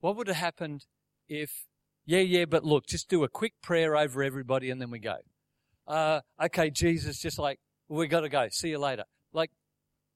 What 0.00 0.16
would 0.16 0.26
have 0.26 0.36
happened 0.36 0.86
if, 1.28 1.66
yeah, 2.04 2.18
yeah, 2.18 2.46
but 2.46 2.64
look, 2.64 2.88
just 2.88 3.08
do 3.08 3.22
a 3.22 3.28
quick 3.28 3.52
prayer 3.62 3.96
over 3.96 4.20
everybody 4.24 4.70
and 4.70 4.80
then 4.80 4.90
we 4.90 4.98
go. 4.98 5.18
Uh, 5.86 6.22
okay, 6.42 6.68
Jesus, 6.68 7.20
just 7.20 7.38
like, 7.38 7.60
we 7.88 8.08
got 8.08 8.22
to 8.22 8.28
go. 8.28 8.48
See 8.50 8.70
you 8.70 8.78
later. 8.78 9.04
Like, 9.32 9.52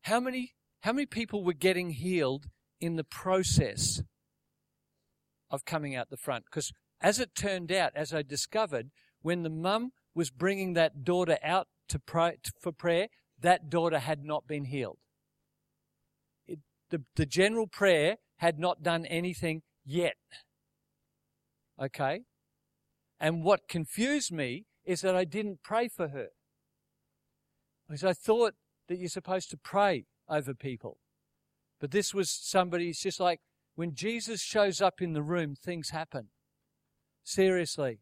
how 0.02 0.18
many, 0.18 0.54
how 0.80 0.92
many 0.92 1.06
people 1.06 1.44
were 1.44 1.52
getting 1.52 1.90
healed 1.90 2.46
in 2.80 2.96
the 2.96 3.04
process 3.04 4.02
of 5.48 5.64
coming 5.64 5.94
out 5.94 6.10
the 6.10 6.16
front? 6.16 6.46
Because 6.46 6.72
as 7.00 7.20
it 7.20 7.36
turned 7.36 7.70
out, 7.70 7.92
as 7.94 8.12
I 8.12 8.22
discovered, 8.22 8.90
when 9.22 9.42
the 9.42 9.50
mum 9.50 9.92
was 10.14 10.30
bringing 10.30 10.74
that 10.74 11.04
daughter 11.04 11.38
out 11.42 11.68
to 11.88 11.98
pray, 11.98 12.36
for 12.60 12.72
prayer, 12.72 13.08
that 13.40 13.70
daughter 13.70 13.98
had 13.98 14.24
not 14.24 14.46
been 14.46 14.66
healed. 14.66 14.98
It, 16.46 16.60
the, 16.90 17.02
the 17.16 17.26
general 17.26 17.66
prayer 17.66 18.16
had 18.38 18.58
not 18.58 18.82
done 18.82 19.06
anything 19.06 19.62
yet. 19.84 20.16
Okay? 21.80 22.22
And 23.18 23.44
what 23.44 23.68
confused 23.68 24.32
me 24.32 24.66
is 24.84 25.00
that 25.02 25.14
I 25.14 25.24
didn't 25.24 25.62
pray 25.62 25.88
for 25.88 26.08
her. 26.08 26.28
Because 27.88 28.04
I 28.04 28.12
thought 28.12 28.54
that 28.88 28.98
you're 28.98 29.08
supposed 29.08 29.50
to 29.50 29.56
pray 29.56 30.06
over 30.28 30.54
people. 30.54 30.98
But 31.80 31.90
this 31.90 32.14
was 32.14 32.30
somebody, 32.30 32.88
it's 32.88 33.02
just 33.02 33.20
like 33.20 33.40
when 33.74 33.94
Jesus 33.94 34.40
shows 34.40 34.80
up 34.80 35.00
in 35.00 35.12
the 35.12 35.22
room, 35.22 35.54
things 35.54 35.90
happen. 35.90 36.28
Seriously. 37.24 38.00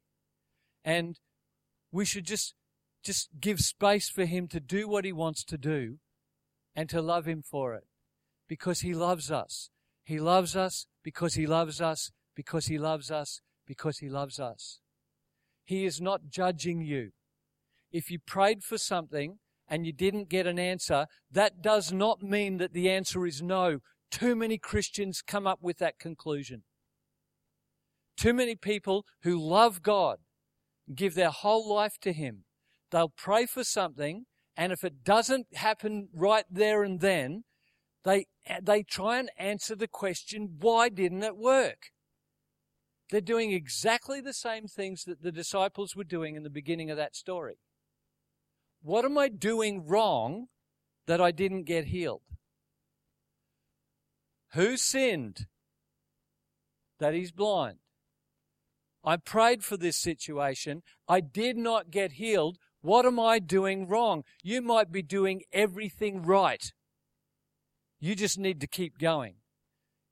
And 0.85 1.18
we 1.93 2.05
should 2.05 2.24
just, 2.24 2.55
just 3.03 3.28
give 3.41 3.61
space 3.61 4.09
for 4.09 4.24
him 4.24 4.49
to 4.49 4.61
do 4.61 4.89
what 4.89 5.05
he 5.05 5.12
wants 5.12 5.45
to 5.45 5.59
do 5.59 5.99
and 6.74 6.89
to 6.89 7.03
love 7.03 7.26
him 7.26 7.43
for 7.43 7.74
it. 7.74 7.85
Because 8.49 8.81
he 8.81 8.95
loves 8.95 9.31
us. 9.31 9.70
He 10.05 10.18
loves 10.18 10.57
us 10.57 10.87
because 11.03 11.35
he 11.35 11.47
loves 11.47 11.81
us, 11.81 12.11
because 12.35 12.66
he 12.66 12.78
loves 12.78 13.11
us, 13.11 13.41
because 13.66 13.99
he 13.99 14.09
loves 14.09 14.41
us. 14.41 14.81
He 15.64 15.85
is 15.85 16.01
not 16.01 16.28
judging 16.28 16.81
you. 16.81 17.11
If 17.93 18.11
you 18.11 18.18
prayed 18.18 18.62
for 18.62 18.78
something 18.78 19.39
and 19.68 19.87
you 19.87 19.93
didn't 19.93 20.28
get 20.28 20.47
an 20.47 20.59
answer, 20.59 21.07
that 21.31 21.62
does 21.62 21.93
not 21.93 22.22
mean 22.22 22.59
that 22.59 22.72
the 22.72 22.91
answer 22.91 23.26
is 23.26 23.41
no. 23.41 23.78
Too 24.11 24.35
many 24.35 24.59
Christians 24.59 25.22
come 25.22 25.47
up 25.47 25.61
with 25.62 25.78
that 25.78 25.99
conclusion. 25.99 26.64
Too 28.16 28.35
many 28.35 28.57
people 28.57 29.05
who 29.22 29.39
love 29.39 29.83
God 29.83 30.18
give 30.95 31.14
their 31.14 31.30
whole 31.30 31.68
life 31.68 31.99
to 32.03 32.12
Him. 32.12 32.45
They'll 32.91 33.09
pray 33.09 33.47
for 33.47 33.64
something, 33.64 34.26
and 34.57 34.72
if 34.72 34.84
it 34.84 35.05
doesn't 35.05 35.47
happen 35.55 36.09
right 36.12 36.45
there 36.51 36.82
and 36.82 37.01
then, 37.01 37.45
they, 38.05 38.26
they 38.62 38.82
try 38.82 39.18
and 39.18 39.30
answer 39.38 39.76
the 39.76 39.88
question, 39.88 40.57
why 40.59 40.88
didn't 40.88 41.22
it 41.22 41.36
work? 41.36 41.91
They're 43.11 43.20
doing 43.20 43.53
exactly 43.53 44.20
the 44.20 44.32
same 44.32 44.66
things 44.66 45.05
that 45.05 45.22
the 45.22 45.32
disciples 45.32 45.97
were 45.97 46.05
doing 46.05 46.36
in 46.36 46.43
the 46.43 46.51
beginning 46.51 46.91
of 46.91 46.97
that 46.97 47.16
story. 47.16 47.59
What 48.82 49.05
am 49.05 49.18
I 49.18 49.28
doing 49.28 49.86
wrong 49.86 50.47
that 51.07 51.20
I 51.20 51.32
didn't 51.32 51.64
get 51.64 51.86
healed? 51.86 52.22
Who 54.55 54.76
sinned 54.76 55.47
that 56.99 57.14
he's 57.14 57.32
blind? 57.32 57.78
I 59.05 59.16
prayed 59.16 59.64
for 59.64 59.76
this 59.76 59.96
situation. 59.96 60.82
I 61.09 61.20
did 61.20 61.57
not 61.57 61.90
get 61.90 62.12
healed. 62.12 62.59
What 62.82 63.07
am 63.07 63.18
I 63.18 63.38
doing 63.38 63.86
wrong? 63.86 64.22
You 64.42 64.62
might 64.62 64.92
be 64.92 65.03
doing 65.03 65.42
everything 65.53 66.22
right. 66.22 66.72
You 67.98 68.14
just 68.14 68.38
need 68.38 68.61
to 68.61 68.66
keep 68.66 68.98
going. 68.98 69.34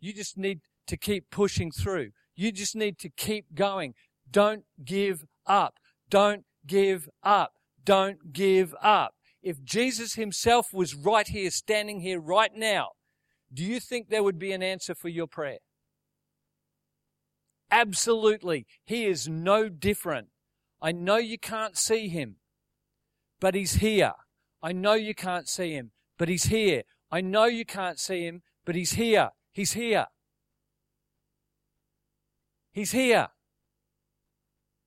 You 0.01 0.13
just 0.13 0.37
need 0.37 0.61
to 0.87 0.97
keep 0.97 1.31
pushing 1.31 1.71
through. 1.71 2.11
You 2.37 2.53
just 2.53 2.77
need 2.77 2.99
to 2.99 3.09
keep 3.09 3.55
going. 3.55 3.95
Don't 4.31 4.65
give 4.85 5.25
up. 5.47 5.75
Don't 6.09 6.45
give 6.67 7.09
up. 7.23 7.53
Don't 7.85 8.33
give 8.33 8.75
up. 8.83 9.15
If 9.43 9.63
Jesus 9.65 10.15
himself 10.15 10.73
was 10.73 10.95
right 10.95 11.27
here, 11.27 11.51
standing 11.51 12.01
here 12.01 12.21
right 12.21 12.55
now, 12.55 12.91
do 13.53 13.65
you 13.65 13.81
think 13.81 14.09
there 14.09 14.23
would 14.23 14.39
be 14.39 14.53
an 14.53 14.63
answer 14.63 14.95
for 14.95 15.09
your 15.09 15.27
prayer? 15.27 15.59
Absolutely. 17.71 18.67
He 18.85 19.07
is 19.07 19.29
no 19.29 19.69
different. 19.69 20.29
I 20.81 20.93
know 20.93 21.17
you 21.17 21.39
can't 21.39 21.77
see 21.77 22.09
him, 22.09 22.37
but 23.41 23.55
he's 23.55 23.75
here. 23.75 24.13
I 24.63 24.73
know 24.73 24.95
you 24.95 25.15
can't 25.15 25.49
see 25.49 25.73
him, 25.73 25.93
but 26.19 26.29
he's 26.29 26.45
here. 26.45 26.83
I 27.11 27.21
know 27.21 27.45
you 27.45 27.65
can't 27.65 27.99
see 27.99 28.25
him, 28.25 28.43
but 28.65 28.75
he's 28.75 28.93
here. 28.93 29.31
He's 29.53 29.73
here. 29.73 30.07
He's 32.73 32.93
here. 32.93 33.29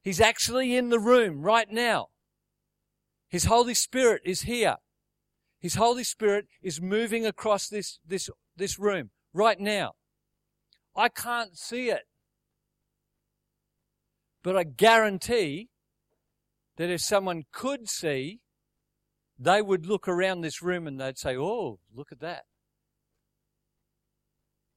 He's 0.01 0.21
actually 0.21 0.75
in 0.75 0.89
the 0.89 0.99
room 0.99 1.41
right 1.41 1.69
now. 1.69 2.07
His 3.29 3.45
Holy 3.45 3.73
Spirit 3.73 4.21
is 4.25 4.41
here. 4.41 4.77
His 5.59 5.75
Holy 5.75 6.03
Spirit 6.03 6.47
is 6.61 6.81
moving 6.81 7.25
across 7.25 7.67
this, 7.69 7.99
this, 8.05 8.29
this 8.55 8.79
room 8.79 9.11
right 9.33 9.59
now. 9.59 9.93
I 10.95 11.09
can't 11.09 11.57
see 11.57 11.89
it. 11.89 12.03
But 14.43 14.57
I 14.57 14.63
guarantee 14.63 15.69
that 16.77 16.89
if 16.89 17.01
someone 17.01 17.43
could 17.51 17.89
see, 17.89 18.39
they 19.37 19.61
would 19.61 19.85
look 19.85 20.07
around 20.07 20.41
this 20.41 20.61
room 20.61 20.87
and 20.87 20.99
they'd 20.99 21.17
say, 21.17 21.35
Oh, 21.35 21.79
look 21.93 22.11
at 22.11 22.19
that. 22.19 22.43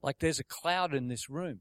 Like 0.03 0.19
there's 0.19 0.41
a 0.41 0.45
cloud 0.45 0.93
in 0.95 1.09
this 1.09 1.31
room 1.31 1.61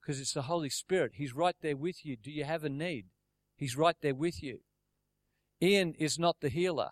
because 0.00 0.20
it's 0.20 0.34
the 0.34 0.42
Holy 0.42 0.70
Spirit. 0.70 1.12
He's 1.14 1.34
right 1.34 1.56
there 1.60 1.76
with 1.76 2.04
you. 2.04 2.16
Do 2.16 2.30
you 2.30 2.44
have 2.44 2.64
a 2.64 2.68
need? 2.68 3.06
He's 3.56 3.76
right 3.76 3.96
there 4.00 4.14
with 4.14 4.42
you. 4.42 4.58
Ian 5.60 5.94
is 5.98 6.18
not 6.18 6.40
the 6.40 6.48
healer, 6.48 6.90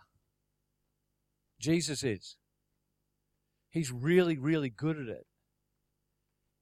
Jesus 1.59 2.03
is. 2.03 2.37
He's 3.69 3.91
really, 3.91 4.37
really 4.37 4.69
good 4.69 4.97
at 4.97 5.07
it. 5.07 5.25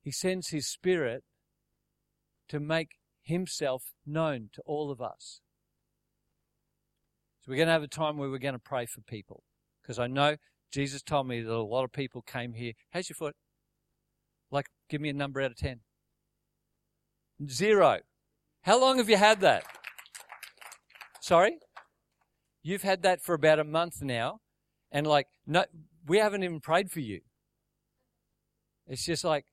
He 0.01 0.11
sends 0.11 0.49
His 0.49 0.67
Spirit 0.67 1.23
to 2.47 2.59
make 2.59 2.98
Himself 3.29 3.83
known 4.05 4.49
to 4.53 4.61
all 4.65 4.91
of 4.91 4.99
us. 4.99 5.41
So 7.41 7.51
we're 7.51 7.57
going 7.57 7.67
to 7.67 7.73
have 7.73 7.83
a 7.83 7.87
time 7.87 8.17
where 8.17 8.29
we're 8.29 8.39
going 8.39 8.53
to 8.53 8.59
pray 8.59 8.87
for 8.87 9.01
people. 9.01 9.43
Because 9.81 9.99
I 9.99 10.07
know 10.07 10.37
Jesus 10.71 11.03
told 11.03 11.27
me 11.27 11.41
that 11.41 11.51
a 11.51 11.61
lot 11.61 11.83
of 11.83 11.91
people 11.91 12.23
came 12.23 12.53
here. 12.53 12.73
How's 12.91 13.07
your 13.07 13.15
foot? 13.15 13.35
Like, 14.51 14.65
give 14.89 14.99
me 14.99 15.09
a 15.09 15.13
number 15.13 15.41
out 15.41 15.51
of 15.51 15.57
10. 15.57 15.81
Zero. 17.47 17.99
How 18.63 18.81
long 18.81 18.97
have 18.97 19.09
you 19.09 19.17
had 19.17 19.41
that? 19.41 19.63
Sorry? 21.21 21.59
You've 22.63 22.81
had 22.81 23.03
that 23.03 23.21
for 23.23 23.35
about 23.35 23.59
a 23.59 23.63
month 23.63 24.01
now. 24.01 24.39
And 24.91 25.05
like, 25.05 25.27
no, 25.45 25.65
we 26.07 26.17
haven't 26.17 26.43
even 26.43 26.59
prayed 26.59 26.89
for 26.89 26.99
you. 26.99 27.21
It's 28.87 29.05
just 29.05 29.23
like, 29.23 29.45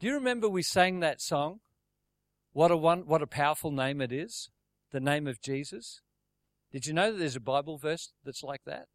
do 0.00 0.06
you 0.06 0.14
remember 0.14 0.48
we 0.48 0.62
sang 0.62 1.00
that 1.00 1.22
song? 1.22 1.60
What 2.52 2.70
a 2.70 2.76
one, 2.76 3.06
what 3.06 3.22
a 3.22 3.26
powerful 3.26 3.70
name 3.70 4.00
it 4.00 4.12
is. 4.12 4.50
The 4.90 5.00
name 5.00 5.26
of 5.26 5.40
Jesus. 5.40 6.02
Did 6.70 6.86
you 6.86 6.92
know 6.92 7.12
that 7.12 7.18
there's 7.18 7.36
a 7.36 7.40
Bible 7.40 7.78
verse 7.78 8.12
that's 8.24 8.42
like 8.42 8.64
that? 8.66 8.86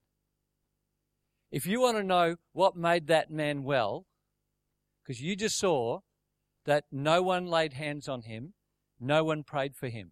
If 1.52 1.66
you 1.66 1.80
want 1.82 1.98
to 1.98 2.04
know 2.04 2.36
what 2.54 2.76
made 2.76 3.08
that 3.08 3.32
man 3.32 3.64
well, 3.64 4.06
because 5.02 5.22
you 5.22 5.36
just 5.36 5.58
saw 5.58 6.02
that 6.66 6.86
no 6.92 7.22
one 7.22 7.48
laid 7.48 7.74
hands 7.74 8.10
on 8.10 8.24
him, 8.24 8.54
no 9.00 9.24
one 9.24 9.44
prayed 9.44 9.76
for 9.76 9.88
him. 9.88 10.12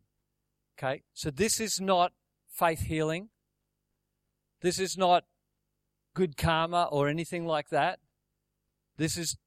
Okay? 0.77 1.03
So 1.13 1.29
this 1.29 1.59
is 1.59 1.81
not 1.81 2.13
faith 2.49 2.81
healing. 2.81 3.29
This 4.61 4.79
is 4.79 4.97
not 4.97 5.25
good 6.13 6.37
karma 6.37 6.87
or 6.91 7.09
anything 7.09 7.45
like 7.45 7.69
that. 7.69 7.99
This 8.97 9.17
is, 9.17 9.37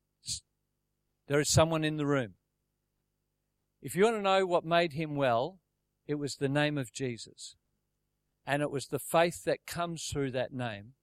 there 1.27 1.41
is 1.41 1.51
someone 1.51 1.83
in 1.83 1.97
the 1.97 2.07
room. 2.07 2.35
If 3.81 3.95
you 3.95 4.05
want 4.05 4.17
to 4.17 4.23
know 4.23 4.45
what 4.45 4.65
made 4.65 4.95
him 4.95 5.15
well, 5.15 5.59
it 6.07 6.17
was 6.17 6.37
the 6.37 6.49
name 6.49 6.77
of 6.77 6.93
Jesus. 6.93 7.57
And 8.47 8.63
it 8.63 8.71
was 8.71 8.87
the 8.87 8.99
faith 8.99 9.45
that 9.45 9.67
comes 9.67 10.05
through 10.05 10.31
that 10.33 10.53
name 10.53 10.95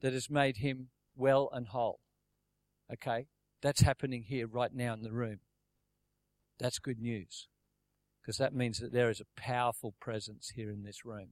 that 0.00 0.12
has 0.12 0.28
made 0.28 0.58
him 0.58 0.88
well 1.16 1.48
and 1.52 1.68
whole. 1.68 2.00
Okay? 2.92 3.26
That's 3.62 3.82
happening 3.82 4.24
here 4.24 4.46
right 4.46 4.74
now 4.74 4.94
in 4.94 5.02
the 5.02 5.12
room. 5.12 5.40
That's 6.58 6.78
good 6.78 7.00
news. 7.00 7.48
Because 8.20 8.36
that 8.38 8.54
means 8.54 8.78
that 8.80 8.92
there 8.92 9.08
is 9.08 9.20
a 9.20 9.40
powerful 9.40 9.94
presence 10.00 10.52
here 10.54 10.70
in 10.70 10.82
this 10.82 11.04
room. 11.04 11.28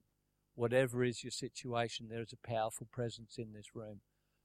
Whatever 0.54 1.04
is 1.04 1.22
your 1.22 1.30
situation, 1.30 2.06
there 2.08 2.22
is 2.22 2.32
a 2.32 2.48
powerful 2.48 2.86
presence 2.90 3.36
in 3.36 3.52
this 3.52 3.74
room. 3.74 4.00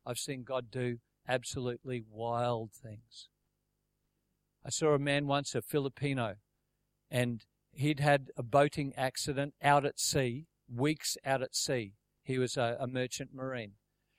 I've 0.06 0.18
seen 0.18 0.44
God 0.44 0.70
do 0.70 0.98
absolutely 1.28 2.04
wild 2.08 2.72
things. 2.72 3.30
I 4.66 4.70
saw 4.70 4.94
a 4.94 5.00
man 5.00 5.28
once, 5.28 5.56
a 5.56 5.62
Filipino, 5.62 6.36
and 7.12 7.46
he'd 7.72 8.00
had 8.00 8.32
a 8.38 8.44
boating 8.44 8.94
accident 8.96 9.54
out 9.62 9.86
at 9.86 10.00
sea, 10.00 10.46
weeks 10.74 11.18
out 11.26 11.42
at 11.42 11.56
sea. 11.56 11.94
He 12.24 12.38
was 12.38 12.56
a, 12.56 12.78
a 12.80 12.88
merchant 12.88 13.34
marine. 13.34 13.74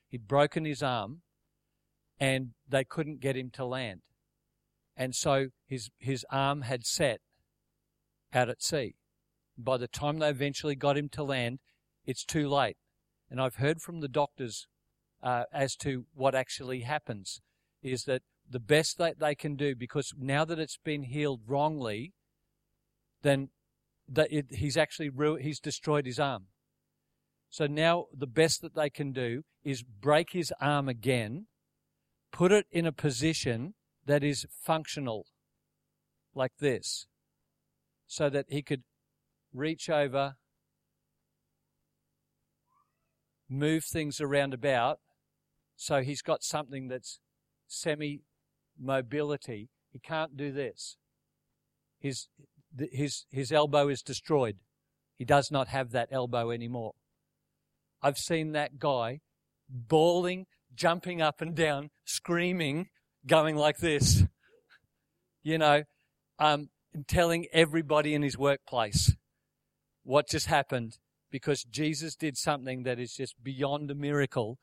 He'd 0.09 0.29
broken 0.29 0.65
his 0.65 0.83
arm, 0.83 1.23
and 2.21 2.51
they 2.69 2.85
couldn't 2.85 3.21
get 3.21 3.37
him 3.37 3.51
to 3.55 3.65
land. 3.65 4.03
And 4.97 5.15
so 5.15 5.49
his, 5.67 5.91
his 5.99 6.25
arm 6.31 6.63
had 6.63 6.85
set 6.85 7.21
out 8.33 8.49
at 8.49 8.63
sea. 8.63 8.97
By 9.57 9.77
the 9.77 9.89
time 9.89 10.19
they 10.19 10.29
eventually 10.29 10.75
got 10.75 10.99
him 10.99 11.09
to 11.11 11.25
land, 11.25 11.59
it's 12.05 12.25
too 12.25 12.49
late. 12.49 12.77
And 13.31 13.41
I've 13.41 13.57
heard 13.57 13.81
from 13.81 14.01
the 14.01 14.09
doctors 14.09 14.67
uh, 15.23 15.45
as 15.53 15.75
to 15.77 16.05
what 16.15 16.35
actually 16.35 16.81
happens 16.81 17.41
is 17.83 18.05
that 18.05 18.23
the 18.55 18.61
best 18.61 18.99
that 18.99 19.19
they 19.19 19.35
can 19.35 19.57
do, 19.57 19.75
because 19.75 20.15
now 20.17 20.45
that 20.45 20.61
it's 20.61 20.79
been 20.85 21.03
healed 21.03 21.41
wrongly, 21.45 22.13
then 23.23 23.49
that 24.09 24.33
it, 24.33 24.47
he's 24.51 24.77
actually 24.77 25.11
he's 25.43 25.59
destroyed 25.59 26.07
his 26.07 26.21
arm. 26.21 26.45
So 27.51 27.67
now 27.67 28.05
the 28.17 28.29
best 28.29 28.63
that 28.63 28.77
they 28.77 28.91
can 28.91 29.11
do 29.11 29.43
is 29.65 29.83
break 29.83 30.31
his 30.31 30.53
arm 30.61 30.89
again, 30.89 31.47
put 32.31 32.53
it 32.53 32.67
in 32.71 32.87
a 32.87 32.93
position 32.93 33.75
that 34.07 34.23
is 34.23 34.47
functional, 34.49 35.27
like 36.33 36.53
this, 36.61 37.07
so 38.07 38.31
that 38.31 38.47
he 38.51 38.63
could 38.63 38.85
reach 39.53 39.91
over, 39.91 40.37
move 43.49 43.83
things 43.83 44.21
around 44.21 44.55
about, 44.55 45.01
so 45.75 46.03
he's 46.03 46.23
got 46.23 46.45
something 46.45 46.87
that's 46.87 47.19
semi 47.67 48.21
mobility. 48.81 49.71
He 49.93 49.99
can't 49.99 50.37
do 50.37 50.53
this. 50.53 50.97
His, 52.01 52.29
his, 52.93 53.27
his 53.31 53.53
elbow 53.53 53.89
is 53.89 54.03
destroyed. 54.03 54.57
He 55.17 55.25
does 55.25 55.51
not 55.51 55.69
have 55.69 55.93
that 55.93 56.09
elbow 56.11 56.51
anymore. 56.51 56.93
I've 58.03 58.19
seen 58.19 58.53
that 58.53 58.79
guy 58.79 59.21
bawling, 59.69 60.47
jumping 60.75 61.23
up 61.23 61.41
and 61.41 61.55
down, 61.55 61.91
screaming, 62.05 62.89
going 63.27 63.57
like 63.57 63.79
this. 63.79 64.25
You 65.47 65.59
know, 65.59 65.83
um, 66.39 66.71
telling 67.07 67.45
everybody 67.53 68.15
in 68.15 68.23
his 68.23 68.39
workplace 68.39 69.15
what 70.03 70.29
just 70.29 70.47
happened 70.47 70.97
because 71.31 71.65
Jesus 71.65 72.15
did 72.15 72.37
something 72.37 72.85
that 72.85 73.01
is 73.01 73.13
just 73.13 73.43
beyond 73.43 73.91
a 73.91 73.95
miracle. 73.95 74.59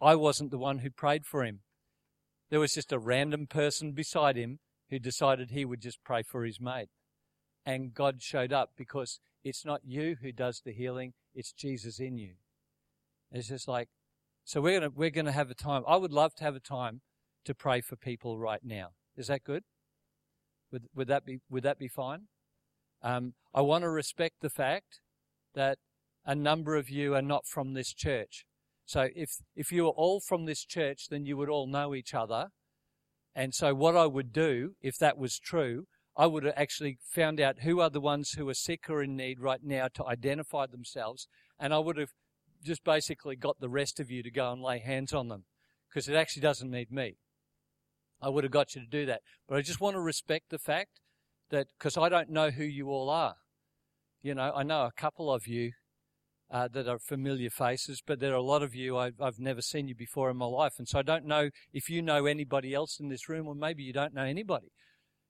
I 0.00 0.14
wasn't 0.14 0.50
the 0.50 0.58
one 0.58 0.78
who 0.78 0.90
prayed 0.90 1.26
for 1.26 1.44
him. 1.44 1.60
There 2.50 2.60
was 2.60 2.74
just 2.74 2.92
a 2.92 2.98
random 2.98 3.46
person 3.46 3.92
beside 3.92 4.36
him 4.36 4.58
who 4.90 4.98
decided 4.98 5.50
he 5.50 5.64
would 5.64 5.80
just 5.80 6.02
pray 6.02 6.22
for 6.22 6.44
his 6.44 6.60
mate. 6.60 6.88
And 7.66 7.92
God 7.92 8.22
showed 8.22 8.52
up 8.52 8.70
because 8.76 9.20
it's 9.44 9.64
not 9.64 9.82
you 9.84 10.16
who 10.22 10.32
does 10.32 10.62
the 10.64 10.72
healing, 10.72 11.12
it's 11.34 11.52
Jesus 11.52 12.00
in 12.00 12.16
you. 12.16 12.34
It's 13.30 13.48
just 13.48 13.68
like, 13.68 13.88
so 14.44 14.62
we're 14.62 14.80
gonna 14.80 14.92
we're 14.94 15.10
gonna 15.10 15.32
have 15.32 15.50
a 15.50 15.54
time. 15.54 15.82
I 15.86 15.96
would 15.96 16.12
love 16.12 16.34
to 16.36 16.44
have 16.44 16.56
a 16.56 16.60
time 16.60 17.02
to 17.44 17.54
pray 17.54 17.82
for 17.82 17.96
people 17.96 18.38
right 18.38 18.64
now. 18.64 18.92
Is 19.16 19.26
that 19.26 19.44
good? 19.44 19.64
Would 20.72 20.84
would 20.94 21.08
that 21.08 21.26
be 21.26 21.40
would 21.50 21.64
that 21.64 21.78
be 21.78 21.88
fine? 21.88 22.28
Um, 23.02 23.34
I 23.54 23.60
want 23.60 23.82
to 23.82 23.90
respect 23.90 24.36
the 24.40 24.50
fact 24.50 25.00
that 25.54 25.78
a 26.24 26.34
number 26.34 26.76
of 26.76 26.88
you 26.88 27.14
are 27.14 27.22
not 27.22 27.46
from 27.46 27.74
this 27.74 27.92
church. 27.92 28.46
So 28.88 29.08
if, 29.14 29.42
if 29.54 29.70
you 29.70 29.84
were 29.84 29.90
all 29.90 30.18
from 30.18 30.46
this 30.46 30.64
church, 30.64 31.08
then 31.10 31.26
you 31.26 31.36
would 31.36 31.50
all 31.50 31.66
know 31.66 31.94
each 31.94 32.14
other. 32.14 32.46
And 33.34 33.54
so 33.54 33.74
what 33.74 33.94
I 33.94 34.06
would 34.06 34.32
do, 34.32 34.76
if 34.80 34.96
that 34.96 35.18
was 35.18 35.38
true, 35.38 35.84
I 36.16 36.24
would 36.24 36.44
have 36.44 36.54
actually 36.56 36.96
found 37.02 37.38
out 37.38 37.60
who 37.60 37.80
are 37.80 37.90
the 37.90 38.00
ones 38.00 38.30
who 38.30 38.48
are 38.48 38.54
sick 38.54 38.88
or 38.88 39.02
in 39.02 39.14
need 39.14 39.40
right 39.40 39.60
now 39.62 39.88
to 39.92 40.06
identify 40.06 40.64
themselves. 40.64 41.28
And 41.60 41.74
I 41.74 41.80
would 41.80 41.98
have 41.98 42.12
just 42.64 42.82
basically 42.82 43.36
got 43.36 43.60
the 43.60 43.68
rest 43.68 44.00
of 44.00 44.10
you 44.10 44.22
to 44.22 44.30
go 44.30 44.50
and 44.52 44.62
lay 44.62 44.78
hands 44.78 45.12
on 45.12 45.28
them 45.28 45.44
because 45.90 46.08
it 46.08 46.16
actually 46.16 46.42
doesn't 46.42 46.70
need 46.70 46.90
me. 46.90 47.18
I 48.22 48.30
would 48.30 48.44
have 48.44 48.50
got 48.50 48.74
you 48.74 48.80
to 48.80 48.88
do 48.88 49.04
that. 49.04 49.20
But 49.46 49.58
I 49.58 49.60
just 49.60 49.82
want 49.82 49.96
to 49.96 50.00
respect 50.00 50.46
the 50.48 50.58
fact 50.58 51.00
that, 51.50 51.66
because 51.78 51.98
I 51.98 52.08
don't 52.08 52.30
know 52.30 52.48
who 52.48 52.64
you 52.64 52.88
all 52.88 53.10
are. 53.10 53.34
You 54.22 54.34
know, 54.34 54.50
I 54.56 54.62
know 54.62 54.86
a 54.86 54.92
couple 54.98 55.30
of 55.30 55.46
you 55.46 55.72
uh, 56.50 56.68
that 56.68 56.88
are 56.88 56.98
familiar 56.98 57.50
faces, 57.50 58.02
but 58.04 58.20
there 58.20 58.32
are 58.32 58.36
a 58.36 58.42
lot 58.42 58.62
of 58.62 58.74
you 58.74 58.96
I've, 58.96 59.20
I've 59.20 59.38
never 59.38 59.60
seen 59.60 59.88
you 59.88 59.94
before 59.94 60.30
in 60.30 60.36
my 60.36 60.46
life. 60.46 60.74
And 60.78 60.88
so 60.88 60.98
I 60.98 61.02
don't 61.02 61.26
know 61.26 61.50
if 61.72 61.90
you 61.90 62.00
know 62.00 62.26
anybody 62.26 62.72
else 62.74 62.98
in 62.98 63.08
this 63.08 63.28
room, 63.28 63.46
or 63.46 63.54
maybe 63.54 63.82
you 63.82 63.92
don't 63.92 64.14
know 64.14 64.24
anybody. 64.24 64.72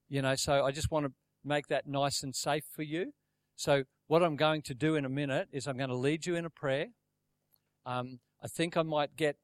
You 0.07 0.21
know, 0.21 0.35
so 0.35 0.65
I 0.65 0.71
just 0.71 0.91
want 0.91 1.05
to 1.05 1.13
make 1.43 1.67
that 1.67 1.87
nice 1.87 2.23
and 2.23 2.35
safe 2.35 2.63
for 2.73 2.83
you. 2.83 3.11
So 3.55 3.83
what 4.07 4.23
I'm 4.23 4.37
going 4.37 4.61
to 4.63 4.73
do 4.73 4.95
in 4.95 5.05
a 5.05 5.09
minute 5.09 5.49
is 5.51 5.67
I'm 5.67 5.77
going 5.77 5.89
to 5.89 5.95
lead 5.95 6.25
you 6.25 6.35
in 6.35 6.45
a 6.45 6.49
prayer. 6.49 6.87
Um, 7.85 8.19
I 8.41 8.47
think 8.47 8.77
I 8.77 8.83
might 8.83 9.15
get 9.17 9.35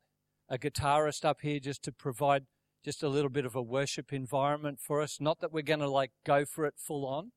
a 0.49 0.57
guitarist 0.57 1.25
up 1.25 1.37
here 1.41 1.59
just 1.59 1.83
to 1.83 1.91
provide 1.91 2.43
just 2.83 3.03
a 3.03 3.09
little 3.09 3.29
bit 3.29 3.45
of 3.45 3.55
a 3.55 3.61
worship 3.61 4.13
environment 4.13 4.79
for 4.79 5.01
us. 5.01 5.17
Not 5.19 5.39
that 5.41 5.51
we're 5.51 5.63
going 5.63 5.79
to 5.79 5.89
like 5.89 6.11
go 6.25 6.45
for 6.45 6.65
it 6.65 6.75
full 6.77 7.05
on, 7.05 7.31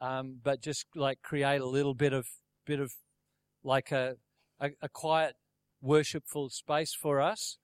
um, 0.00 0.40
but 0.42 0.60
just 0.60 0.86
like 0.96 1.22
create 1.22 1.60
a 1.60 1.66
little 1.66 1.94
bit 1.94 2.12
of 2.12 2.26
bit 2.66 2.80
of 2.80 2.92
like 3.64 3.92
a, 3.92 4.16
a, 4.60 4.70
a 4.80 4.88
quiet, 4.88 5.34
worshipful 5.80 6.50
space 6.50 6.94
for 6.94 7.20
us. 7.20 7.58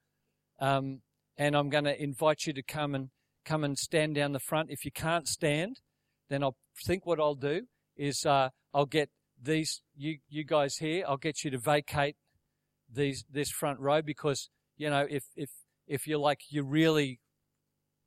Um, 0.60 1.00
and 1.36 1.56
I'm 1.56 1.68
going 1.68 1.84
to 1.84 2.02
invite 2.02 2.46
you 2.46 2.52
to 2.52 2.62
come 2.62 2.94
and 2.94 3.10
come 3.44 3.64
and 3.64 3.78
stand 3.78 4.14
down 4.16 4.32
the 4.32 4.40
front. 4.40 4.70
If 4.70 4.84
you 4.84 4.90
can't 4.90 5.28
stand, 5.28 5.80
then 6.28 6.42
I'll 6.42 6.56
think 6.84 7.06
what 7.06 7.20
I'll 7.20 7.34
do 7.34 7.62
is 7.96 8.26
uh, 8.26 8.50
I'll 8.74 8.86
get 8.86 9.10
these 9.40 9.80
you 9.96 10.18
you 10.28 10.44
guys 10.44 10.76
here. 10.76 11.04
I'll 11.06 11.16
get 11.16 11.44
you 11.44 11.50
to 11.52 11.58
vacate 11.58 12.16
these 12.92 13.24
this 13.30 13.50
front 13.50 13.80
row 13.80 14.02
because 14.02 14.50
you 14.76 14.90
know 14.90 15.06
if 15.08 15.24
if 15.36 15.50
if 15.86 16.06
you're 16.06 16.18
like 16.18 16.40
you're 16.48 16.64
really 16.64 17.20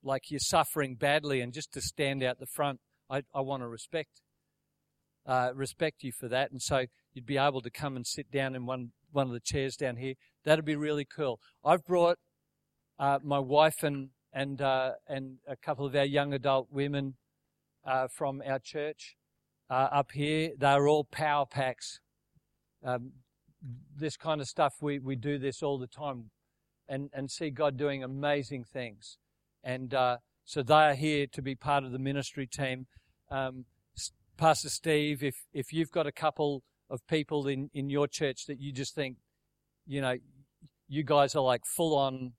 like 0.03 0.29
you're 0.29 0.39
suffering 0.39 0.95
badly 0.95 1.41
and 1.41 1.53
just 1.53 1.71
to 1.73 1.81
stand 1.81 2.23
out 2.23 2.39
the 2.39 2.45
front, 2.45 2.79
I 3.09 3.23
I 3.33 3.41
want 3.41 3.63
to 3.63 3.67
respect 3.67 4.21
uh, 5.25 5.51
respect 5.53 6.03
you 6.03 6.11
for 6.11 6.27
that. 6.27 6.51
And 6.51 6.61
so 6.61 6.85
you'd 7.13 7.25
be 7.25 7.37
able 7.37 7.61
to 7.61 7.69
come 7.69 7.95
and 7.95 8.05
sit 8.05 8.31
down 8.31 8.55
in 8.55 8.65
one, 8.65 8.91
one 9.11 9.27
of 9.27 9.33
the 9.33 9.39
chairs 9.39 9.75
down 9.75 9.97
here. 9.97 10.15
That'd 10.43 10.65
be 10.65 10.75
really 10.75 11.05
cool. 11.05 11.39
I've 11.63 11.85
brought 11.85 12.17
uh, 12.99 13.19
my 13.23 13.39
wife 13.39 13.83
and, 13.83 14.09
and, 14.33 14.61
uh, 14.61 14.93
and 15.07 15.37
a 15.47 15.55
couple 15.55 15.85
of 15.85 15.95
our 15.95 16.05
young 16.05 16.33
adult 16.33 16.67
women 16.71 17.15
uh, 17.85 18.07
from 18.07 18.41
our 18.45 18.59
church 18.59 19.15
uh, 19.69 19.89
up 19.91 20.11
here. 20.11 20.51
They're 20.57 20.87
all 20.87 21.03
power 21.03 21.45
packs. 21.45 21.99
Um, 22.83 23.11
this 23.95 24.17
kind 24.17 24.41
of 24.41 24.47
stuff, 24.47 24.75
we, 24.81 24.99
we 24.99 25.15
do 25.15 25.37
this 25.37 25.61
all 25.61 25.77
the 25.77 25.87
time 25.87 26.31
and, 26.87 27.09
and 27.13 27.29
see 27.29 27.49
God 27.49 27.77
doing 27.77 28.03
amazing 28.03 28.63
things. 28.63 29.17
And 29.63 29.93
uh, 29.93 30.17
so 30.45 30.63
they 30.63 30.73
are 30.73 30.95
here 30.95 31.27
to 31.31 31.41
be 31.41 31.55
part 31.55 31.83
of 31.83 31.91
the 31.91 31.99
ministry 31.99 32.47
team. 32.47 32.87
Um, 33.29 33.65
Pastor 34.37 34.69
Steve, 34.69 35.23
if, 35.23 35.35
if 35.53 35.71
you've 35.71 35.91
got 35.91 36.07
a 36.07 36.11
couple 36.11 36.63
of 36.91 37.07
people 37.07 37.47
in, 37.47 37.69
in 37.73 37.89
your 37.89 38.07
church 38.07 38.45
that 38.45 38.59
you 38.59 38.71
just 38.71 38.93
think, 38.93 39.17
you 39.87 40.01
know, 40.01 40.17
you 40.87 41.03
guys 41.03 41.35
are 41.35 41.41
like 41.41 41.65
full 41.65 41.97
on, 41.97 42.33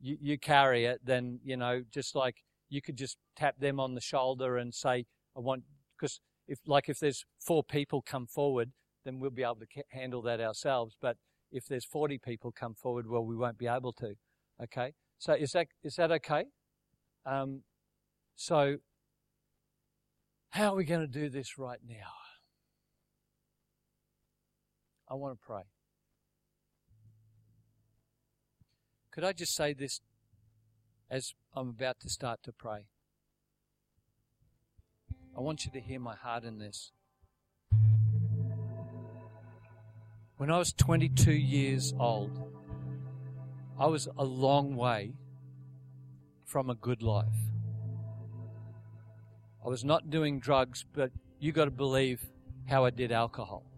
you, 0.00 0.16
you 0.20 0.38
carry 0.38 0.86
it, 0.86 1.00
then, 1.04 1.38
you 1.44 1.56
know, 1.56 1.82
just 1.92 2.16
like 2.16 2.36
you 2.70 2.80
could 2.80 2.96
just 2.96 3.18
tap 3.36 3.56
them 3.58 3.78
on 3.78 3.94
the 3.94 4.00
shoulder 4.00 4.56
and 4.56 4.74
say, 4.74 5.04
I 5.36 5.40
want, 5.40 5.64
because 5.96 6.20
if, 6.48 6.58
like, 6.66 6.88
if 6.88 6.98
there's 6.98 7.26
four 7.38 7.62
people 7.62 8.02
come 8.02 8.26
forward, 8.26 8.72
then 9.04 9.20
we'll 9.20 9.30
be 9.30 9.42
able 9.42 9.56
to 9.56 9.66
handle 9.90 10.22
that 10.22 10.40
ourselves. 10.40 10.96
But 11.00 11.18
if 11.52 11.66
there's 11.66 11.84
40 11.84 12.18
people 12.18 12.52
come 12.52 12.74
forward, 12.74 13.06
well, 13.08 13.24
we 13.24 13.36
won't 13.36 13.58
be 13.58 13.66
able 13.66 13.92
to. 13.94 14.14
Okay? 14.62 14.94
So 15.18 15.34
is 15.34 15.52
that, 15.52 15.66
is 15.84 15.96
that 15.96 16.10
okay? 16.12 16.44
Um, 17.26 17.62
so 18.36 18.78
how 20.50 20.72
are 20.72 20.76
we 20.76 20.84
going 20.84 21.02
to 21.02 21.06
do 21.06 21.28
this 21.28 21.58
right 21.58 21.80
now? 21.86 22.19
I 25.10 25.14
want 25.14 25.36
to 25.36 25.44
pray. 25.44 25.62
Could 29.10 29.24
I 29.24 29.32
just 29.32 29.56
say 29.56 29.72
this 29.72 30.00
as 31.10 31.34
I'm 31.52 31.70
about 31.70 31.98
to 32.00 32.08
start 32.08 32.44
to 32.44 32.52
pray? 32.52 32.86
I 35.36 35.40
want 35.40 35.64
you 35.64 35.72
to 35.72 35.80
hear 35.80 35.98
my 35.98 36.14
heart 36.14 36.44
in 36.44 36.58
this. 36.58 36.92
When 40.36 40.48
I 40.48 40.58
was 40.58 40.72
22 40.72 41.32
years 41.32 41.92
old, 41.98 42.30
I 43.78 43.86
was 43.86 44.08
a 44.16 44.24
long 44.24 44.76
way 44.76 45.14
from 46.44 46.70
a 46.70 46.74
good 46.74 47.02
life. 47.02 47.26
I 49.64 49.68
was 49.68 49.84
not 49.84 50.08
doing 50.08 50.38
drugs, 50.38 50.84
but 50.94 51.10
you 51.40 51.50
got 51.50 51.64
to 51.64 51.70
believe 51.72 52.26
how 52.66 52.84
I 52.84 52.90
did 52.90 53.10
alcohol. 53.10 53.69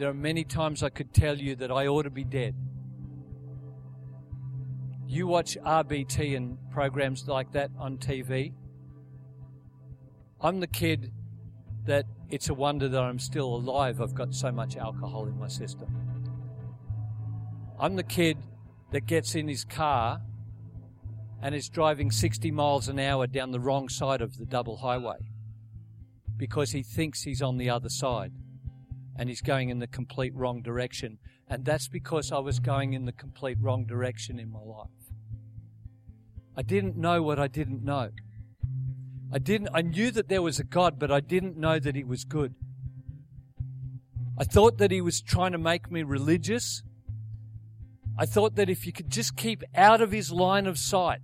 There 0.00 0.08
are 0.08 0.14
many 0.14 0.44
times 0.44 0.82
I 0.82 0.88
could 0.88 1.12
tell 1.12 1.36
you 1.36 1.54
that 1.56 1.70
I 1.70 1.86
ought 1.86 2.04
to 2.04 2.10
be 2.10 2.24
dead. 2.24 2.54
You 5.06 5.26
watch 5.26 5.58
RBT 5.62 6.38
and 6.38 6.56
programs 6.70 7.28
like 7.28 7.52
that 7.52 7.70
on 7.78 7.98
TV. 7.98 8.54
I'm 10.40 10.60
the 10.60 10.66
kid 10.66 11.12
that 11.84 12.06
it's 12.30 12.48
a 12.48 12.54
wonder 12.54 12.88
that 12.88 13.02
I'm 13.02 13.18
still 13.18 13.54
alive. 13.54 14.00
I've 14.00 14.14
got 14.14 14.34
so 14.34 14.50
much 14.50 14.78
alcohol 14.78 15.26
in 15.26 15.38
my 15.38 15.48
system. 15.48 15.94
I'm 17.78 17.96
the 17.96 18.02
kid 18.02 18.38
that 18.92 19.04
gets 19.04 19.34
in 19.34 19.48
his 19.48 19.66
car 19.66 20.22
and 21.42 21.54
is 21.54 21.68
driving 21.68 22.10
60 22.10 22.50
miles 22.52 22.88
an 22.88 22.98
hour 22.98 23.26
down 23.26 23.50
the 23.50 23.60
wrong 23.60 23.90
side 23.90 24.22
of 24.22 24.38
the 24.38 24.46
double 24.46 24.78
highway 24.78 25.18
because 26.38 26.70
he 26.70 26.82
thinks 26.82 27.24
he's 27.24 27.42
on 27.42 27.58
the 27.58 27.68
other 27.68 27.90
side 27.90 28.32
and 29.20 29.28
he's 29.28 29.42
going 29.42 29.68
in 29.68 29.80
the 29.80 29.86
complete 29.86 30.34
wrong 30.34 30.62
direction. 30.62 31.18
And 31.46 31.66
that's 31.66 31.88
because 31.88 32.32
I 32.32 32.38
was 32.38 32.58
going 32.58 32.94
in 32.94 33.04
the 33.04 33.12
complete 33.12 33.58
wrong 33.60 33.84
direction 33.84 34.38
in 34.38 34.50
my 34.50 34.62
life. 34.62 34.88
I 36.56 36.62
didn't 36.62 36.96
know 36.96 37.22
what 37.22 37.38
I 37.38 37.46
didn't 37.46 37.84
know. 37.84 38.12
I 39.30 39.38
didn't 39.38 39.68
I 39.74 39.82
knew 39.82 40.10
that 40.12 40.30
there 40.30 40.40
was 40.40 40.58
a 40.58 40.64
God, 40.64 40.98
but 40.98 41.12
I 41.12 41.20
didn't 41.20 41.58
know 41.58 41.78
that 41.78 41.94
he 41.94 42.02
was 42.02 42.24
good. 42.24 42.54
I 44.38 44.44
thought 44.44 44.78
that 44.78 44.90
he 44.90 45.02
was 45.02 45.20
trying 45.20 45.52
to 45.52 45.58
make 45.58 45.90
me 45.90 46.02
religious. 46.02 46.82
I 48.18 48.24
thought 48.24 48.56
that 48.56 48.70
if 48.70 48.86
you 48.86 48.92
could 48.94 49.10
just 49.10 49.36
keep 49.36 49.62
out 49.74 50.00
of 50.00 50.12
his 50.12 50.32
line 50.32 50.66
of 50.66 50.78
sight, 50.78 51.20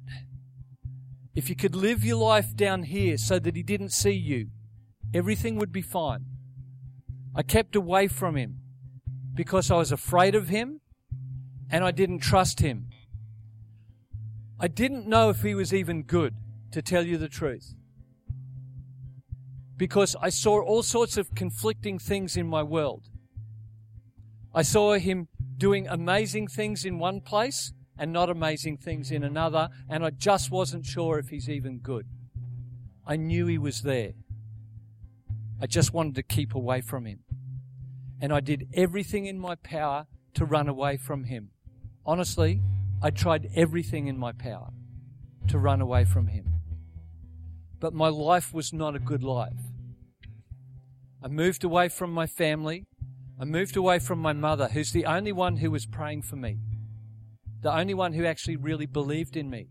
if 1.35 1.49
you 1.49 1.57
could 1.57 1.75
live 1.75 2.05
your 2.05 2.19
life 2.19 2.55
down 2.55 2.83
here 2.83 3.17
so 3.17 3.39
that 3.39 3.57
he 3.57 3.63
didn't 3.63 3.93
see 3.93 4.13
you, 4.13 4.49
everything 5.15 5.57
would 5.57 5.73
be 5.73 5.81
fine. 5.81 6.36
I 7.37 7.43
kept 7.43 7.77
away 7.77 8.09
from 8.09 8.35
him 8.35 8.57
because 9.35 9.71
I 9.71 9.77
was 9.77 9.93
afraid 9.93 10.35
of 10.35 10.49
him 10.49 10.81
and 11.71 11.85
I 11.85 11.93
didn't 11.93 12.21
trust 12.21 12.59
him. 12.59 12.89
I 14.59 14.67
didn't 14.67 15.07
know 15.07 15.29
if 15.31 15.43
he 15.43 15.55
was 15.55 15.73
even 15.73 16.03
good, 16.03 16.35
to 16.73 16.83
tell 16.83 17.07
you 17.07 17.17
the 17.17 17.29
truth 17.29 17.77
because 19.77 20.17
I 20.21 20.31
saw 20.31 20.61
all 20.63 20.83
sorts 20.83 21.17
of 21.17 21.35
conflicting 21.35 21.99
things 21.99 22.37
in 22.37 22.47
my 22.47 22.63
world. 22.63 23.09
I 24.55 24.63
saw 24.63 24.95
him 24.95 25.29
doing 25.59 25.87
amazing 25.87 26.49
things 26.49 26.85
in 26.85 26.99
one 26.99 27.21
place 27.21 27.73
and 27.99 28.13
not 28.13 28.31
amazing 28.31 28.79
things 28.79 29.11
in 29.11 29.23
another, 29.23 29.69
and 29.89 30.05
I 30.05 30.11
just 30.11 30.51
wasn't 30.51 30.87
sure 30.87 31.19
if 31.19 31.29
he's 31.29 31.49
even 31.49 31.79
good. 31.79 32.07
I 33.07 33.17
knew 33.17 33.47
he 33.47 33.59
was 33.59 33.83
there. 33.83 34.13
I 35.61 35.67
just 35.67 35.93
wanted 35.93 36.15
to 36.17 36.23
keep 36.23 36.55
away 36.55 36.81
from 36.81 37.07
him. 37.07 37.21
And 38.21 38.33
I 38.33 38.41
did 38.41 38.69
everything 38.75 39.27
in 39.27 39.39
my 39.39 39.55
power 39.57 40.07
to 40.35 40.45
run 40.45 40.69
away 40.69 40.97
from 40.97 41.25
him. 41.25 41.51
Honestly, 42.05 42.61
I 43.03 43.11
tried 43.11 43.51
everything 43.55 44.07
in 44.07 44.19
my 44.19 44.33
power 44.33 44.71
to 45.49 45.59
run 45.59 45.81
away 45.81 46.05
from 46.05 46.29
him. 46.29 46.55
But 47.79 47.95
my 47.95 48.09
life 48.09 48.55
was 48.55 48.73
not 48.73 48.95
a 48.95 48.99
good 48.99 49.23
life. 49.23 49.61
I 51.23 51.29
moved 51.29 51.65
away 51.65 51.89
from 51.89 52.13
my 52.13 52.27
family. 52.27 52.85
I 53.39 53.45
moved 53.45 53.77
away 53.77 53.99
from 53.99 54.19
my 54.19 54.33
mother, 54.33 54.69
who's 54.69 54.93
the 54.93 55.05
only 55.05 55.33
one 55.33 55.59
who 55.59 55.71
was 55.71 55.85
praying 55.85 56.23
for 56.23 56.37
me, 56.37 56.59
the 57.61 57.73
only 57.73 57.93
one 57.93 58.15
who 58.15 58.25
actually 58.25 58.57
really 58.57 58.87
believed 58.87 59.37
in 59.37 59.51
me. 59.51 59.69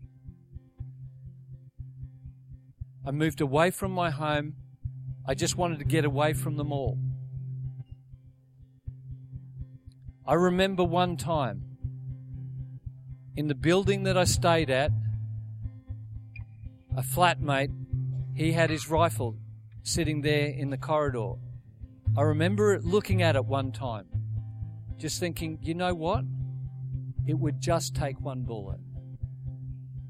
I 3.04 3.10
moved 3.10 3.40
away 3.40 3.70
from 3.70 3.90
my 3.92 4.10
home. 4.10 4.54
I 5.28 5.34
just 5.34 5.56
wanted 5.56 5.80
to 5.80 5.84
get 5.84 6.04
away 6.04 6.32
from 6.32 6.56
them 6.56 6.72
all. 6.72 6.98
I 10.26 10.34
remember 10.34 10.84
one 10.84 11.16
time 11.16 11.62
in 13.36 13.48
the 13.48 13.54
building 13.54 14.04
that 14.04 14.16
I 14.16 14.24
stayed 14.24 14.70
at, 14.70 14.90
a 16.96 17.02
flatmate, 17.02 17.70
he 18.34 18.52
had 18.52 18.70
his 18.70 18.88
rifle 18.88 19.36
sitting 19.82 20.22
there 20.22 20.48
in 20.48 20.70
the 20.70 20.78
corridor. 20.78 21.34
I 22.16 22.22
remember 22.22 22.80
looking 22.80 23.22
at 23.22 23.36
it 23.36 23.44
one 23.44 23.72
time, 23.72 24.06
just 24.96 25.20
thinking, 25.20 25.58
you 25.60 25.74
know 25.74 25.94
what? 25.94 26.24
It 27.26 27.34
would 27.34 27.60
just 27.60 27.94
take 27.94 28.20
one 28.20 28.42
bullet. 28.42 28.80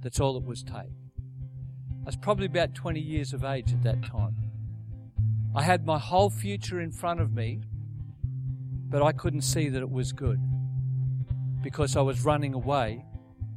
That's 0.03 0.21
all 0.21 0.37
it 0.37 0.45
was 0.45 0.63
take. 0.63 0.75
I 0.77 2.05
was 2.05 2.17
probably 2.17 2.47
about 2.47 2.75
20 2.75 3.01
years 3.01 3.33
of 3.33 3.45
age 3.45 3.73
at 3.73 3.83
that 3.83 4.05
time. 4.05 4.46
I 5.57 5.63
had 5.63 5.87
my 5.87 5.99
whole 5.99 6.29
future 6.29 6.83
in 6.83 6.93
front 6.93 7.19
of 7.19 7.33
me, 7.33 7.63
but 8.91 9.03
I 9.03 9.13
couldn't 9.13 9.41
see 9.41 9.71
that 9.71 9.81
it 9.81 9.91
was 9.91 10.13
good 10.13 10.39
because 11.63 11.97
I 11.97 12.03
was 12.03 12.27
running 12.27 12.53
away 12.53 13.07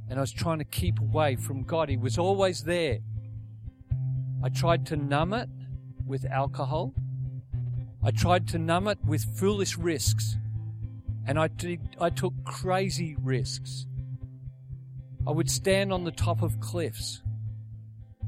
and 0.10 0.18
I 0.18 0.22
was 0.22 0.32
trying 0.32 0.60
to 0.60 0.64
keep 0.64 1.02
away 1.02 1.36
from 1.36 1.64
God. 1.64 1.90
He 1.90 1.98
was 1.98 2.18
always 2.18 2.64
there. 2.64 3.00
I 4.42 4.48
tried 4.48 4.86
to 4.88 4.96
numb 4.96 5.34
it 5.34 5.50
with 6.08 6.24
alcohol. 6.24 6.94
I 8.02 8.12
tried 8.12 8.48
to 8.50 8.58
numb 8.58 8.88
it 8.88 9.00
with 9.06 9.38
foolish 9.38 9.78
risks. 9.78 10.38
And 11.28 11.38
I, 11.38 11.50
did, 11.50 11.82
I 12.00 12.12
took 12.12 12.34
crazy 12.46 13.18
risks. 13.22 13.88
I 15.28 15.32
would 15.32 15.52
stand 15.52 15.92
on 15.92 16.06
the 16.06 16.12
top 16.12 16.44
of 16.44 16.62
cliffs 16.62 17.22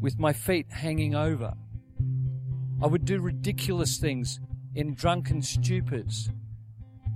with 0.02 0.20
my 0.20 0.34
feet 0.34 0.68
hanging 0.70 1.16
over. 1.16 1.54
I 2.82 2.88
would 2.88 3.06
do 3.06 3.22
ridiculous 3.22 3.98
things 3.98 4.40
in 4.76 4.96
drunken 4.96 5.42
stupors 5.42 6.30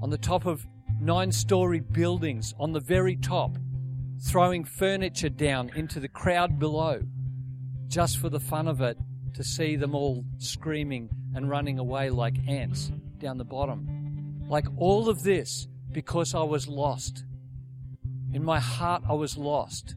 on 0.01 0.09
the 0.09 0.18
top 0.18 0.45
of 0.45 0.66
nine 0.99 1.32
story 1.32 1.80
buildings, 1.80 2.53
on 2.59 2.72
the 2.72 2.80
very 2.80 3.16
top, 3.16 3.57
throwing 4.22 4.63
furniture 4.63 5.30
down 5.30 5.72
into 5.76 5.99
the 5.99 6.07
crowd 6.07 6.59
below 6.59 7.01
just 7.88 8.18
for 8.18 8.30
the 8.30 8.39
fun 8.39 8.68
of 8.68 8.82
it 8.82 8.97
to 9.34 9.43
see 9.43 9.76
them 9.76 9.95
all 9.95 10.24
screaming 10.38 11.09
and 11.34 11.49
running 11.49 11.80
away 11.80 12.09
like 12.09 12.36
ants 12.47 12.91
down 13.18 13.38
the 13.38 13.43
bottom. 13.43 14.45
Like 14.47 14.68
all 14.78 15.09
of 15.09 15.24
this 15.24 15.68
because 15.91 16.34
I 16.34 16.43
was 16.43 16.68
lost. 16.68 17.26
In 18.34 18.43
my 18.43 18.59
heart, 18.59 19.03
I 19.09 19.13
was 19.13 19.38
lost. 19.38 19.95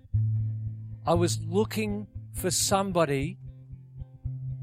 I 1.07 1.15
was 1.15 1.41
looking 1.45 2.07
for 2.33 2.51
somebody. 2.51 3.39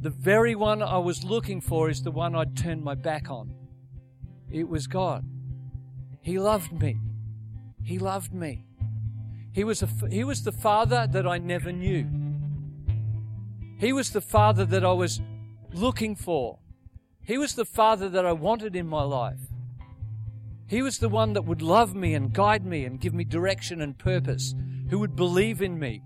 The 0.01 0.09
very 0.09 0.55
one 0.55 0.81
I 0.81 0.97
was 0.97 1.23
looking 1.23 1.61
for 1.61 1.89
is 1.89 2.03
the 2.03 2.11
one 2.11 2.35
I'd 2.35 2.55
turned 2.55 2.83
my 2.83 2.95
back 2.95 3.29
on. 3.29 3.53
It 4.51 4.67
was 4.67 4.87
God. 4.87 5.25
He 6.21 6.39
loved 6.39 6.71
me. 6.71 6.99
He 7.83 7.99
loved 7.99 8.33
me. 8.33 8.65
He 9.51 9.63
was, 9.63 9.81
a, 9.81 9.89
he 10.09 10.23
was 10.23 10.43
the 10.43 10.51
father 10.51 11.07
that 11.11 11.25
I 11.25 11.37
never 11.37 11.71
knew. 11.71 12.07
He 13.77 13.93
was 13.93 14.11
the 14.11 14.21
father 14.21 14.65
that 14.65 14.83
I 14.83 14.91
was 14.91 15.21
looking 15.71 16.15
for. 16.15 16.59
He 17.23 17.37
was 17.37 17.55
the 17.55 17.65
father 17.65 18.09
that 18.09 18.25
I 18.25 18.31
wanted 18.31 18.75
in 18.75 18.87
my 18.87 19.03
life. 19.03 19.39
He 20.67 20.81
was 20.81 20.97
the 20.97 21.09
one 21.09 21.33
that 21.33 21.45
would 21.45 21.61
love 21.61 21.95
me 21.95 22.13
and 22.13 22.33
guide 22.33 22.65
me 22.65 22.85
and 22.85 22.99
give 22.99 23.13
me 23.13 23.23
direction 23.23 23.81
and 23.81 23.97
purpose, 23.97 24.55
who 24.89 24.99
would 24.99 25.15
believe 25.15 25.61
in 25.61 25.77
me, 25.79 26.01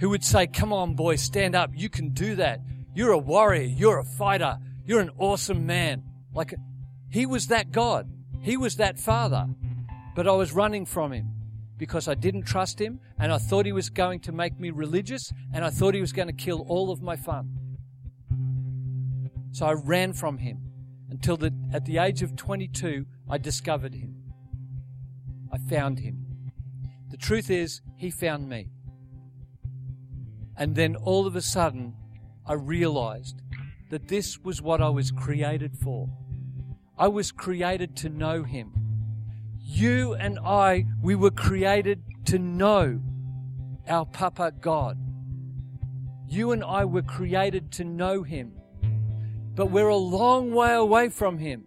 who 0.00 0.10
would 0.10 0.24
say, 0.24 0.46
Come 0.46 0.72
on, 0.72 0.94
boy, 0.94 1.16
stand 1.16 1.54
up. 1.54 1.70
You 1.74 1.88
can 1.88 2.10
do 2.10 2.34
that. 2.36 2.60
You're 2.98 3.12
a 3.12 3.18
warrior. 3.18 3.62
You're 3.62 4.00
a 4.00 4.04
fighter. 4.04 4.58
You're 4.84 4.98
an 4.98 5.12
awesome 5.18 5.64
man. 5.66 6.02
Like, 6.34 6.52
he 7.08 7.26
was 7.26 7.46
that 7.46 7.70
God. 7.70 8.10
He 8.42 8.56
was 8.56 8.74
that 8.78 8.98
father. 8.98 9.46
But 10.16 10.26
I 10.26 10.32
was 10.32 10.50
running 10.50 10.84
from 10.84 11.12
him 11.12 11.30
because 11.76 12.08
I 12.08 12.14
didn't 12.14 12.42
trust 12.42 12.80
him 12.80 12.98
and 13.16 13.32
I 13.32 13.38
thought 13.38 13.66
he 13.66 13.72
was 13.72 13.88
going 13.88 14.18
to 14.22 14.32
make 14.32 14.58
me 14.58 14.70
religious 14.70 15.32
and 15.54 15.64
I 15.64 15.70
thought 15.70 15.94
he 15.94 16.00
was 16.00 16.12
going 16.12 16.26
to 16.26 16.34
kill 16.34 16.66
all 16.68 16.90
of 16.90 17.00
my 17.00 17.14
fun. 17.14 17.78
So 19.52 19.66
I 19.66 19.74
ran 19.74 20.12
from 20.12 20.38
him 20.38 20.60
until 21.08 21.36
the, 21.36 21.54
at 21.72 21.84
the 21.84 21.98
age 21.98 22.22
of 22.22 22.34
22, 22.34 23.06
I 23.30 23.38
discovered 23.38 23.94
him. 23.94 24.16
I 25.52 25.58
found 25.58 26.00
him. 26.00 26.26
The 27.12 27.16
truth 27.16 27.48
is, 27.48 27.80
he 27.94 28.10
found 28.10 28.48
me. 28.48 28.70
And 30.56 30.74
then 30.74 30.96
all 30.96 31.28
of 31.28 31.36
a 31.36 31.40
sudden, 31.42 31.94
I 32.48 32.54
realized 32.54 33.40
that 33.90 34.08
this 34.08 34.42
was 34.42 34.62
what 34.62 34.80
I 34.80 34.88
was 34.88 35.10
created 35.10 35.76
for. 35.76 36.08
I 36.96 37.08
was 37.08 37.30
created 37.30 37.96
to 37.96 38.08
know 38.08 38.42
him. 38.42 38.72
You 39.60 40.14
and 40.14 40.38
I, 40.38 40.86
we 41.02 41.14
were 41.14 41.30
created 41.30 42.02
to 42.26 42.38
know 42.38 43.00
our 43.88 44.06
Papa 44.06 44.52
God. 44.60 44.98
You 46.26 46.52
and 46.52 46.62
I 46.62 46.84
were 46.84 47.02
created 47.02 47.72
to 47.72 47.84
know 47.84 48.22
Him, 48.22 48.52
but 49.54 49.70
we're 49.70 49.88
a 49.88 49.96
long 49.96 50.52
way 50.52 50.74
away 50.74 51.08
from 51.08 51.38
Him. 51.38 51.66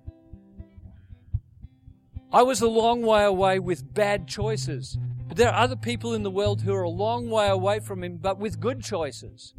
I 2.32 2.44
was 2.44 2.62
a 2.62 2.68
long 2.68 3.02
way 3.02 3.24
away 3.24 3.60
with 3.60 3.94
bad 3.94 4.28
choices, 4.28 4.98
but 5.28 5.36
there 5.36 5.50
are 5.50 5.64
other 5.64 5.76
people 5.76 6.14
in 6.14 6.24
the 6.24 6.32
world 6.32 6.62
who 6.62 6.74
are 6.74 6.84
a 6.84 6.90
long 6.90 7.30
way 7.30 7.50
away 7.50 7.80
from 7.80 8.04
Him, 8.04 8.18
but 8.18 8.38
with 8.38 8.60
good 8.60 8.84
choices. 8.84 9.56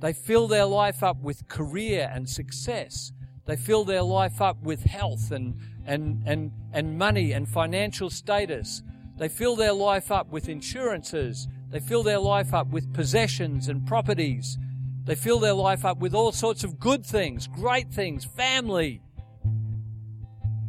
They 0.00 0.12
fill 0.12 0.48
their 0.48 0.64
life 0.64 1.02
up 1.02 1.20
with 1.22 1.48
career 1.48 2.10
and 2.12 2.28
success. 2.28 3.12
They 3.46 3.56
fill 3.56 3.84
their 3.84 4.02
life 4.02 4.40
up 4.40 4.62
with 4.62 4.84
health 4.84 5.30
and, 5.30 5.54
and, 5.84 6.22
and, 6.26 6.52
and 6.72 6.98
money 6.98 7.32
and 7.32 7.48
financial 7.48 8.08
status. 8.08 8.82
They 9.18 9.28
fill 9.28 9.56
their 9.56 9.72
life 9.72 10.10
up 10.10 10.30
with 10.30 10.48
insurances. 10.48 11.48
They 11.68 11.80
fill 11.80 12.02
their 12.02 12.18
life 12.18 12.54
up 12.54 12.68
with 12.68 12.94
possessions 12.94 13.68
and 13.68 13.86
properties. 13.86 14.56
They 15.04 15.14
fill 15.14 15.38
their 15.38 15.54
life 15.54 15.84
up 15.84 15.98
with 15.98 16.14
all 16.14 16.32
sorts 16.32 16.64
of 16.64 16.78
good 16.78 17.04
things, 17.04 17.46
great 17.46 17.90
things, 17.90 18.24
family. 18.24 19.02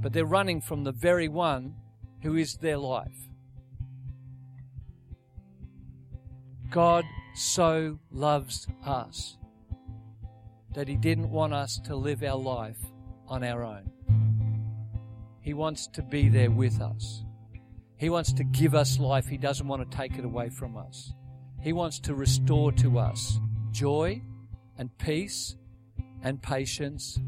But 0.02 0.12
they're 0.12 0.26
running 0.26 0.60
from 0.60 0.84
the 0.84 0.92
very 0.92 1.28
one 1.28 1.76
who 2.24 2.36
is 2.36 2.58
their 2.58 2.78
life. 2.78 3.30
God 6.70 7.06
so 7.34 8.00
loves 8.12 8.68
us 8.86 9.38
that 10.74 10.88
He 10.88 10.96
didn't 10.96 11.30
want 11.30 11.54
us 11.54 11.80
to 11.86 11.96
live 11.96 12.24
our 12.24 12.38
life 12.38 12.80
on 13.28 13.44
our 13.44 13.64
own. 13.64 13.92
He 15.42 15.54
wants 15.54 15.88
to 15.88 16.02
be 16.02 16.30
there 16.30 16.52
with 16.52 16.82
us. 16.82 17.24
He 17.98 18.10
wants 18.10 18.34
to 18.34 18.44
give 18.44 18.76
us 18.76 19.00
life. 19.00 19.28
He 19.28 19.38
doesn't 19.38 19.68
want 19.68 19.90
to 19.90 19.98
take 19.98 20.18
it 20.18 20.26
away 20.26 20.50
from 20.50 20.78
us. 20.78 21.14
He 21.62 21.74
wants 21.74 22.00
to 22.02 22.16
restore 22.16 22.72
to 22.74 23.00
us 23.00 23.40
joy 23.72 24.22
and 24.78 24.96
peace 24.98 25.56
and 26.24 26.42
patience 26.42 27.20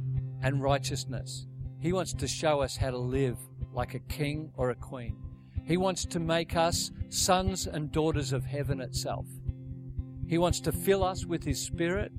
and 0.42 0.62
righteousness. 0.62 1.48
He 1.80 1.94
wants 1.94 2.14
to 2.14 2.28
show 2.28 2.62
us 2.62 2.76
how 2.76 2.92
to 2.92 2.98
live 2.98 3.38
like 3.74 3.94
a 3.94 4.00
king 4.00 4.52
or 4.56 4.70
a 4.70 4.76
queen. 4.76 5.18
He 5.66 5.78
wants 5.78 6.06
to 6.06 6.20
make 6.20 6.56
us 6.56 6.92
sons 7.10 7.68
and 7.68 7.92
daughters 7.92 8.34
of 8.34 8.46
heaven 8.46 8.82
itself. 8.82 9.26
He 10.34 10.40
wants 10.40 10.62
to 10.62 10.72
fill 10.72 11.04
us 11.04 11.28
with 11.28 11.44
His 11.44 11.62
Spirit. 11.62 12.12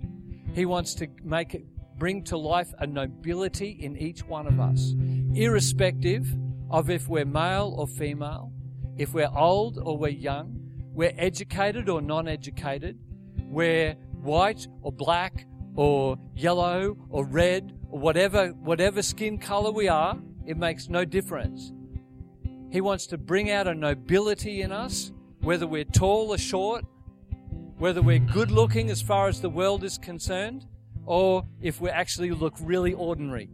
He 0.54 0.66
wants 0.66 0.94
to 0.94 1.08
make 1.24 1.52
it, 1.52 1.64
bring 1.98 2.22
to 2.26 2.36
life 2.36 2.72
a 2.78 2.86
nobility 2.86 3.70
in 3.70 3.96
each 3.96 4.22
one 4.22 4.46
of 4.46 4.60
us, 4.60 4.94
irrespective 5.34 6.32
of 6.70 6.90
if 6.90 7.08
we're 7.08 7.24
male 7.24 7.74
or 7.76 7.88
female, 7.88 8.52
if 8.96 9.14
we're 9.14 9.32
old 9.34 9.80
or 9.82 9.98
we're 9.98 10.10
young, 10.10 10.60
we're 10.92 11.12
educated 11.18 11.88
or 11.88 12.00
non 12.00 12.28
educated, 12.28 13.00
we're 13.48 13.94
white 14.22 14.68
or 14.82 14.92
black 14.92 15.48
or 15.74 16.16
yellow 16.36 16.96
or 17.10 17.24
red 17.24 17.76
or 17.88 17.98
whatever, 17.98 18.50
whatever 18.50 19.02
skin 19.02 19.38
color 19.38 19.72
we 19.72 19.88
are, 19.88 20.16
it 20.46 20.56
makes 20.56 20.88
no 20.88 21.04
difference. 21.04 21.72
He 22.70 22.80
wants 22.80 23.08
to 23.08 23.18
bring 23.18 23.50
out 23.50 23.66
a 23.66 23.74
nobility 23.74 24.62
in 24.62 24.70
us, 24.70 25.10
whether 25.40 25.66
we're 25.66 25.82
tall 25.82 26.32
or 26.32 26.38
short, 26.38 26.84
whether 27.84 28.00
we're 28.00 28.18
good 28.18 28.50
looking 28.50 28.88
as 28.88 29.02
far 29.02 29.28
as 29.28 29.42
the 29.42 29.50
world 29.50 29.84
is 29.84 29.98
concerned, 29.98 30.64
or 31.04 31.44
if 31.60 31.82
we 31.82 31.90
actually 31.90 32.30
look 32.30 32.54
really 32.62 32.94
ordinary. 32.94 33.50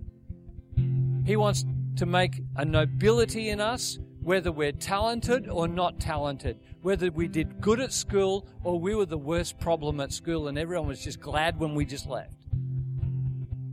He 1.26 1.35
wants 1.35 1.64
to 1.97 2.07
make 2.07 2.41
a 2.55 2.64
nobility 2.64 3.49
in 3.49 3.61
us, 3.61 3.99
whether 4.22 4.53
we're 4.53 4.70
talented 4.70 5.49
or 5.49 5.66
not 5.66 5.99
talented, 5.99 6.61
whether 6.81 7.11
we 7.11 7.26
did 7.26 7.61
good 7.61 7.81
at 7.81 7.93
school 7.93 8.47
or 8.62 8.78
we 8.78 8.95
were 8.95 9.05
the 9.05 9.18
worst 9.18 9.59
problem 9.59 9.99
at 9.99 10.12
school 10.12 10.47
and 10.47 10.57
everyone 10.57 10.87
was 10.87 11.03
just 11.03 11.18
glad 11.18 11.59
when 11.59 11.74
we 11.74 11.85
just 11.85 12.07
left. 12.07 12.47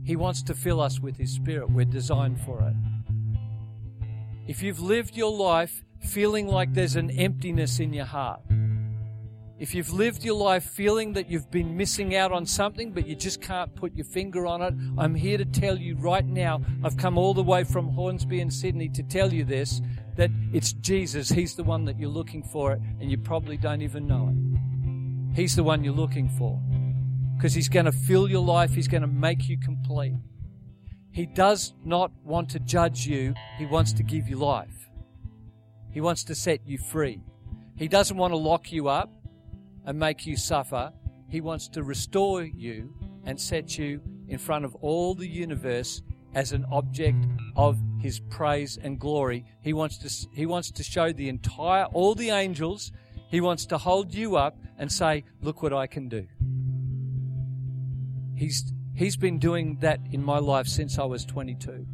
He 0.02 0.16
wants 0.16 0.42
to 0.42 0.54
fill 0.54 0.80
us 0.80 0.98
with 0.98 1.18
His 1.18 1.32
Spirit. 1.32 1.70
We're 1.70 1.84
designed 1.84 2.40
for 2.40 2.60
it. 2.62 2.74
If 4.48 4.64
you've 4.64 4.80
lived 4.80 5.16
your 5.16 5.30
life 5.30 5.84
feeling 6.00 6.48
like 6.48 6.74
there's 6.74 6.96
an 6.96 7.12
emptiness 7.12 7.78
in 7.78 7.92
your 7.92 8.06
heart, 8.06 8.40
if 9.58 9.74
you've 9.74 9.92
lived 9.92 10.24
your 10.24 10.36
life 10.36 10.64
feeling 10.64 11.14
that 11.14 11.28
you've 11.28 11.50
been 11.50 11.76
missing 11.76 12.14
out 12.14 12.30
on 12.30 12.46
something, 12.46 12.92
but 12.92 13.06
you 13.06 13.16
just 13.16 13.40
can't 13.40 13.74
put 13.74 13.94
your 13.94 14.04
finger 14.04 14.46
on 14.46 14.62
it, 14.62 14.74
I'm 14.96 15.16
here 15.16 15.36
to 15.36 15.44
tell 15.44 15.76
you 15.76 15.96
right 15.96 16.24
now. 16.24 16.62
I've 16.84 16.96
come 16.96 17.18
all 17.18 17.34
the 17.34 17.42
way 17.42 17.64
from 17.64 17.88
Hornsby 17.88 18.40
in 18.40 18.50
Sydney 18.50 18.88
to 18.90 19.02
tell 19.02 19.32
you 19.32 19.44
this 19.44 19.82
that 20.16 20.30
it's 20.52 20.72
Jesus. 20.72 21.28
He's 21.28 21.56
the 21.56 21.64
one 21.64 21.84
that 21.86 21.98
you're 21.98 22.08
looking 22.08 22.42
for, 22.42 22.72
and 22.72 23.10
you 23.10 23.18
probably 23.18 23.56
don't 23.56 23.82
even 23.82 24.06
know 24.06 24.28
it. 24.32 25.36
He's 25.36 25.56
the 25.56 25.64
one 25.64 25.82
you're 25.82 25.94
looking 25.94 26.28
for 26.28 26.60
because 27.36 27.54
He's 27.54 27.68
going 27.68 27.86
to 27.86 27.92
fill 27.92 28.28
your 28.28 28.44
life, 28.44 28.74
He's 28.74 28.88
going 28.88 29.02
to 29.02 29.08
make 29.08 29.48
you 29.48 29.58
complete. 29.58 30.14
He 31.10 31.26
does 31.26 31.74
not 31.84 32.12
want 32.24 32.50
to 32.50 32.60
judge 32.60 33.06
you, 33.06 33.34
He 33.56 33.66
wants 33.66 33.92
to 33.94 34.02
give 34.02 34.28
you 34.28 34.36
life. 34.36 34.88
He 35.90 36.00
wants 36.00 36.22
to 36.24 36.34
set 36.34 36.60
you 36.66 36.78
free. 36.78 37.22
He 37.76 37.88
doesn't 37.88 38.16
want 38.16 38.32
to 38.32 38.36
lock 38.36 38.72
you 38.72 38.88
up 38.88 39.12
and 39.88 39.98
make 39.98 40.26
you 40.26 40.36
suffer. 40.36 40.92
He 41.30 41.40
wants 41.40 41.66
to 41.68 41.82
restore 41.82 42.42
you 42.42 42.94
and 43.24 43.40
set 43.40 43.78
you 43.78 44.02
in 44.28 44.36
front 44.36 44.66
of 44.66 44.74
all 44.76 45.14
the 45.14 45.26
universe 45.26 46.02
as 46.34 46.52
an 46.52 46.66
object 46.70 47.24
of 47.56 47.78
his 47.98 48.20
praise 48.20 48.78
and 48.80 49.00
glory. 49.00 49.46
He 49.62 49.72
wants 49.72 49.96
to 49.98 50.28
he 50.34 50.44
wants 50.44 50.70
to 50.72 50.82
show 50.82 51.10
the 51.10 51.30
entire 51.30 51.86
all 51.86 52.14
the 52.14 52.28
angels, 52.28 52.92
he 53.30 53.40
wants 53.40 53.64
to 53.66 53.78
hold 53.78 54.14
you 54.14 54.36
up 54.36 54.58
and 54.76 54.92
say, 54.92 55.24
"Look 55.40 55.62
what 55.62 55.72
I 55.72 55.86
can 55.86 56.10
do." 56.10 56.26
He's 58.36 58.70
he's 58.94 59.16
been 59.16 59.38
doing 59.38 59.78
that 59.80 60.00
in 60.12 60.22
my 60.22 60.38
life 60.38 60.66
since 60.66 60.98
I 60.98 61.04
was 61.04 61.24
22. 61.24 61.86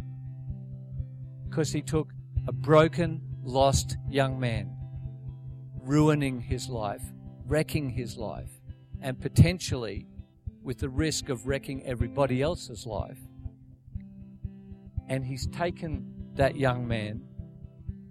Because 1.49 1.71
he 1.71 1.81
took 1.81 2.13
a 2.49 2.53
broken, 2.53 3.21
lost 3.45 3.97
young 4.11 4.41
man, 4.41 4.77
ruining 5.81 6.41
his 6.41 6.69
life 6.69 7.14
wrecking 7.47 7.91
his 7.91 8.17
life 8.17 8.61
and 9.01 9.21
potentially 9.21 10.07
with 10.63 10.79
the 10.79 10.89
risk 10.89 11.29
of 11.29 11.47
wrecking 11.47 11.85
everybody 11.85 12.41
else's 12.41 12.87
life. 12.87 13.19
And 15.09 15.25
he's 15.25 15.47
taken 15.49 16.07
that 16.35 16.57
young 16.57 16.89
man 16.89 17.23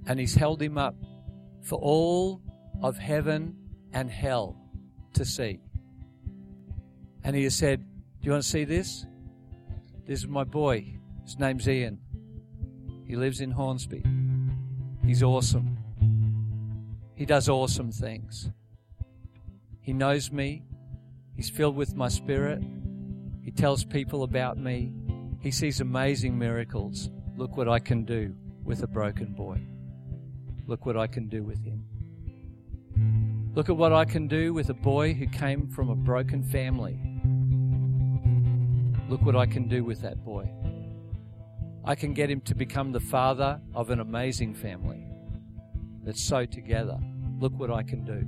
and 0.05 0.19
he's 0.19 0.35
held 0.35 0.61
him 0.61 0.77
up 0.77 0.95
for 1.61 1.79
all 1.79 2.41
of 2.81 2.97
heaven 2.97 3.55
and 3.91 4.09
hell 4.09 4.57
to 5.13 5.25
see. 5.25 5.59
And 7.23 7.35
he 7.35 7.43
has 7.43 7.55
said, 7.55 7.79
Do 7.79 8.25
you 8.25 8.31
want 8.31 8.43
to 8.43 8.49
see 8.49 8.65
this? 8.65 9.05
This 10.05 10.19
is 10.19 10.27
my 10.27 10.43
boy. 10.43 10.99
His 11.23 11.39
name's 11.39 11.67
Ian. 11.67 11.99
He 13.05 13.15
lives 13.15 13.39
in 13.41 13.51
Hornsby. 13.51 14.03
He's 15.05 15.23
awesome. 15.23 15.77
He 17.15 17.25
does 17.25 17.47
awesome 17.47 17.91
things. 17.91 18.49
He 19.83 19.91
knows 19.91 20.31
me. 20.31 20.63
He's 21.35 21.49
filled 21.49 21.75
with 21.75 21.93
my 21.93 22.07
spirit. 22.07 22.63
He 23.41 23.51
tells 23.51 23.83
people 23.83 24.23
about 24.23 24.57
me. 24.57 24.93
He 25.41 25.51
sees 25.51 25.81
amazing 25.81 26.39
miracles. 26.39 27.09
Look 27.35 27.57
what 27.57 27.67
I 27.67 27.79
can 27.79 28.05
do 28.05 28.33
with 28.63 28.81
a 28.81 28.87
broken 28.87 29.33
boy. 29.33 29.61
Look 30.67 30.85
what 30.85 30.95
I 30.95 31.07
can 31.07 31.27
do 31.27 31.43
with 31.43 31.61
him. 31.65 31.83
Look 33.53 33.69
at 33.69 33.75
what 33.75 33.91
I 33.91 34.05
can 34.05 34.29
do 34.29 34.53
with 34.53 34.69
a 34.69 34.73
boy 34.73 35.13
who 35.13 35.27
came 35.27 35.67
from 35.67 35.89
a 35.89 35.95
broken 35.95 36.43
family. 36.43 36.97
Look 39.09 39.21
what 39.23 39.35
I 39.35 39.45
can 39.45 39.67
do 39.67 39.83
with 39.83 40.01
that 40.01 40.23
boy. 40.23 40.49
I 41.83 41.95
can 41.95 42.13
get 42.13 42.31
him 42.31 42.39
to 42.41 42.55
become 42.55 42.93
the 42.93 43.01
father 43.01 43.59
of 43.75 43.89
an 43.89 43.99
amazing 43.99 44.53
family 44.55 45.05
that's 46.05 46.23
so 46.23 46.45
together. 46.45 46.97
Look 47.39 47.59
what 47.59 47.69
I 47.69 47.83
can 47.83 48.05
do. 48.05 48.25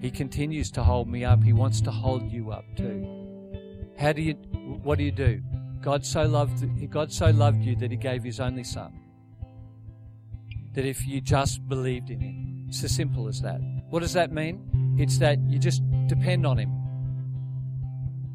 He 0.00 0.10
continues 0.10 0.70
to 0.72 0.82
hold 0.82 1.08
me 1.08 1.24
up. 1.24 1.42
He 1.42 1.52
wants 1.52 1.80
to 1.82 1.90
hold 1.90 2.30
you 2.32 2.50
up 2.50 2.64
too. 2.76 3.06
How 3.98 4.12
do 4.12 4.22
you 4.22 4.34
what 4.82 4.96
do 4.98 5.04
you 5.04 5.12
do? 5.12 5.42
God 5.82 6.04
so 6.04 6.22
loved 6.22 6.90
God 6.90 7.12
so 7.12 7.30
loved 7.30 7.62
you 7.62 7.76
that 7.76 7.90
he 7.90 7.96
gave 7.96 8.24
his 8.24 8.40
only 8.40 8.64
son. 8.64 8.98
That 10.72 10.86
if 10.86 11.06
you 11.06 11.20
just 11.20 11.68
believed 11.68 12.10
in 12.10 12.20
him. 12.20 12.66
It's 12.68 12.84
as 12.84 12.94
simple 12.94 13.26
as 13.26 13.42
that. 13.42 13.60
What 13.90 14.00
does 14.00 14.12
that 14.12 14.32
mean? 14.32 14.96
It's 14.96 15.18
that 15.18 15.38
you 15.48 15.58
just 15.58 15.82
depend 16.06 16.46
on 16.46 16.56
him. 16.56 16.72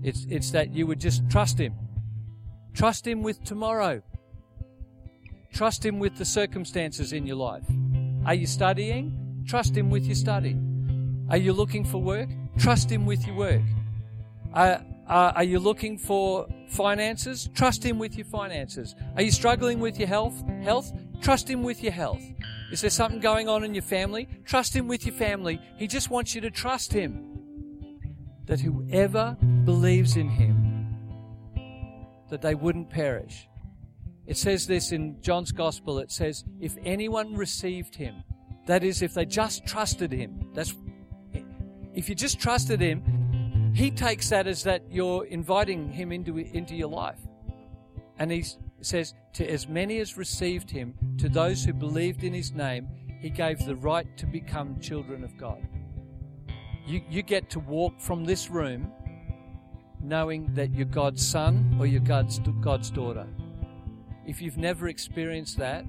It's 0.04 0.26
it's 0.30 0.52
that 0.52 0.72
you 0.72 0.86
would 0.86 1.00
just 1.00 1.28
trust 1.30 1.58
him. 1.58 1.74
Trust 2.74 3.08
him 3.08 3.24
with 3.24 3.44
tomorrow. 3.44 4.04
Trust 5.54 5.86
him 5.86 6.00
with 6.00 6.18
the 6.18 6.26
circumstances 6.26 7.14
in 7.14 7.26
your 7.26 7.38
life. 7.38 7.64
Are 8.26 8.34
you 8.34 8.46
studying? 8.46 9.44
Trust 9.48 9.76
him 9.76 9.90
with 9.90 10.06
your 10.06 10.16
study. 10.16 10.58
Are 11.30 11.38
you 11.38 11.54
looking 11.54 11.84
for 11.84 11.98
work? 12.00 12.30
Trust 12.58 12.92
Him 12.92 13.06
with 13.06 13.26
your 13.26 13.36
work. 13.36 13.62
Uh, 14.54 14.78
uh, 15.08 15.34
are 15.36 15.44
you 15.44 15.60
looking 15.60 15.98
for 15.98 16.48
finances? 16.70 17.50
Trust 17.54 17.84
Him 17.84 17.98
with 17.98 18.16
your 18.16 18.26
finances. 18.26 18.96
Are 19.16 19.22
you 19.22 19.32
struggling 19.32 19.80
with 19.80 19.98
your 19.98 20.08
health? 20.08 20.44
Health? 20.62 20.92
Trust 21.22 21.50
Him 21.50 21.64
with 21.64 21.82
your 21.82 21.92
health. 21.92 22.22
Is 22.72 22.82
there 22.82 22.90
something 22.90 23.20
going 23.20 23.50
on 23.50 23.64
in 23.64 23.74
your 23.74 23.84
family? 23.84 24.28
Trust 24.46 24.76
Him 24.76 24.88
with 24.88 25.06
your 25.06 25.16
family. 25.16 25.60
He 25.78 25.88
just 25.88 26.10
wants 26.10 26.36
you 26.36 26.42
to 26.42 26.52
trust 26.52 26.94
Him. 26.94 27.40
That 28.46 28.60
whoever 28.60 29.36
believes 29.64 30.18
in 30.18 30.30
Him, 30.30 30.96
that 32.30 32.42
they 32.42 32.54
wouldn't 32.54 32.90
perish. 32.90 33.48
It 34.28 34.38
says 34.38 34.66
this 34.68 34.92
in 34.92 35.22
John's 35.22 35.52
Gospel. 35.52 36.00
It 36.00 36.12
says, 36.12 36.44
if 36.60 36.76
anyone 36.84 37.36
received 37.36 37.96
Him, 37.96 38.24
that 38.68 38.84
is, 38.84 39.02
if 39.02 39.14
they 39.14 39.26
just 39.26 39.66
trusted 39.68 40.12
Him, 40.12 40.50
that's 40.54 40.76
if 41.96 42.10
you 42.10 42.16
just 42.16 42.40
trusted 42.40 42.80
Him, 42.80 43.72
He 43.74 43.90
takes 43.92 44.30
that 44.30 44.48
as 44.48 44.64
that 44.64 44.84
you're 44.92 45.26
inviting 45.26 45.92
Him 45.92 46.12
into, 46.12 46.38
into 46.38 46.76
your 46.76 46.90
life. 46.90 47.20
And 48.18 48.32
he 48.32 48.46
says, 48.82 49.14
To 49.34 49.50
as 49.50 49.68
many 49.68 50.00
as 50.00 50.18
received 50.18 50.70
him, 50.70 50.94
to 51.18 51.30
those 51.30 51.64
who 51.64 51.74
believed 51.74 52.24
in 52.24 52.34
his 52.34 52.54
name, 52.54 52.88
he 53.20 53.30
gave 53.30 53.66
the 53.66 53.76
right 53.76 54.08
to 54.18 54.26
become 54.26 54.80
children 54.80 55.24
of 55.24 55.36
God. 55.38 55.68
You, 56.86 57.02
you 57.10 57.24
get 57.24 57.50
to 57.52 57.60
walk 57.60 58.00
from 58.00 58.26
this 58.26 58.50
room 58.50 58.92
knowing 60.02 60.54
that 60.54 60.74
you're 60.74 60.86
God's 60.86 61.26
son 61.26 61.78
or 61.80 61.88
you're 61.88 62.00
God's, 62.00 62.40
God's 62.62 62.92
daughter. 62.92 63.28
If 64.26 64.42
you've 64.42 64.58
never 64.58 64.88
experienced 64.88 65.58
that, 65.58 65.86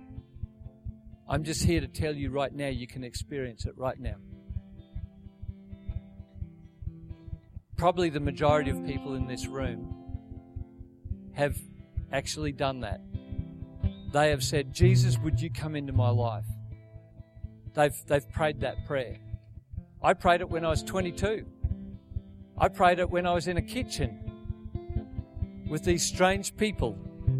I'm 1.28 1.44
just 1.44 1.64
here 1.64 1.80
to 1.80 1.88
tell 1.88 2.14
you 2.14 2.30
right 2.30 2.54
now 2.54 2.68
you 2.68 2.86
can 2.86 3.04
experience 3.04 3.66
it 3.66 3.76
right 3.76 3.98
now. 3.98 4.14
Probably 7.76 8.08
the 8.08 8.20
majority 8.20 8.70
of 8.70 8.84
people 8.86 9.14
in 9.14 9.26
this 9.26 9.46
room 9.46 9.94
have 11.32 11.56
actually 12.10 12.52
done 12.52 12.80
that. 12.80 13.00
They 14.12 14.30
have 14.30 14.42
said, 14.42 14.72
Jesus, 14.72 15.18
would 15.18 15.40
you 15.40 15.50
come 15.50 15.76
into 15.76 15.92
my 15.92 16.08
life? 16.08 16.46
They've, 17.74 17.94
they've 18.06 18.28
prayed 18.30 18.60
that 18.60 18.86
prayer. 18.86 19.18
I 20.02 20.14
prayed 20.14 20.40
it 20.40 20.48
when 20.48 20.64
I 20.64 20.70
was 20.70 20.82
22. 20.82 21.44
I 22.56 22.68
prayed 22.68 22.98
it 22.98 23.10
when 23.10 23.26
I 23.26 23.34
was 23.34 23.48
in 23.48 23.58
a 23.58 23.62
kitchen 23.62 24.18
with 25.68 25.84
these 25.84 26.02
strange 26.02 26.56
people 26.56 26.98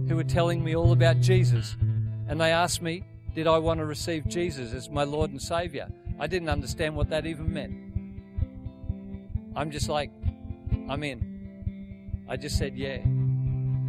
who 0.08 0.16
were 0.16 0.24
telling 0.24 0.62
me 0.62 0.76
all 0.76 0.92
about 0.92 1.20
Jesus. 1.20 1.76
And 2.28 2.40
they 2.40 2.50
asked 2.50 2.82
me, 2.82 3.04
Did 3.34 3.46
I 3.46 3.56
want 3.58 3.80
to 3.80 3.86
receive 3.86 4.28
Jesus 4.28 4.74
as 4.74 4.90
my 4.90 5.04
Lord 5.04 5.30
and 5.30 5.40
Savior? 5.40 5.88
I 6.18 6.26
didn't 6.26 6.50
understand 6.50 6.96
what 6.96 7.08
that 7.10 7.24
even 7.24 7.52
meant. 7.52 7.74
I'm 9.54 9.70
just 9.70 9.88
like, 9.88 10.10
I'm 10.88 11.02
in. 11.02 12.24
I 12.28 12.36
just 12.36 12.58
said, 12.58 12.76
Yeah. 12.76 12.98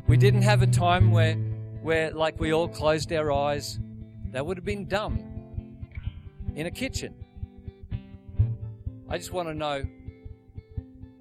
We 0.07 0.15
didn't 0.15 0.43
have 0.43 0.61
a 0.61 0.67
time 0.67 1.11
where, 1.11 1.35
where 1.81 2.11
like, 2.11 2.39
we 2.39 2.53
all 2.53 2.69
closed 2.69 3.11
our 3.11 3.31
eyes. 3.31 3.77
That 4.31 4.45
would 4.45 4.57
have 4.57 4.65
been 4.65 4.87
dumb 4.87 5.19
in 6.55 6.65
a 6.65 6.71
kitchen. 6.71 7.13
I 9.09 9.17
just 9.17 9.31
want 9.31 9.49
to 9.49 9.53
know. 9.53 9.83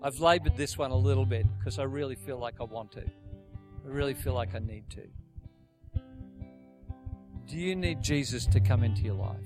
I've 0.02 0.20
labored 0.20 0.56
this 0.56 0.78
one 0.78 0.92
a 0.92 0.96
little 0.96 1.26
bit 1.26 1.46
because 1.58 1.78
I 1.78 1.82
really 1.82 2.14
feel 2.14 2.38
like 2.38 2.54
I 2.60 2.64
want 2.64 2.92
to. 2.92 3.02
I 3.02 3.88
really 3.88 4.14
feel 4.14 4.34
like 4.34 4.54
I 4.54 4.60
need 4.60 4.84
to. 4.90 6.00
Do 7.46 7.56
you 7.56 7.76
need 7.76 8.02
Jesus 8.02 8.46
to 8.46 8.60
come 8.60 8.82
into 8.82 9.02
your 9.02 9.14
life? 9.14 9.36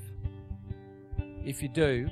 If 1.44 1.62
you 1.62 1.68
do, 1.68 2.08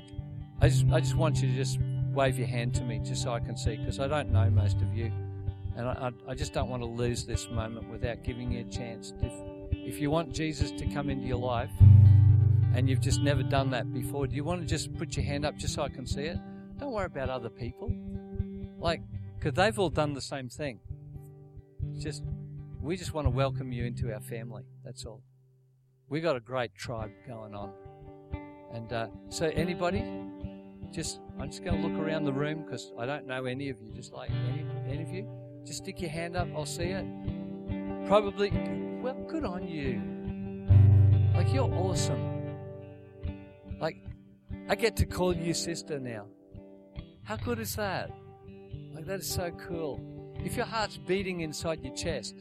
I 0.61 0.69
just, 0.69 0.85
I 0.91 0.99
just 0.99 1.15
want 1.15 1.41
you 1.41 1.49
to 1.49 1.55
just 1.55 1.79
wave 2.19 2.37
your 2.37 2.49
hand 2.49 2.75
to 2.75 2.83
me 2.83 2.99
just 2.99 3.23
so 3.23 3.31
I 3.31 3.39
can 3.39 3.55
see 3.55 3.77
because 3.77 3.97
I 3.97 4.05
don't 4.09 4.29
know 4.29 4.49
most 4.49 4.81
of 4.81 4.93
you. 4.93 5.09
And 5.77 5.87
I, 5.87 6.11
I, 6.27 6.35
just 6.35 6.51
don't 6.51 6.67
want 6.67 6.81
to 6.81 6.85
lose 6.85 7.25
this 7.25 7.49
moment 7.49 7.89
without 7.89 8.25
giving 8.25 8.51
you 8.51 8.59
a 8.59 8.69
chance. 8.69 9.13
If, 9.21 9.31
if 9.71 10.01
you 10.01 10.11
want 10.11 10.33
Jesus 10.33 10.69
to 10.71 10.85
come 10.87 11.09
into 11.09 11.25
your 11.25 11.37
life, 11.37 11.71
and 12.75 12.89
you've 12.89 12.99
just 12.99 13.21
never 13.21 13.41
done 13.41 13.69
that 13.69 13.93
before, 13.93 14.27
do 14.27 14.35
you 14.35 14.43
want 14.43 14.59
to 14.59 14.67
just 14.67 14.93
put 14.97 15.15
your 15.15 15.25
hand 15.25 15.45
up 15.45 15.55
just 15.55 15.73
so 15.73 15.83
I 15.83 15.87
can 15.87 16.05
see 16.05 16.23
it? 16.23 16.37
Don't 16.77 16.91
worry 16.91 17.05
about 17.05 17.29
other 17.29 17.49
people. 17.49 17.89
Like, 18.77 19.01
because 19.37 19.53
they've 19.53 19.79
all 19.79 19.89
done 19.89 20.13
the 20.13 20.21
same 20.21 20.49
thing. 20.49 20.81
It's 21.93 22.03
just, 22.03 22.23
we 22.81 22.97
just 22.97 23.13
want 23.13 23.27
to 23.27 23.31
welcome 23.31 23.71
you 23.71 23.85
into 23.85 24.13
our 24.13 24.19
family. 24.19 24.63
That's 24.83 25.05
all. 25.05 25.21
We've 26.09 26.23
got 26.23 26.35
a 26.35 26.41
great 26.41 26.75
tribe 26.75 27.11
going 27.25 27.55
on. 27.55 27.71
And 28.73 28.91
uh, 28.91 29.07
so, 29.29 29.45
anybody, 29.45 30.03
just, 30.91 31.19
I'm 31.39 31.49
just 31.49 31.63
going 31.63 31.81
to 31.81 31.87
look 31.87 31.97
around 31.99 32.25
the 32.25 32.33
room 32.33 32.63
because 32.63 32.91
I 32.97 33.05
don't 33.05 33.27
know 33.27 33.45
any 33.45 33.69
of 33.69 33.79
you. 33.81 33.91
Just 33.91 34.13
like 34.13 34.31
any, 34.31 34.65
any 34.87 35.03
of 35.03 35.09
you, 35.09 35.27
just 35.65 35.79
stick 35.79 36.01
your 36.01 36.09
hand 36.09 36.35
up. 36.35 36.47
I'll 36.55 36.65
see 36.65 36.85
it. 36.85 37.05
Probably, 38.07 38.49
well, 39.01 39.15
good 39.27 39.43
on 39.43 39.67
you. 39.67 40.01
Like, 41.35 41.53
you're 41.53 41.71
awesome. 41.73 42.57
Like, 43.79 43.97
I 44.67 44.75
get 44.75 44.95
to 44.97 45.05
call 45.05 45.35
you 45.35 45.53
sister 45.53 45.99
now. 45.99 46.25
How 47.23 47.37
good 47.37 47.59
is 47.59 47.75
that? 47.75 48.11
Like, 48.93 49.05
that 49.05 49.19
is 49.19 49.29
so 49.29 49.51
cool. 49.51 50.01
If 50.43 50.55
your 50.55 50.65
heart's 50.65 50.97
beating 50.97 51.41
inside 51.41 51.81
your 51.83 51.95
chest, 51.95 52.35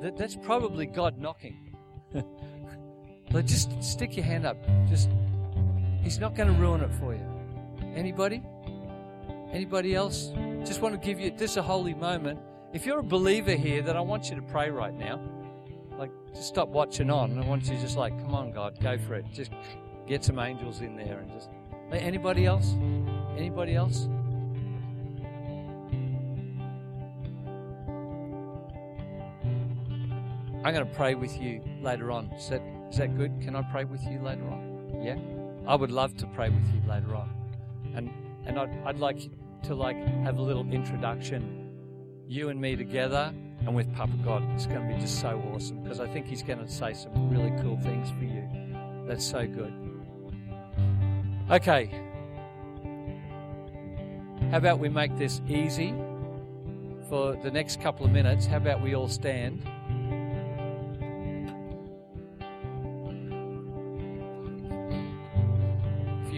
that, 0.00 0.16
that's 0.16 0.36
probably 0.36 0.86
God 0.86 1.18
knocking. 1.18 1.76
but 3.30 3.46
just 3.46 3.82
stick 3.82 4.16
your 4.16 4.24
hand 4.24 4.46
up. 4.46 4.56
Just, 4.88 5.10
He's 6.02 6.18
not 6.18 6.36
going 6.36 6.48
to 6.54 6.60
ruin 6.60 6.82
it 6.82 6.90
for 7.00 7.14
you. 7.14 7.33
Anybody? 7.94 8.42
Anybody 9.52 9.94
else? 9.94 10.32
Just 10.64 10.80
want 10.80 11.00
to 11.00 11.06
give 11.06 11.20
you 11.20 11.30
this 11.30 11.56
a 11.56 11.62
holy 11.62 11.94
moment. 11.94 12.40
If 12.72 12.84
you're 12.86 12.98
a 12.98 13.04
believer 13.04 13.52
here, 13.52 13.82
then 13.82 13.96
I 13.96 14.00
want 14.00 14.30
you 14.30 14.36
to 14.36 14.42
pray 14.42 14.68
right 14.70 14.92
now. 14.92 15.20
Like, 15.96 16.10
just 16.34 16.48
stop 16.48 16.68
watching 16.68 17.08
on. 17.08 17.38
I 17.38 17.46
want 17.46 17.64
you 17.64 17.74
to 17.76 17.80
just 17.80 17.96
like, 17.96 18.18
come 18.20 18.34
on, 18.34 18.50
God, 18.50 18.80
go 18.80 18.98
for 18.98 19.14
it. 19.14 19.26
Just 19.32 19.52
get 20.08 20.24
some 20.24 20.40
angels 20.40 20.80
in 20.80 20.96
there 20.96 21.18
and 21.18 21.30
just. 21.30 21.50
Anybody 21.92 22.46
else? 22.46 22.74
Anybody 23.36 23.76
else? 23.76 24.08
I'm 30.64 30.72
going 30.72 30.86
to 30.86 30.94
pray 30.94 31.14
with 31.14 31.40
you 31.40 31.62
later 31.80 32.10
on. 32.10 32.26
Is 32.32 32.48
that, 32.48 32.62
is 32.90 32.96
that 32.96 33.16
good? 33.16 33.40
Can 33.40 33.54
I 33.54 33.62
pray 33.70 33.84
with 33.84 34.02
you 34.04 34.18
later 34.18 34.48
on? 34.48 35.00
Yeah? 35.00 35.18
I 35.70 35.76
would 35.76 35.90
love 35.90 36.16
to 36.16 36.26
pray 36.26 36.48
with 36.48 36.66
you 36.74 36.80
later 36.88 37.14
on. 37.14 37.43
And, 37.94 38.10
and 38.46 38.58
I'd, 38.58 38.70
I'd 38.84 38.98
like 38.98 39.30
to 39.64 39.74
like 39.74 39.96
have 40.24 40.38
a 40.38 40.42
little 40.42 40.68
introduction, 40.70 41.70
you 42.26 42.48
and 42.48 42.60
me 42.60 42.76
together 42.76 43.32
and 43.60 43.74
with 43.74 43.92
Papa 43.94 44.12
God. 44.24 44.42
It's 44.54 44.66
going 44.66 44.86
to 44.86 44.94
be 44.94 45.00
just 45.00 45.20
so 45.20 45.42
awesome 45.52 45.82
because 45.82 46.00
I 46.00 46.06
think 46.06 46.26
he's 46.26 46.42
going 46.42 46.58
to 46.58 46.68
say 46.68 46.92
some 46.92 47.30
really 47.30 47.52
cool 47.62 47.78
things 47.78 48.10
for 48.10 48.24
you. 48.24 48.48
That's 49.06 49.24
so 49.24 49.46
good. 49.46 49.72
Okay. 51.50 51.90
How 54.50 54.58
about 54.58 54.78
we 54.78 54.88
make 54.88 55.16
this 55.18 55.40
easy 55.48 55.94
for 57.08 57.36
the 57.42 57.50
next 57.50 57.80
couple 57.80 58.06
of 58.06 58.12
minutes? 58.12 58.46
How 58.46 58.58
about 58.58 58.82
we 58.82 58.94
all 58.94 59.08
stand? 59.08 59.66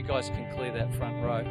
Guys 0.07 0.29
can 0.29 0.51
clear 0.55 0.73
that 0.73 0.95
front 0.95 1.23
row. 1.23 1.45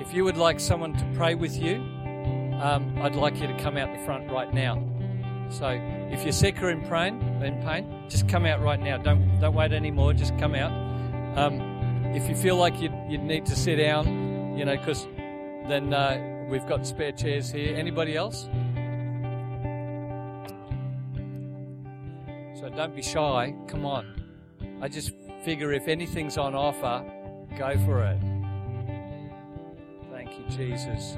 If 0.00 0.12
you 0.12 0.24
would 0.24 0.36
like 0.36 0.60
someone 0.60 0.92
to 0.94 1.12
pray 1.14 1.34
with 1.34 1.56
you, 1.56 1.76
um, 2.60 2.94
I'd 3.00 3.14
like 3.14 3.40
you 3.40 3.46
to 3.46 3.56
come 3.58 3.78
out 3.78 3.96
the 3.96 4.04
front 4.04 4.30
right 4.30 4.52
now. 4.52 4.86
So 5.48 5.68
if 6.10 6.22
you're 6.22 6.32
sick 6.32 6.62
or 6.62 6.70
in 6.70 6.82
pain, 6.82 7.22
in 7.42 7.62
pain, 7.62 8.04
just 8.08 8.28
come 8.28 8.44
out 8.44 8.62
right 8.62 8.80
now. 8.80 8.98
Don't 8.98 9.40
don't 9.40 9.54
wait 9.54 9.72
anymore. 9.72 10.12
Just 10.12 10.36
come 10.38 10.54
out. 10.54 10.72
Um, 11.38 11.60
if 12.14 12.28
you 12.28 12.34
feel 12.34 12.56
like 12.56 12.80
you 12.80 12.92
you 13.08 13.16
need 13.16 13.46
to 13.46 13.56
sit 13.56 13.76
down, 13.76 14.56
you 14.58 14.64
know, 14.66 14.76
because 14.76 15.06
then 15.68 15.94
uh, 15.94 16.31
we've 16.52 16.66
got 16.66 16.86
spare 16.86 17.12
chairs 17.12 17.50
here. 17.50 17.74
Anybody 17.74 18.14
else? 18.14 18.42
So 22.60 22.68
don't 22.68 22.94
be 22.94 23.00
shy. 23.00 23.54
Come 23.66 23.86
on. 23.86 24.22
I 24.82 24.88
just 24.88 25.12
figure 25.42 25.72
if 25.72 25.88
anything's 25.88 26.36
on 26.36 26.54
offer, 26.54 27.02
go 27.56 27.78
for 27.86 28.04
it. 28.04 28.20
Thank 30.12 30.38
you, 30.38 30.44
Jesus. 30.54 31.16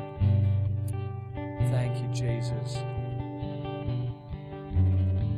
Thank 1.34 2.00
you, 2.00 2.08
Jesus. 2.14 2.78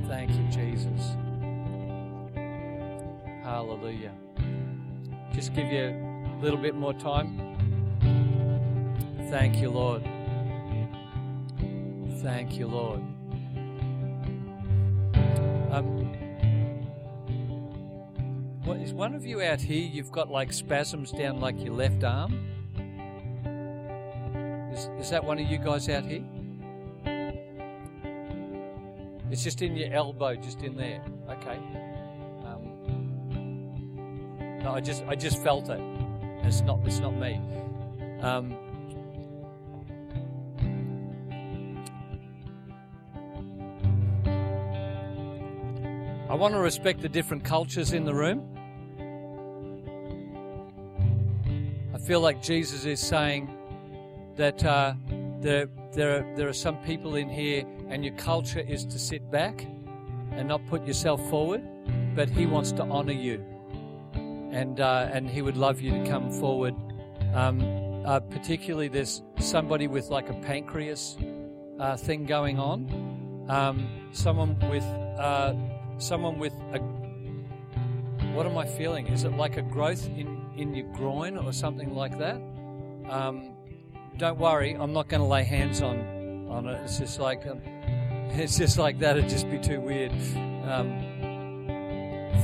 Thank 0.07 0.31
you, 0.31 0.47
Jesus. 0.51 1.17
Hallelujah. 3.43 4.13
Just 5.33 5.55
give 5.55 5.73
you 5.73 5.85
a 5.85 6.39
little 6.43 6.61
bit 6.61 6.75
more 6.75 6.93
time. 6.93 7.46
Thank 9.29 9.61
you, 9.61 9.71
Lord. 9.71 10.03
Thank 12.23 12.57
you, 12.57 12.69
Lord. 12.69 13.01
Um, 15.71 16.13
what, 18.65 18.77
is 18.79 18.93
one 18.93 19.15
of 19.15 19.27
you 19.27 19.43
out 19.43 19.61
here? 19.61 19.83
You've 19.83 20.13
got 20.13 20.31
like 20.31 20.53
spasms 20.53 21.11
down 21.11 21.41
like 21.41 21.61
your 21.63 21.75
left 21.75 22.05
arm. 22.05 22.33
Is, 24.73 24.89
is 25.01 25.11
that 25.11 25.25
one 25.25 25.41
of 25.41 25.47
you 25.47 25.59
guys 25.59 25.89
out 25.89 26.05
here? 26.05 26.25
It's 29.31 29.43
just 29.43 29.61
in 29.61 29.77
your 29.77 29.93
elbow, 29.93 30.37
just 30.37 30.63
in 30.63 30.77
there. 30.77 31.03
Okay. 31.29 31.59
Um, 32.45 32.63
no, 34.63 34.73
I 34.73 34.81
just 34.81 35.03
I 35.09 35.17
just 35.17 35.43
felt 35.43 35.69
it. 35.69 35.81
It's 36.45 36.61
not 36.61 36.79
it's 36.85 37.01
not 37.01 37.17
me. 37.17 37.41
Um, 38.23 38.57
I 46.37 46.39
want 46.39 46.53
to 46.53 46.61
respect 46.61 47.01
the 47.01 47.09
different 47.09 47.45
cultures 47.45 47.95
in 47.95 48.05
the 48.05 48.13
room. 48.13 48.47
I 51.95 51.99
feel 51.99 52.21
like 52.21 52.43
Jesus 52.43 52.85
is 52.85 53.01
saying 53.01 53.49
that 54.37 54.63
uh, 54.63 54.93
there, 55.41 55.71
there, 55.95 56.19
are, 56.19 56.37
there 56.37 56.47
are 56.47 56.53
some 56.53 56.77
people 56.83 57.17
in 57.17 57.31
here 57.31 57.65
and 57.89 58.05
your 58.05 58.13
culture 58.17 58.61
is 58.61 58.85
to 58.85 58.99
sit 58.99 59.31
back 59.31 59.67
and 60.33 60.47
not 60.47 60.61
put 60.67 60.87
yourself 60.87 61.27
forward, 61.31 61.63
but 62.15 62.29
He 62.29 62.45
wants 62.45 62.71
to 62.73 62.83
honor 62.83 63.15
you. 63.15 63.43
And, 64.53 64.79
uh, 64.79 65.09
and 65.11 65.31
He 65.31 65.41
would 65.41 65.57
love 65.57 65.81
you 65.81 65.93
to 65.93 66.07
come 66.07 66.31
forward. 66.31 66.75
Um, 67.33 67.63
uh, 68.05 68.21
particularly, 68.21 68.89
there's 68.89 69.23
somebody 69.39 69.89
with 69.89 70.11
like 70.11 70.29
a 70.29 70.35
pancreas 70.35 71.17
uh, 71.81 71.97
thing 71.97 72.27
going 72.27 72.59
on. 72.59 73.47
Um, 73.49 74.11
someone 74.13 74.59
with 74.69 74.85
uh, 75.19 75.55
someone 75.99 76.39
with 76.39 76.53
a 76.73 76.79
what 78.35 78.47
am 78.47 78.59
I 78.59 78.67
feeling? 78.67 79.07
Is 79.07 79.25
it 79.25 79.33
like 79.33 79.57
a 79.57 79.63
growth 79.63 80.07
in, 80.09 80.51
in 80.57 80.75
your 80.75 80.87
groin 80.93 81.39
or 81.39 81.53
something 81.53 81.95
like 81.95 82.19
that? 82.19 82.37
Um, 83.09 83.53
don't 84.19 84.39
worry, 84.39 84.75
I'm 84.75 84.93
not 84.93 85.09
going 85.09 85.23
to 85.23 85.27
lay 85.27 85.45
hands 85.45 85.81
on 85.81 86.47
on 86.49 86.67
it. 86.67 86.81
It's 86.85 86.99
just 86.99 87.19
like 87.19 87.47
um, 87.47 87.61
it's 87.65 88.59
just 88.59 88.79
like 88.79 88.99
that. 88.99 89.17
It'd 89.17 89.31
just 89.31 89.51
be 89.51 89.59
too 89.59 89.81
weird. 89.81 90.13
Um, 90.67 91.01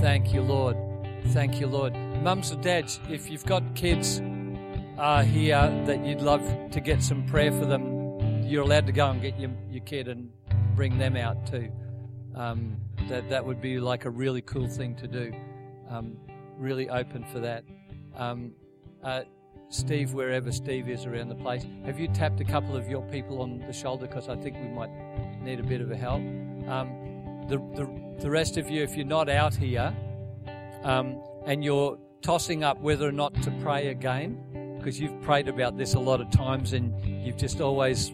thank 0.01 0.33
you, 0.33 0.43
Lord. 0.43 0.77
Thank 1.29 1.61
you, 1.61 1.67
Lord. 1.67 1.95
Mums 2.23 2.53
or 2.53 2.57
dads, 2.57 3.01
if 3.11 3.31
you've 3.31 3.45
got 3.47 3.75
kids 3.75 4.21
uh, 4.99 5.23
here 5.23 5.61
that 5.87 6.05
you'd 6.05 6.21
love 6.21 6.43
to 6.71 6.81
get 6.81 7.03
some 7.03 7.25
prayer 7.27 7.53
for 7.53 7.65
them, 7.65 8.43
you're 8.45 8.63
allowed 8.63 8.87
to 8.87 8.93
go 8.93 9.11
and 9.11 9.21
get 9.21 9.39
your, 9.39 9.51
your 9.71 9.85
kid 9.85 10.09
and 10.09 10.31
bring 10.75 10.99
them 10.99 11.17
out 11.17 11.47
too. 11.47 11.71
Um, 12.35 12.77
that 13.09 13.29
that 13.29 13.45
would 13.45 13.61
be 13.61 13.79
like 13.81 14.05
a 14.05 14.11
really 14.11 14.43
cool 14.43 14.69
thing 14.69 14.95
to 14.97 15.07
do. 15.07 15.33
Um, 15.89 16.17
really 16.59 16.89
open 16.89 17.25
for 17.25 17.41
that. 17.41 17.65
Um, 18.17 18.53
uh, 19.03 19.23
Steve, 19.69 20.13
wherever 20.13 20.53
Steve 20.53 20.89
is 20.89 21.07
around 21.07 21.29
the 21.29 21.35
place, 21.35 21.65
have 21.87 21.99
you 21.99 22.07
tapped 22.09 22.41
a 22.41 22.45
couple 22.45 22.77
of 22.77 22.89
your 22.89 23.03
people 23.11 23.41
on 23.41 23.59
the 23.61 23.73
shoulder? 23.73 24.07
Because 24.07 24.29
I 24.29 24.37
think 24.37 24.57
we 24.57 24.69
might 24.69 24.91
need 25.43 25.61
a 25.61 25.63
bit 25.63 25.81
of 25.81 25.91
a 25.91 25.97
help. 25.97 26.21
Um, 26.69 27.47
the, 27.49 27.57
the, 27.75 28.23
the 28.23 28.31
rest 28.31 28.57
of 28.57 28.69
you, 28.69 28.83
if 28.83 28.97
you're 28.97 29.07
not 29.07 29.29
out 29.29 29.55
here 29.55 29.95
um, 30.85 31.21
and 31.47 31.65
you're 31.65 31.99
tossing 32.21 32.63
up 32.63 32.81
whether 32.81 33.09
or 33.09 33.13
not 33.13 33.35
to 33.43 33.51
pray 33.63 33.89
again, 33.89 34.77
because 34.79 35.01
you've 35.01 35.21
prayed 35.23 35.49
about 35.49 35.79
this 35.79 35.95
a 35.95 36.01
lot 36.01 36.21
of 36.21 36.31
times 36.31 36.73
and 36.73 36.95
you've 37.25 37.37
just 37.37 37.61
always, 37.61 38.13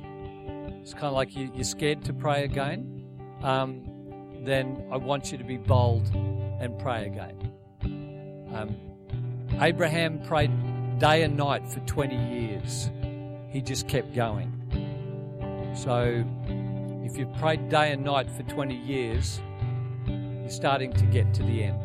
it's 0.80 0.92
kind 0.92 1.06
of 1.06 1.14
like 1.14 1.36
you, 1.36 1.50
are 1.58 1.64
scared 1.64 2.04
to 2.04 2.12
pray 2.12 2.44
again, 2.44 3.04
um, 3.42 3.87
then 4.44 4.84
I 4.90 4.96
want 4.96 5.32
you 5.32 5.38
to 5.38 5.44
be 5.44 5.56
bold 5.56 6.08
and 6.60 6.78
pray 6.78 7.06
again. 7.06 7.52
Um, 8.54 8.76
Abraham 9.60 10.20
prayed 10.20 10.50
day 10.98 11.22
and 11.22 11.36
night 11.36 11.68
for 11.68 11.80
20 11.80 12.16
years. 12.16 12.90
He 13.50 13.60
just 13.60 13.88
kept 13.88 14.14
going. 14.14 14.52
So, 15.74 16.24
if 17.04 17.16
you've 17.16 17.32
prayed 17.34 17.68
day 17.68 17.92
and 17.92 18.04
night 18.04 18.28
for 18.30 18.42
20 18.42 18.74
years, 18.74 19.40
you're 20.06 20.50
starting 20.50 20.92
to 20.94 21.04
get 21.06 21.32
to 21.34 21.42
the 21.42 21.64
end. 21.64 21.80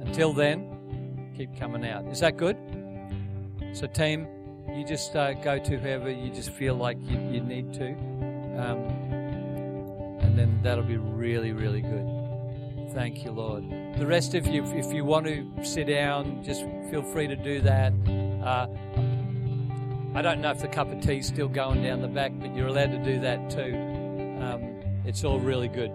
Until 0.00 0.32
then, 0.32 1.32
keep 1.36 1.56
coming 1.58 1.86
out. 1.86 2.04
Is 2.06 2.20
that 2.20 2.36
good? 2.36 2.56
So, 3.72 3.86
team, 3.86 4.26
you 4.74 4.84
just 4.84 5.14
uh, 5.14 5.34
go 5.34 5.58
to 5.58 5.78
whoever 5.78 6.10
you 6.10 6.30
just 6.30 6.50
feel 6.50 6.74
like 6.74 6.98
you, 7.02 7.18
you 7.30 7.40
need 7.40 7.72
to. 7.74 7.90
Um, 8.58 9.07
then 10.38 10.60
that'll 10.62 10.84
be 10.84 10.96
really, 10.96 11.52
really 11.52 11.82
good. 11.82 12.92
Thank 12.92 13.24
you, 13.24 13.32
Lord. 13.32 13.64
The 13.98 14.06
rest 14.06 14.34
of 14.34 14.46
you, 14.46 14.64
if 14.64 14.92
you 14.92 15.04
want 15.04 15.26
to 15.26 15.46
sit 15.62 15.88
down, 15.88 16.42
just 16.42 16.62
feel 16.90 17.02
free 17.02 17.26
to 17.26 17.36
do 17.36 17.60
that. 17.60 17.92
Uh, 18.42 18.66
I 20.14 20.22
don't 20.22 20.40
know 20.40 20.50
if 20.50 20.60
the 20.60 20.68
cup 20.68 20.90
of 20.90 21.00
tea's 21.00 21.26
still 21.26 21.48
going 21.48 21.82
down 21.82 22.00
the 22.00 22.08
back, 22.08 22.32
but 22.40 22.54
you're 22.54 22.68
allowed 22.68 22.92
to 22.92 23.04
do 23.04 23.20
that 23.20 23.50
too. 23.50 23.74
Um, 24.42 24.80
it's 25.04 25.22
all 25.24 25.38
really 25.38 25.68
good. 25.68 25.92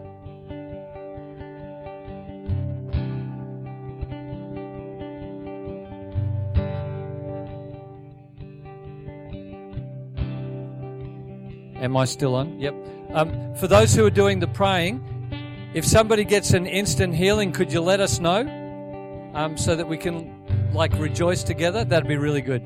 Am 11.83 11.97
I 11.97 12.05
still 12.05 12.33
on? 12.35 12.59
Yep. 12.61 12.73
Um, 13.13 13.55
for 13.55 13.67
those 13.67 13.93
who 13.93 14.05
are 14.05 14.09
doing 14.09 14.39
the 14.39 14.47
praying, 14.47 15.03
if 15.73 15.83
somebody 15.85 16.23
gets 16.23 16.51
an 16.51 16.65
instant 16.65 17.13
healing, 17.13 17.51
could 17.51 17.73
you 17.73 17.81
let 17.81 17.99
us 17.99 18.21
know 18.21 19.31
um, 19.33 19.57
so 19.57 19.75
that 19.75 19.89
we 19.89 19.97
can 19.97 20.71
like 20.73 20.93
rejoice 20.93 21.43
together? 21.43 21.83
That'd 21.83 22.07
be 22.07 22.15
really 22.15 22.41
good. 22.41 22.63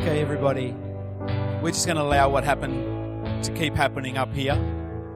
Okay, 0.00 0.20
everybody, 0.20 0.76
we're 1.60 1.72
just 1.72 1.86
going 1.86 1.96
to 1.96 2.02
allow 2.04 2.28
what 2.28 2.44
happened 2.44 3.42
to 3.42 3.52
keep 3.52 3.74
happening 3.74 4.16
up 4.16 4.32
here. 4.32 4.52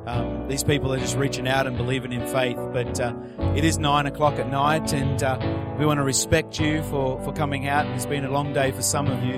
Um, 0.08 0.48
these 0.48 0.64
people 0.64 0.92
are 0.92 0.98
just 0.98 1.16
reaching 1.16 1.46
out 1.46 1.68
and 1.68 1.76
believing 1.76 2.12
in 2.12 2.26
faith, 2.26 2.56
but 2.72 2.98
uh, 2.98 3.14
it 3.54 3.64
is 3.64 3.78
nine 3.78 4.06
o'clock 4.06 4.40
at 4.40 4.50
night, 4.50 4.92
and 4.92 5.22
uh, 5.22 5.38
we 5.78 5.86
want 5.86 5.98
to 5.98 6.02
respect 6.02 6.58
you 6.58 6.82
for, 6.82 7.22
for 7.22 7.32
coming 7.32 7.68
out. 7.68 7.86
It's 7.94 8.06
been 8.06 8.24
a 8.24 8.30
long 8.30 8.52
day 8.52 8.72
for 8.72 8.82
some 8.82 9.06
of 9.06 9.22
you, 9.22 9.36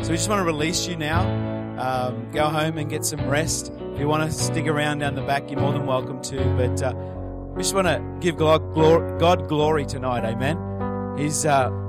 so 0.00 0.10
we 0.10 0.16
just 0.16 0.28
want 0.28 0.38
to 0.38 0.44
release 0.44 0.86
you 0.86 0.94
now. 0.94 1.22
Um, 1.76 2.30
go 2.30 2.48
home 2.48 2.78
and 2.78 2.88
get 2.88 3.04
some 3.04 3.28
rest. 3.28 3.72
If 3.94 3.98
you 3.98 4.06
want 4.06 4.30
to 4.30 4.38
stick 4.38 4.68
around 4.68 5.00
down 5.00 5.16
the 5.16 5.22
back, 5.22 5.50
you're 5.50 5.58
more 5.58 5.72
than 5.72 5.86
welcome 5.86 6.22
to. 6.22 6.36
But 6.56 6.80
uh, 6.84 6.94
we 7.52 7.62
just 7.62 7.74
want 7.74 7.88
to 7.88 8.00
give 8.20 8.36
God 8.36 8.72
glory, 8.74 9.18
God 9.18 9.48
glory 9.48 9.86
tonight. 9.86 10.24
Amen. 10.24 11.18
He's 11.18 11.44
uh, 11.44 11.80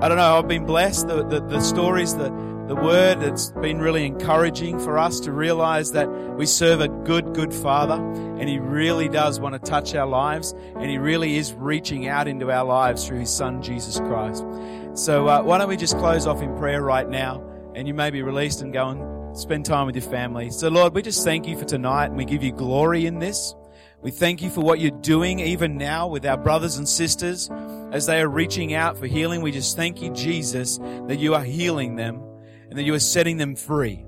I 0.00 0.06
don't 0.06 0.16
know, 0.16 0.38
I've 0.38 0.46
been 0.46 0.64
blessed. 0.64 1.08
The, 1.08 1.24
the, 1.24 1.40
the 1.40 1.60
stories, 1.60 2.14
the, 2.14 2.30
the 2.68 2.74
word, 2.74 3.22
it's 3.22 3.50
been 3.52 3.78
really 3.78 4.04
encouraging 4.04 4.78
for 4.78 4.98
us 4.98 5.20
to 5.20 5.32
realize 5.32 5.92
that 5.92 6.06
we 6.36 6.44
serve 6.44 6.82
a 6.82 6.88
good, 6.88 7.32
good 7.32 7.52
Father 7.52 7.94
and 7.94 8.46
He 8.46 8.58
really 8.58 9.08
does 9.08 9.40
want 9.40 9.54
to 9.54 9.58
touch 9.58 9.94
our 9.94 10.06
lives 10.06 10.52
and 10.76 10.84
He 10.84 10.98
really 10.98 11.38
is 11.38 11.54
reaching 11.54 12.08
out 12.08 12.28
into 12.28 12.50
our 12.52 12.66
lives 12.66 13.06
through 13.06 13.20
His 13.20 13.34
Son, 13.34 13.62
Jesus 13.62 13.98
Christ. 14.00 14.44
So 14.92 15.28
uh, 15.28 15.42
why 15.42 15.56
don't 15.56 15.70
we 15.70 15.78
just 15.78 15.96
close 15.96 16.26
off 16.26 16.42
in 16.42 16.54
prayer 16.58 16.82
right 16.82 17.08
now 17.08 17.42
and 17.74 17.88
you 17.88 17.94
may 17.94 18.10
be 18.10 18.20
released 18.20 18.60
and 18.60 18.70
go 18.70 18.90
and 18.90 19.36
spend 19.36 19.64
time 19.64 19.86
with 19.86 19.96
your 19.96 20.10
family. 20.10 20.50
So 20.50 20.68
Lord, 20.68 20.94
we 20.94 21.00
just 21.00 21.24
thank 21.24 21.48
you 21.48 21.56
for 21.56 21.64
tonight 21.64 22.06
and 22.06 22.18
we 22.18 22.26
give 22.26 22.42
you 22.42 22.52
glory 22.52 23.06
in 23.06 23.18
this. 23.18 23.54
We 24.02 24.10
thank 24.10 24.42
you 24.42 24.50
for 24.50 24.60
what 24.60 24.78
you're 24.78 24.90
doing 24.90 25.38
even 25.40 25.78
now 25.78 26.06
with 26.06 26.26
our 26.26 26.36
brothers 26.36 26.76
and 26.76 26.86
sisters 26.86 27.48
as 27.92 28.04
they 28.04 28.20
are 28.20 28.28
reaching 28.28 28.74
out 28.74 28.98
for 28.98 29.06
healing. 29.06 29.40
We 29.40 29.52
just 29.52 29.74
thank 29.74 30.02
you, 30.02 30.12
Jesus, 30.12 30.76
that 31.06 31.18
you 31.18 31.34
are 31.34 31.42
healing 31.42 31.96
them 31.96 32.27
and 32.68 32.78
that 32.78 32.82
you 32.82 32.94
are 32.94 33.00
setting 33.00 33.36
them 33.36 33.56
free. 33.56 34.04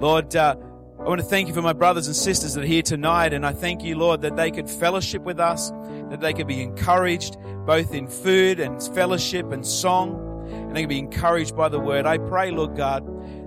Lord, 0.00 0.34
uh, 0.36 0.56
I 0.98 1.02
want 1.02 1.20
to 1.20 1.26
thank 1.26 1.48
you 1.48 1.54
for 1.54 1.62
my 1.62 1.72
brothers 1.72 2.06
and 2.06 2.14
sisters 2.14 2.54
that 2.54 2.64
are 2.64 2.66
here 2.66 2.82
tonight, 2.82 3.32
and 3.32 3.46
I 3.46 3.52
thank 3.52 3.82
you, 3.82 3.96
Lord, 3.96 4.20
that 4.22 4.36
they 4.36 4.50
could 4.50 4.68
fellowship 4.68 5.22
with 5.22 5.40
us, 5.40 5.70
that 6.10 6.20
they 6.20 6.32
could 6.32 6.46
be 6.46 6.60
encouraged 6.60 7.36
both 7.66 7.94
in 7.94 8.08
food 8.08 8.60
and 8.60 8.82
fellowship 8.94 9.50
and 9.52 9.64
song, 9.64 10.46
and 10.50 10.76
they 10.76 10.82
could 10.82 10.88
be 10.88 10.98
encouraged 10.98 11.56
by 11.56 11.68
the 11.68 11.78
word. 11.78 12.04
I 12.06 12.18
pray, 12.18 12.50
Lord 12.50 12.76
God, 12.76 13.04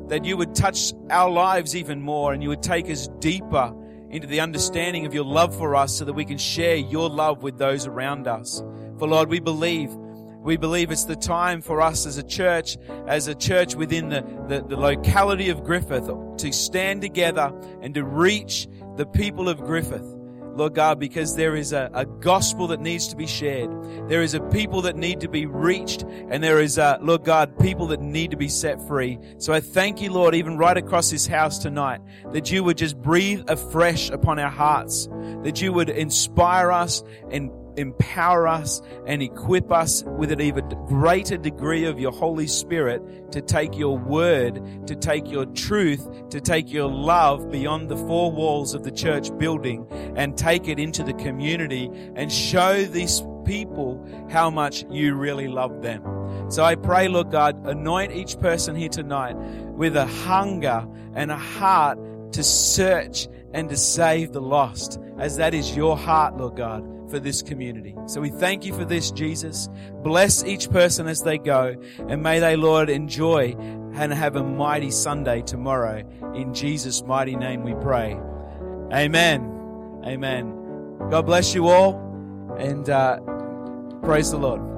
that 0.09 0.25
you 0.25 0.37
would 0.37 0.55
touch 0.55 0.93
our 1.09 1.29
lives 1.29 1.75
even 1.75 2.01
more 2.01 2.33
and 2.33 2.43
you 2.43 2.49
would 2.49 2.63
take 2.63 2.89
us 2.89 3.07
deeper 3.19 3.73
into 4.09 4.27
the 4.27 4.41
understanding 4.41 5.05
of 5.05 5.13
your 5.13 5.23
love 5.23 5.55
for 5.57 5.75
us 5.75 5.97
so 5.97 6.03
that 6.03 6.13
we 6.13 6.25
can 6.25 6.37
share 6.37 6.75
your 6.75 7.09
love 7.09 7.43
with 7.43 7.57
those 7.57 7.87
around 7.87 8.27
us. 8.27 8.61
For 8.99 9.07
Lord, 9.07 9.29
we 9.29 9.39
believe 9.39 9.89
we 10.41 10.57
believe 10.57 10.91
it's 10.91 11.05
the 11.05 11.15
time 11.15 11.61
for 11.61 11.81
us 11.81 12.05
as 12.05 12.17
a 12.17 12.23
church, 12.23 12.77
as 13.07 13.27
a 13.27 13.35
church 13.35 13.75
within 13.75 14.09
the, 14.09 14.21
the, 14.47 14.63
the, 14.63 14.77
locality 14.77 15.49
of 15.49 15.63
Griffith, 15.63 16.09
to 16.37 16.51
stand 16.51 17.01
together 17.01 17.53
and 17.81 17.93
to 17.93 18.03
reach 18.03 18.67
the 18.97 19.05
people 19.05 19.47
of 19.49 19.59
Griffith. 19.59 20.05
Lord 20.55 20.75
God, 20.75 20.99
because 20.99 21.35
there 21.35 21.55
is 21.55 21.71
a, 21.71 21.89
a 21.93 22.05
gospel 22.05 22.67
that 22.67 22.81
needs 22.81 23.07
to 23.07 23.15
be 23.15 23.25
shared. 23.25 23.69
There 24.09 24.21
is 24.21 24.33
a 24.33 24.41
people 24.41 24.81
that 24.81 24.97
need 24.97 25.21
to 25.21 25.29
be 25.29 25.45
reached. 25.45 26.01
And 26.01 26.43
there 26.43 26.59
is, 26.59 26.77
a, 26.77 26.99
Lord 27.01 27.23
God, 27.23 27.57
people 27.59 27.87
that 27.87 28.01
need 28.01 28.31
to 28.31 28.37
be 28.37 28.49
set 28.49 28.85
free. 28.87 29.17
So 29.37 29.53
I 29.53 29.61
thank 29.61 30.01
you, 30.01 30.11
Lord, 30.11 30.35
even 30.35 30.57
right 30.57 30.75
across 30.75 31.09
this 31.09 31.25
house 31.25 31.57
tonight, 31.57 32.01
that 32.33 32.51
you 32.51 32.63
would 32.63 32.77
just 32.77 32.97
breathe 33.01 33.43
afresh 33.47 34.09
upon 34.09 34.39
our 34.39 34.49
hearts, 34.49 35.07
that 35.43 35.61
you 35.61 35.71
would 35.71 35.89
inspire 35.89 36.71
us 36.71 37.01
and 37.29 37.49
empower 37.77 38.47
us 38.47 38.81
and 39.05 39.21
equip 39.21 39.71
us 39.71 40.03
with 40.03 40.31
an 40.31 40.41
even 40.41 40.67
greater 40.87 41.37
degree 41.37 41.85
of 41.85 41.99
your 41.99 42.11
Holy 42.11 42.47
Spirit 42.47 43.31
to 43.31 43.41
take 43.41 43.77
your 43.77 43.97
word, 43.97 44.87
to 44.87 44.95
take 44.95 45.29
your 45.29 45.45
truth, 45.45 46.29
to 46.29 46.41
take 46.41 46.71
your 46.71 46.89
love 46.89 47.49
beyond 47.51 47.89
the 47.89 47.97
four 47.97 48.31
walls 48.31 48.73
of 48.73 48.83
the 48.83 48.91
church 48.91 49.35
building 49.37 49.87
and 50.15 50.37
take 50.37 50.67
it 50.67 50.79
into 50.79 51.03
the 51.03 51.13
community 51.13 51.89
and 52.15 52.31
show 52.31 52.83
these 52.83 53.23
people 53.45 54.05
how 54.29 54.49
much 54.49 54.85
you 54.89 55.15
really 55.15 55.47
love 55.47 55.81
them. 55.81 56.03
So 56.49 56.63
I 56.63 56.75
pray, 56.75 57.07
Lord 57.07 57.31
God, 57.31 57.65
anoint 57.65 58.11
each 58.11 58.39
person 58.39 58.75
here 58.75 58.89
tonight 58.89 59.35
with 59.35 59.95
a 59.95 60.05
hunger 60.05 60.85
and 61.15 61.31
a 61.31 61.37
heart 61.37 61.97
to 62.33 62.43
search 62.43 63.27
and 63.53 63.69
to 63.69 63.77
save 63.77 64.31
the 64.31 64.41
lost, 64.41 64.99
as 65.17 65.37
that 65.37 65.53
is 65.53 65.75
your 65.75 65.97
heart, 65.97 66.37
Lord 66.37 66.55
God 66.55 66.90
for 67.11 67.19
this 67.19 67.41
community. 67.41 67.95
So 68.07 68.21
we 68.21 68.29
thank 68.29 68.65
you 68.65 68.73
for 68.73 68.85
this, 68.85 69.11
Jesus. 69.11 69.69
Bless 70.03 70.43
each 70.43 70.71
person 70.71 71.07
as 71.07 71.21
they 71.21 71.37
go, 71.37 71.75
and 72.07 72.23
may 72.23 72.39
they, 72.39 72.55
Lord, 72.55 72.89
enjoy 72.89 73.55
and 73.93 74.13
have 74.13 74.35
a 74.37 74.43
mighty 74.43 74.89
Sunday 74.89 75.41
tomorrow. 75.41 76.03
In 76.33 76.53
Jesus' 76.53 77.03
mighty 77.03 77.35
name 77.35 77.63
we 77.63 77.75
pray. 77.75 78.17
Amen. 78.93 80.01
Amen. 80.05 80.57
God 81.09 81.25
bless 81.25 81.53
you 81.53 81.67
all, 81.67 81.95
and 82.57 82.89
uh, 82.89 83.19
praise 84.01 84.31
the 84.31 84.37
Lord. 84.37 84.70